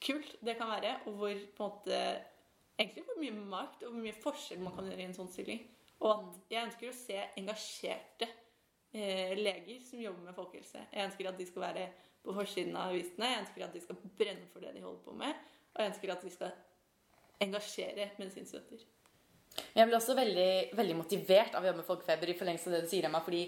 kult 0.00 0.36
det 0.40 0.56
kan 0.58 0.72
være, 0.72 0.96
og 1.06 1.20
hvor 1.20 1.36
på 1.56 1.66
en 1.66 1.74
måte 1.76 2.00
egentlig 2.80 3.04
hvor 3.06 3.18
mye 3.20 3.48
makt 3.52 3.84
og 3.84 3.92
hvor 3.92 4.04
mye 4.04 4.20
forskjell 4.22 4.62
man 4.64 4.76
kan 4.76 4.88
gjøre 4.88 5.04
i 5.04 5.08
en 5.08 5.16
sånn 5.16 5.32
stilling. 5.32 5.64
Og 6.00 6.12
at 6.14 6.54
jeg 6.54 6.66
ønsker 6.68 6.90
å 6.90 6.96
se 6.96 7.18
engasjerte 7.42 8.28
eh, 8.96 9.34
leger 9.36 9.82
som 9.84 10.00
jobber 10.00 10.30
med 10.30 10.36
folkehelse. 10.38 10.86
Jeg 10.88 11.10
ønsker 11.10 11.28
at 11.28 11.40
de 11.40 11.48
skal 11.48 11.66
være 11.66 11.90
på 12.24 12.36
forsiden 12.36 12.76
av 12.76 12.94
avisene. 12.94 13.28
Jeg 13.28 13.42
ønsker 13.44 13.66
at 13.66 13.76
de 13.76 13.84
skal 13.84 14.00
brenne 14.20 14.48
for 14.52 14.64
det 14.64 14.72
de 14.76 14.84
holder 14.84 15.04
på 15.04 15.16
med. 15.20 15.44
Og 15.74 15.82
jeg 15.82 15.92
ønsker 15.92 16.14
at 16.14 16.24
de 16.24 16.32
skal 16.32 16.56
engasjere 17.40 18.08
medisinstudenter. 18.20 18.88
Jeg 19.74 19.86
blir 19.86 19.98
også 19.98 20.14
veldig, 20.14 20.50
veldig, 20.78 20.96
motivert 20.96 21.56
av 21.58 21.64
å 21.64 21.70
jobbe 21.70 21.82
med 21.82 21.88
folkefeber 21.88 22.30
i 22.30 22.36
forlengelse 22.38 22.70
av 22.70 22.76
det 22.76 22.84
du 22.84 22.90
sier, 22.90 23.06
Emma. 23.08 23.20
fordi 23.24 23.44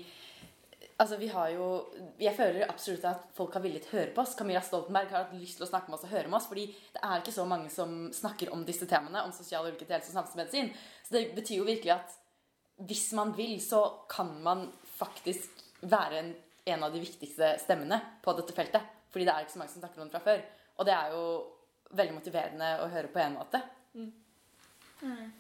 altså, 1.03 1.18
vi 1.18 1.28
har 1.32 1.50
jo, 1.50 1.66
Jeg 2.20 2.34
føler 2.36 2.68
absolutt 2.68 3.05
at 3.09 3.26
folk 3.36 3.55
har 3.57 3.64
villet 3.64 3.88
høre 3.90 4.12
på 4.14 4.22
oss. 4.22 4.36
Camilla 4.38 4.62
Stoltenberg 4.64 5.11
har 5.11 5.24
hatt 5.24 5.34
lyst 5.36 5.59
til 5.59 5.66
å 5.66 5.70
snakke 5.70 5.90
med 5.90 5.98
oss 5.98 6.07
og 6.07 6.14
høre 6.14 6.30
med 6.30 6.38
oss. 6.38 6.48
fordi 6.50 6.66
det 6.94 7.03
er 7.03 7.20
ikke 7.20 7.34
så 7.34 7.46
mange 7.48 7.70
som 7.70 7.96
snakker 8.14 8.53
om 8.55 8.64
disse 8.68 8.86
temaene, 8.88 9.24
om 9.26 9.34
sosial 9.34 9.66
ulikhet 9.66 9.90
i 9.90 9.96
helse 9.96 10.12
og 10.12 10.20
samfunnsmedisin. 10.20 10.72
Så 11.07 11.16
det 11.16 11.24
betyr 11.36 11.61
jo 11.61 11.68
virkelig 11.68 11.96
at 11.96 12.18
hvis 12.88 13.12
man 13.18 13.34
vil, 13.36 13.59
så 13.61 13.82
kan 14.11 14.32
man 14.42 14.66
faktisk 14.96 15.50
være 15.82 16.18
en, 16.18 16.32
en, 16.64 16.82
av 16.82 16.94
de 16.94 17.03
viktigste 17.03 17.57
stemmene 17.62 17.98
på 18.22 18.34
dette 18.38 18.55
feltet. 18.57 18.86
Fordi 19.12 19.26
det 19.26 19.34
er 19.34 19.44
ikke 19.44 19.55
så 19.55 19.62
mange 19.62 19.74
som 19.74 19.82
snakker 19.82 20.03
om 20.03 20.09
det 20.09 20.16
fra 20.16 20.24
før. 20.24 20.42
Og 20.78 20.88
det 20.88 20.94
er 20.96 21.12
jo 21.12 21.24
veldig 21.92 22.16
motiverende 22.16 22.70
å 22.82 22.88
høre 22.92 23.11
på 23.12 23.20
en 23.20 23.36
måte. 23.36 23.61
Mm. 23.94 24.12
Mm. 25.03 25.32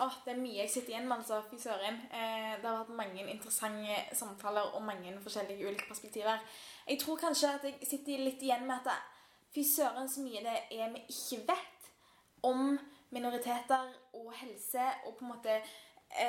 Åh, 0.00 0.14
det 0.24 0.32
er 0.32 0.40
mye 0.40 0.62
jeg 0.62 0.70
sitter 0.72 0.94
igjen 0.94 1.08
med, 1.08 1.16
altså. 1.20 1.42
Fy 1.50 1.58
søren. 1.60 2.00
Eh, 2.12 2.54
det 2.62 2.68
har 2.68 2.78
vært 2.78 2.96
mange 2.96 3.26
interessante 3.28 3.98
samtaler 4.16 4.72
og 4.76 4.84
mange 4.86 5.12
forskjellige 5.20 5.68
ulike 5.68 5.88
perspektiver. 5.88 6.40
Jeg 6.88 7.00
tror 7.00 7.20
kanskje 7.20 7.52
at 7.58 7.68
jeg 7.68 7.88
sitter 7.90 8.24
litt 8.24 8.42
igjen 8.42 8.66
med 8.66 8.88
at 8.88 9.04
fy 9.54 9.64
søren 9.68 10.08
så 10.08 10.24
mye 10.24 10.40
det 10.44 10.58
er 10.78 10.92
vi 10.94 11.04
ikke 11.12 11.42
vet 11.52 11.88
om 12.42 12.78
minoriteter 13.12 13.92
og 14.16 14.32
helse 14.40 14.84
og 15.06 15.16
på 15.18 15.26
en 15.26 15.34
måte 15.34 15.62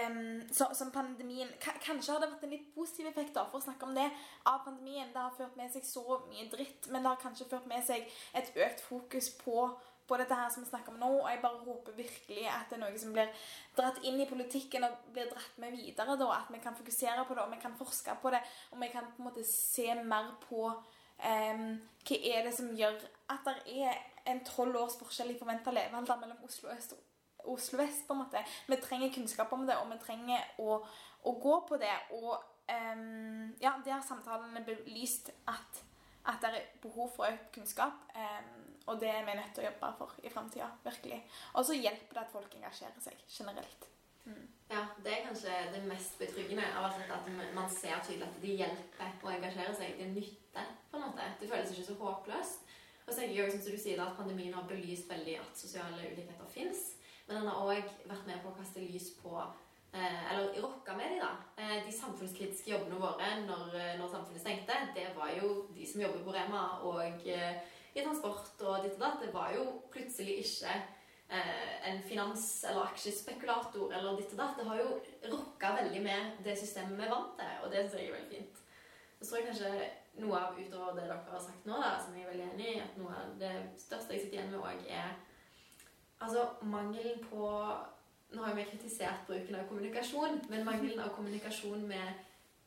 Um, 0.07 0.53
så, 0.53 0.66
som 0.74 0.91
pandemien 0.91 1.49
Kanskje 1.59 2.14
har 2.14 2.22
det 2.22 2.30
vært 2.32 2.43
en 2.47 2.53
litt 2.53 2.70
positiv 2.72 3.09
effekt 3.09 3.34
da, 3.36 3.41
for 3.51 3.59
å 3.59 3.66
snakke 3.66 3.84
om 3.84 3.97
det 3.97 4.05
av 4.47 4.61
pandemien. 4.64 5.09
Det 5.11 5.20
har 5.20 5.34
ført 5.36 5.57
med 5.59 5.74
seg 5.74 5.84
så 5.84 6.22
mye 6.30 6.45
dritt, 6.47 6.88
men 6.88 7.03
det 7.03 7.11
har 7.11 7.20
kanskje 7.20 7.49
ført 7.51 7.68
med 7.68 7.84
seg 7.84 8.07
et 8.32 8.53
økt 8.64 8.86
fokus 8.86 9.28
på, 9.41 9.66
på 10.08 10.18
dette 10.20 10.36
her 10.38 10.49
som 10.54 10.64
vi 10.64 10.70
snakker 10.70 10.93
om 10.93 10.99
nå. 11.01 11.12
Og 11.22 11.30
jeg 11.32 11.41
bare 11.43 11.62
håper 11.66 11.97
virkelig 11.97 12.47
at 12.51 12.72
det 12.72 12.78
er 12.78 12.84
noe 12.84 12.99
som 13.01 13.14
blir 13.16 13.45
dratt 13.78 14.01
inn 14.04 14.20
i 14.22 14.30
politikken 14.30 14.88
og 14.88 15.08
blir 15.16 15.30
dratt 15.32 15.62
med 15.62 15.78
videre. 15.78 16.18
da, 16.20 16.32
At 16.39 16.51
vi 16.54 16.62
kan 16.64 16.76
fokusere 16.78 17.26
på 17.28 17.38
det, 17.38 17.45
og 17.45 17.54
vi 17.54 17.62
kan 17.62 17.78
forske 17.80 18.18
på 18.22 18.34
det, 18.34 18.41
og 18.72 18.82
vi 18.82 18.91
kan 18.93 19.08
på 19.12 19.24
en 19.24 19.30
måte 19.30 19.45
se 19.47 19.88
mer 20.01 20.34
på 20.47 20.68
um, 20.68 21.70
hva 22.04 22.20
er 22.34 22.43
det 22.47 22.54
som 22.58 22.74
gjør 22.76 22.99
at 23.32 23.47
det 23.47 23.80
er 23.88 23.97
en 24.32 24.43
tolv 24.47 24.78
års 24.80 24.99
forskjell 24.99 25.34
i 25.34 25.39
forventa 25.39 25.72
levealder 25.72 26.20
mellom 26.22 26.45
Oslo 26.47 26.72
øst 26.72 26.95
og 26.95 27.10
Oslo 27.54 27.78
vest, 27.78 28.08
på 28.08 28.14
en 28.14 28.22
måte. 28.22 28.39
Vi 28.68 28.76
trenger 28.80 29.12
kunnskap 29.14 29.51
om 29.51 29.66
det, 29.68 29.76
og 29.76 29.89
vi 29.91 29.97
trenger 29.99 30.45
å, 30.64 30.78
å 31.28 31.34
gå 31.43 31.58
på 31.68 31.80
det. 31.82 31.95
Og 32.16 32.38
um, 32.72 33.49
ja, 33.62 33.74
der 33.86 34.04
samtalene 34.08 34.64
belyst 34.64 35.34
at, 35.51 35.82
at 36.24 36.39
det 36.39 36.54
er 36.54 36.70
behov 36.86 37.12
for 37.18 37.28
økt 37.28 37.51
kunnskap. 37.58 38.06
Um, 38.16 38.62
og 38.86 38.99
det 38.99 39.09
er 39.09 39.25
vi 39.25 39.38
nødt 39.39 39.53
til 39.55 39.63
å 39.63 39.69
jobbe 39.69 39.91
for 39.97 40.19
i 40.23 40.31
framtida. 40.34 40.69
Og 41.53 41.65
så 41.65 41.77
hjelper 41.77 42.17
det 42.17 42.23
at 42.25 42.34
folk 42.34 42.55
engasjerer 42.57 43.03
seg 43.03 43.21
generelt. 43.31 43.88
Mm. 44.25 44.47
Ja, 44.69 44.86
det 45.03 45.11
er 45.11 45.25
kanskje 45.27 45.55
det 45.73 45.84
mest 45.88 46.19
betryggende 46.19 46.65
av 46.77 46.88
alt 46.88 47.11
at 47.11 47.25
man 47.55 47.69
ser 47.71 47.99
tydelig 48.03 48.27
at 48.27 48.38
det 48.41 48.55
hjelper 48.61 49.27
å 49.27 49.34
engasjere 49.34 49.75
seg. 49.77 49.97
Det 49.99 50.09
nytter 50.13 50.69
på 50.91 50.99
en 50.99 51.05
måte. 51.07 51.27
Det 51.39 51.49
føles 51.51 51.73
ikke 51.73 51.89
så 51.89 51.97
håpløst. 51.99 52.71
Og 53.03 53.11
så 53.11 53.19
tenker 53.19 53.36
jeg 53.36 53.51
som 53.51 53.63
du 53.67 53.79
sier, 53.79 53.99
at 53.99 54.15
Pandemien 54.17 54.55
har 54.55 54.67
belyst 54.67 55.09
veldig 55.11 55.36
at 55.41 55.59
sosiale 55.59 56.07
ulikheter 56.07 56.47
fins. 56.51 56.93
Men 57.27 57.41
den 57.41 57.49
har 57.51 57.59
òg 57.63 57.91
vært 58.07 58.27
med 58.27 58.39
på 58.43 58.51
å 58.51 58.57
kaste 58.57 58.84
lys 58.84 59.09
på 59.19 59.36
eh, 59.39 60.31
Eller 60.31 60.55
rocka 60.63 60.95
med 60.95 61.11
de, 61.11 61.19
da. 61.23 61.34
Eh, 61.59 61.77
de 61.86 61.95
samfunnskritiske 61.95 62.71
jobbene 62.71 62.99
våre 62.99 63.29
når, 63.43 63.75
eh, 63.79 63.93
når, 63.99 64.11
samfunnet 64.11 64.43
stengte, 64.43 64.79
det 64.95 65.09
var 65.17 65.31
jo 65.36 65.53
de 65.75 65.88
som 65.88 66.03
jobber 66.03 66.23
på 66.23 66.36
Rema 66.36 66.63
og 66.88 67.27
i 67.94 68.02
transport 68.02 68.62
og 68.66 68.84
ditt 68.84 68.98
og 68.98 69.06
datt. 69.06 69.22
Det 69.22 69.34
var 69.34 69.54
jo 69.56 69.66
plutselig 69.94 70.39
ikke 70.44 70.76
en 71.89 72.04
finans- 72.04 72.64
eller 72.70 72.86
aksjespekulator 72.91 73.94
eller 73.94 74.18
ditt 74.18 74.34
og 74.34 74.38
datt. 74.38 74.58
Det 74.58 74.68
har 74.68 74.82
jo 74.82 75.02
rokka 75.32 75.76
veldig 75.80 76.04
med 76.04 76.44
det 76.46 76.58
systemet 76.60 76.98
vi 76.98 77.06
er 77.08 77.14
vant 77.14 77.36
til, 77.39 77.54
og 77.64 77.72
det 77.72 77.84
syns 77.84 78.02
jeg 78.02 78.14
veldig 78.14 78.32
fint. 78.38 78.64
Så 79.20 79.30
tror 79.30 79.39
jeg 79.39 79.48
kanskje 79.48 79.72
noe 80.22 80.39
av 80.39 80.58
utover 80.60 80.98
det 80.98 81.08
dere 81.08 81.22
har 81.32 81.41
sagt 81.41 81.66
nå, 81.66 81.78
da, 81.82 81.94
som 82.04 82.16
jeg 82.16 82.26
er 82.26 82.34
veldig 82.34 82.50
enig 82.54 82.68
i, 82.74 82.82
at 82.84 82.98
noe 83.00 83.14
av 83.18 83.38
det 83.39 83.54
største 83.82 84.14
jeg 84.14 84.26
sitter 84.26 84.39
igjen 84.39 84.52
med 84.52 84.60
òg, 84.62 84.89
er 84.89 85.14
Altså 86.24 86.46
mangelen 86.62 87.26
på 87.30 87.48
Nå 88.34 88.41
har 88.41 88.50
jo 88.50 88.56
vi 88.56 88.64
kritisert 88.64 89.28
bruken 89.28 89.56
av 89.56 89.68
kommunikasjon, 89.70 90.39
men 90.50 90.64
mangelen 90.66 91.00
av 91.04 91.12
kommunikasjon 91.14 91.84
med, 91.88 92.22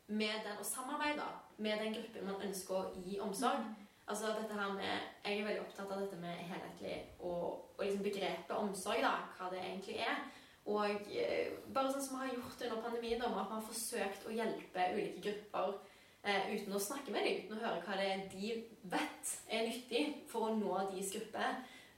med 0.07 0.35
den, 0.45 0.59
og 0.59 0.65
samarbeid 0.65 1.17
da, 1.19 1.25
med 1.57 1.81
den 1.81 1.95
gruppen 1.97 2.29
man 2.29 2.45
ønsker 2.45 2.75
å 2.77 3.01
gi 3.03 3.17
omsorg. 3.19 3.65
Altså 4.07 4.31
dette 4.37 4.55
her 4.55 4.73
med, 4.73 5.07
Jeg 5.25 5.39
er 5.39 5.45
veldig 5.45 5.61
opptatt 5.65 5.91
av 5.91 6.01
dette 6.01 6.17
med 6.21 6.43
helhetlig 6.47 6.97
og, 7.19 7.73
og 7.75 7.81
liksom 7.83 8.03
begrepet 8.05 8.53
omsorg, 8.55 9.01
da, 9.03 9.15
hva 9.35 9.49
det 9.51 9.59
egentlig 9.59 9.97
er. 9.99 10.21
Og 10.67 11.11
eh, 11.11 11.57
bare 11.75 11.91
sånn 11.91 12.03
som 12.03 12.15
vi 12.15 12.25
har 12.25 12.35
gjort 12.35 12.63
under 12.67 12.81
pandemien, 12.85 13.19
da, 13.19 13.31
at 13.31 13.49
vi 13.51 13.57
har 13.57 13.65
forsøkt 13.67 14.27
å 14.27 14.35
hjelpe 14.35 14.87
ulike 14.95 15.23
grupper 15.25 15.75
eh, 16.23 16.49
uten 16.53 16.75
å 16.75 16.81
snakke 16.83 17.11
med 17.15 17.27
dem, 17.27 17.41
uten 17.43 17.57
å 17.57 17.63
høre 17.65 17.83
hva 17.83 17.99
det 17.99 18.07
er 18.13 18.23
de 18.31 18.53
vet 18.95 19.33
er 19.51 19.67
nyttig 19.67 20.03
for 20.31 20.47
å 20.47 20.55
nå 20.55 20.73
deres 20.91 21.11
gruppe 21.15 21.51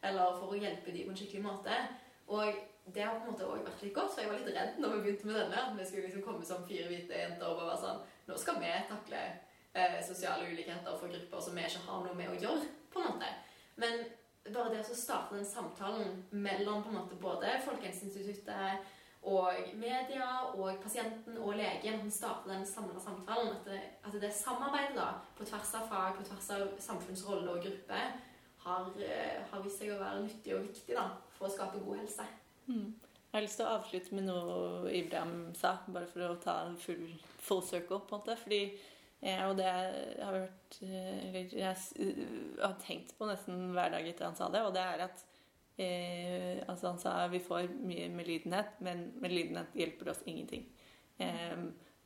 eller 0.06 0.38
for 0.40 0.54
å 0.54 0.60
hjelpe 0.60 0.94
dem 0.96 1.06
på 1.08 1.14
en 1.14 1.20
skikkelig 1.22 1.46
måte. 1.46 1.78
Og 2.30 2.62
det 2.94 3.06
har 3.06 3.18
på 3.18 3.26
en 3.26 3.34
måte 3.34 3.46
også 3.46 3.66
vært 3.66 3.84
litt 3.86 3.96
godt, 3.96 4.14
for 4.14 4.24
jeg 4.24 4.32
var 4.32 4.42
litt 4.42 4.56
redd 4.56 4.82
når 4.82 4.96
vi 4.96 5.02
begynte 5.06 5.30
med 5.30 5.38
denne. 5.44 5.62
At 5.62 5.78
vi 5.78 5.86
skulle 5.86 6.08
liksom 6.08 6.26
komme 6.26 6.46
som 6.46 6.66
fire 6.70 6.88
hvite 6.90 7.22
jenter 7.22 7.50
og 7.50 7.62
bare 7.62 7.72
være 7.74 7.84
sånn 7.86 8.02
Nå 8.30 8.36
skal 8.38 8.60
vi 8.62 8.74
takle 8.86 9.20
eh, 9.74 10.00
sosiale 10.06 10.48
ulikheter 10.52 10.98
for 11.00 11.12
grupper 11.12 11.44
som 11.44 11.58
vi 11.58 11.66
ikke 11.68 11.86
har 11.88 12.06
noe 12.06 12.16
med 12.18 12.32
å 12.32 12.40
gjøre, 12.40 12.70
på 12.94 13.02
en 13.02 13.12
måte. 13.12 13.34
Men 13.80 14.06
bare 14.54 14.72
det 14.74 14.86
å 14.86 14.96
starte 14.98 15.36
den 15.36 15.46
samtalen 15.46 16.24
mellom 16.32 16.84
på 16.84 16.94
en 16.94 17.02
måte 17.02 17.20
både 17.20 17.60
Folkehelseinstituttet 17.66 18.96
og 19.30 19.76
media 19.76 20.28
og 20.54 20.80
pasienten 20.84 21.38
og 21.44 21.58
legen 21.60 22.00
som 22.06 22.12
starter 22.16 22.54
den 22.54 22.66
samla 22.66 23.02
samtalen. 23.04 23.52
At 23.58 23.68
det, 23.68 23.82
at 24.08 24.16
det 24.22 24.32
samarbeidet 24.34 24.96
da, 24.96 25.12
på 25.38 25.48
tvers 25.48 25.74
av 25.76 25.90
fag, 25.92 26.16
på 26.18 26.26
tvers 26.30 26.50
av 26.56 26.68
samfunnsrolle 26.80 27.52
og 27.52 27.64
gruppe, 27.66 28.02
har, 28.64 28.90
eh, 29.04 29.44
har 29.52 29.62
vist 29.64 29.80
seg 29.80 29.94
å 29.94 30.00
være 30.00 30.24
nyttig 30.24 30.56
og 30.56 30.66
viktig 30.68 30.96
da, 30.96 31.10
for 31.36 31.48
å 31.48 31.52
skape 31.52 31.84
god 31.84 32.02
helse. 32.02 32.26
Mm. 32.68 32.96
Jeg 33.30 33.38
har 33.38 33.46
lyst 33.46 33.60
til 33.60 33.68
å 33.68 33.74
avslutte 33.78 34.16
med 34.16 34.26
noe 34.26 34.94
Ibrahim 34.96 35.54
sa, 35.56 35.76
bare 35.88 36.08
for 36.10 36.26
å 36.26 36.40
ta 36.42 36.56
full, 36.82 37.12
full 37.38 37.62
circle, 37.62 38.00
på 38.00 38.16
en 38.16 38.24
måte. 38.24 38.36
Fordi, 38.42 38.62
og 39.20 39.58
det 39.60 39.68
har 39.68 40.32
vært 40.32 40.78
eh, 40.86 41.24
Eller 41.28 41.56
jeg 41.60 41.74
har 42.62 42.78
tenkt 42.80 43.12
på 43.18 43.28
nesten 43.28 43.74
hver 43.76 43.92
dag 43.92 44.08
etter 44.08 44.30
han 44.30 44.38
sa 44.38 44.48
det, 44.54 44.62
og 44.64 44.72
det 44.76 44.84
er 44.84 45.04
at 45.10 45.24
eh, 45.76 46.62
altså 46.64 46.94
Han 46.94 47.02
sa 47.02 47.16
vi 47.32 47.42
får 47.44 47.74
mye 47.84 48.08
medlidenhet, 48.16 48.80
men 48.80 49.10
medlidenhet 49.20 49.76
hjelper 49.76 50.14
oss 50.14 50.24
ingenting. 50.26 50.70
Eh, 51.20 51.58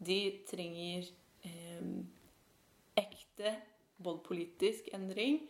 de 0.03 0.19
trenger 0.49 1.11
eh, 1.45 1.93
ekte 2.97 3.55
både 4.03 4.25
politisk 4.25 4.89
endring 4.93 5.43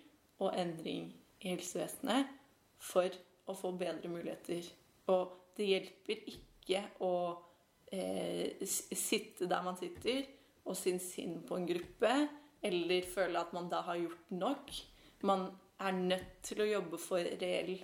og 0.43 0.51
endring 0.59 1.13
i 1.39 1.53
helsevesenet 1.53 2.27
for 2.83 3.07
å 3.47 3.55
få 3.55 3.71
bedre 3.79 4.11
muligheter. 4.11 4.67
Og 5.11 5.31
det 5.57 5.67
hjelper 5.69 6.27
ikke 6.31 6.83
å 7.03 7.15
eh, 7.91 8.63
sitte 8.67 9.47
der 9.47 9.63
man 9.65 9.79
sitter 9.79 10.25
og 10.65 10.77
synes 10.79 11.09
synd 11.13 11.41
på 11.47 11.57
en 11.59 11.67
gruppe, 11.67 12.13
eller 12.63 13.09
føle 13.11 13.39
at 13.39 13.53
man 13.55 13.69
da 13.71 13.81
har 13.83 13.99
gjort 13.99 14.31
nok. 14.31 14.71
Man 15.27 15.49
er 15.83 15.97
nødt 15.97 16.39
til 16.45 16.63
å 16.63 16.69
jobbe 16.69 16.99
for 17.01 17.23
reell 17.41 17.75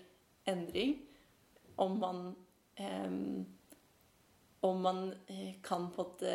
endring 0.47 0.95
om 1.79 1.99
man 1.99 2.35
eh, 2.75 3.11
Om 4.61 4.81
man 4.81 5.13
eh, 5.27 5.53
kan 5.63 5.85
på 5.91 6.01
en 6.01 6.07
måte 6.07 6.33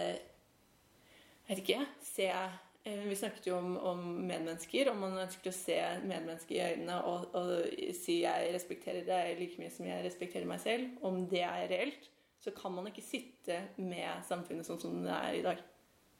vet 1.44 1.60
ikke, 1.60 1.82
se 2.00 2.30
eh, 2.30 3.02
Vi 3.04 3.16
snakket 3.16 3.50
jo 3.50 3.58
om, 3.58 3.76
om 3.76 4.00
medmennesker. 4.24 4.88
Om 4.92 5.02
man 5.04 5.18
ønsker 5.26 5.50
å 5.50 5.56
se 5.56 5.76
medmennesker 6.04 6.56
i 6.56 6.64
øynene 6.70 7.02
og, 7.10 7.36
og 7.36 7.92
si 7.98 8.22
jeg 8.22 8.54
respekterer 8.56 9.04
deg 9.08 9.36
like 9.40 9.60
mye 9.60 9.72
som 9.72 9.88
jeg 9.88 10.06
respekterer 10.06 10.48
meg 10.48 10.62
selv, 10.64 10.96
om 11.04 11.26
det 11.28 11.44
er 11.44 11.68
reelt, 11.68 12.08
så 12.40 12.52
kan 12.56 12.72
man 12.76 12.88
ikke 12.88 13.04
sitte 13.04 13.60
med 13.76 14.24
samfunnet 14.28 14.66
sånn 14.68 14.80
som 14.80 14.98
det 15.04 15.12
er 15.12 15.38
i 15.38 15.44
dag. 15.44 15.60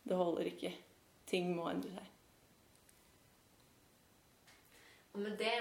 Det 0.04 0.16
holder 0.16 0.50
ikke. 0.50 0.72
Ting 1.26 1.54
må 1.56 1.68
endre 1.70 1.92
seg. 1.94 2.10
Og 5.14 5.20
med 5.22 5.36
det 5.38 5.54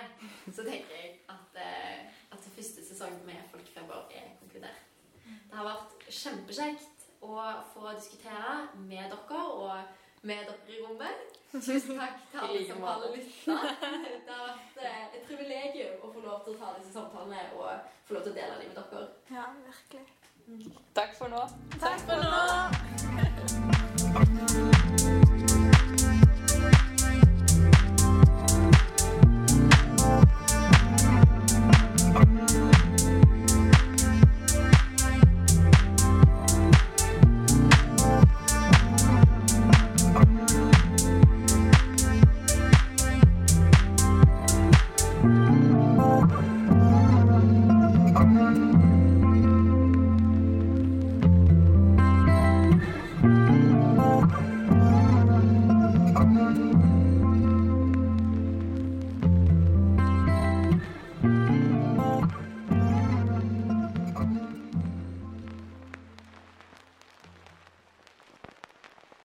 så 0.50 0.64
tenker 0.66 0.96
jeg 0.98 1.12
at, 1.30 1.60
at 2.34 2.40
det 2.42 2.54
første 2.56 2.86
sesong 2.88 3.20
med 3.26 3.44
Folkefeber 3.52 4.10
er 4.12 4.32
konkludert. 4.40 4.82
Det 5.24 5.60
har 5.60 5.68
vært 5.68 6.08
kjempekjekt 6.10 7.06
å 7.24 7.38
få 7.74 7.94
diskutere 7.96 8.56
med 8.76 9.14
dere 9.14 9.44
og 9.54 10.26
med 10.26 10.42
dere 10.50 10.74
i 10.74 10.82
rommet. 10.82 11.38
Tusen 11.54 12.00
takk 12.00 12.18
til 12.32 12.42
alle 12.42 12.64
som 12.66 12.82
har 12.88 13.06
lytta. 13.14 13.60
Det 14.26 14.34
har 14.34 14.44
vært 14.50 14.82
eh, 14.82 15.06
et 15.20 15.24
privilegium 15.30 16.02
å 16.02 16.12
få 16.16 16.26
lov 16.26 16.42
til 16.48 16.56
å 16.56 16.60
ta 16.64 16.74
disse 16.80 16.96
samtalene 16.96 17.46
og 17.54 17.94
få 18.08 18.18
lov 18.18 18.26
til 18.26 18.34
å 18.34 18.38
dele 18.42 18.60
dem 18.64 18.74
med 18.74 18.82
dere. 18.82 19.06
Ja, 19.38 19.48
virkelig. 19.70 20.06
Takk 20.98 21.16
for 21.22 21.32
nå. 21.32 21.46
Takk 21.78 22.04
for 22.10 22.18
nå! 22.26 23.83
Thank 24.14 25.28
you. 25.28 25.33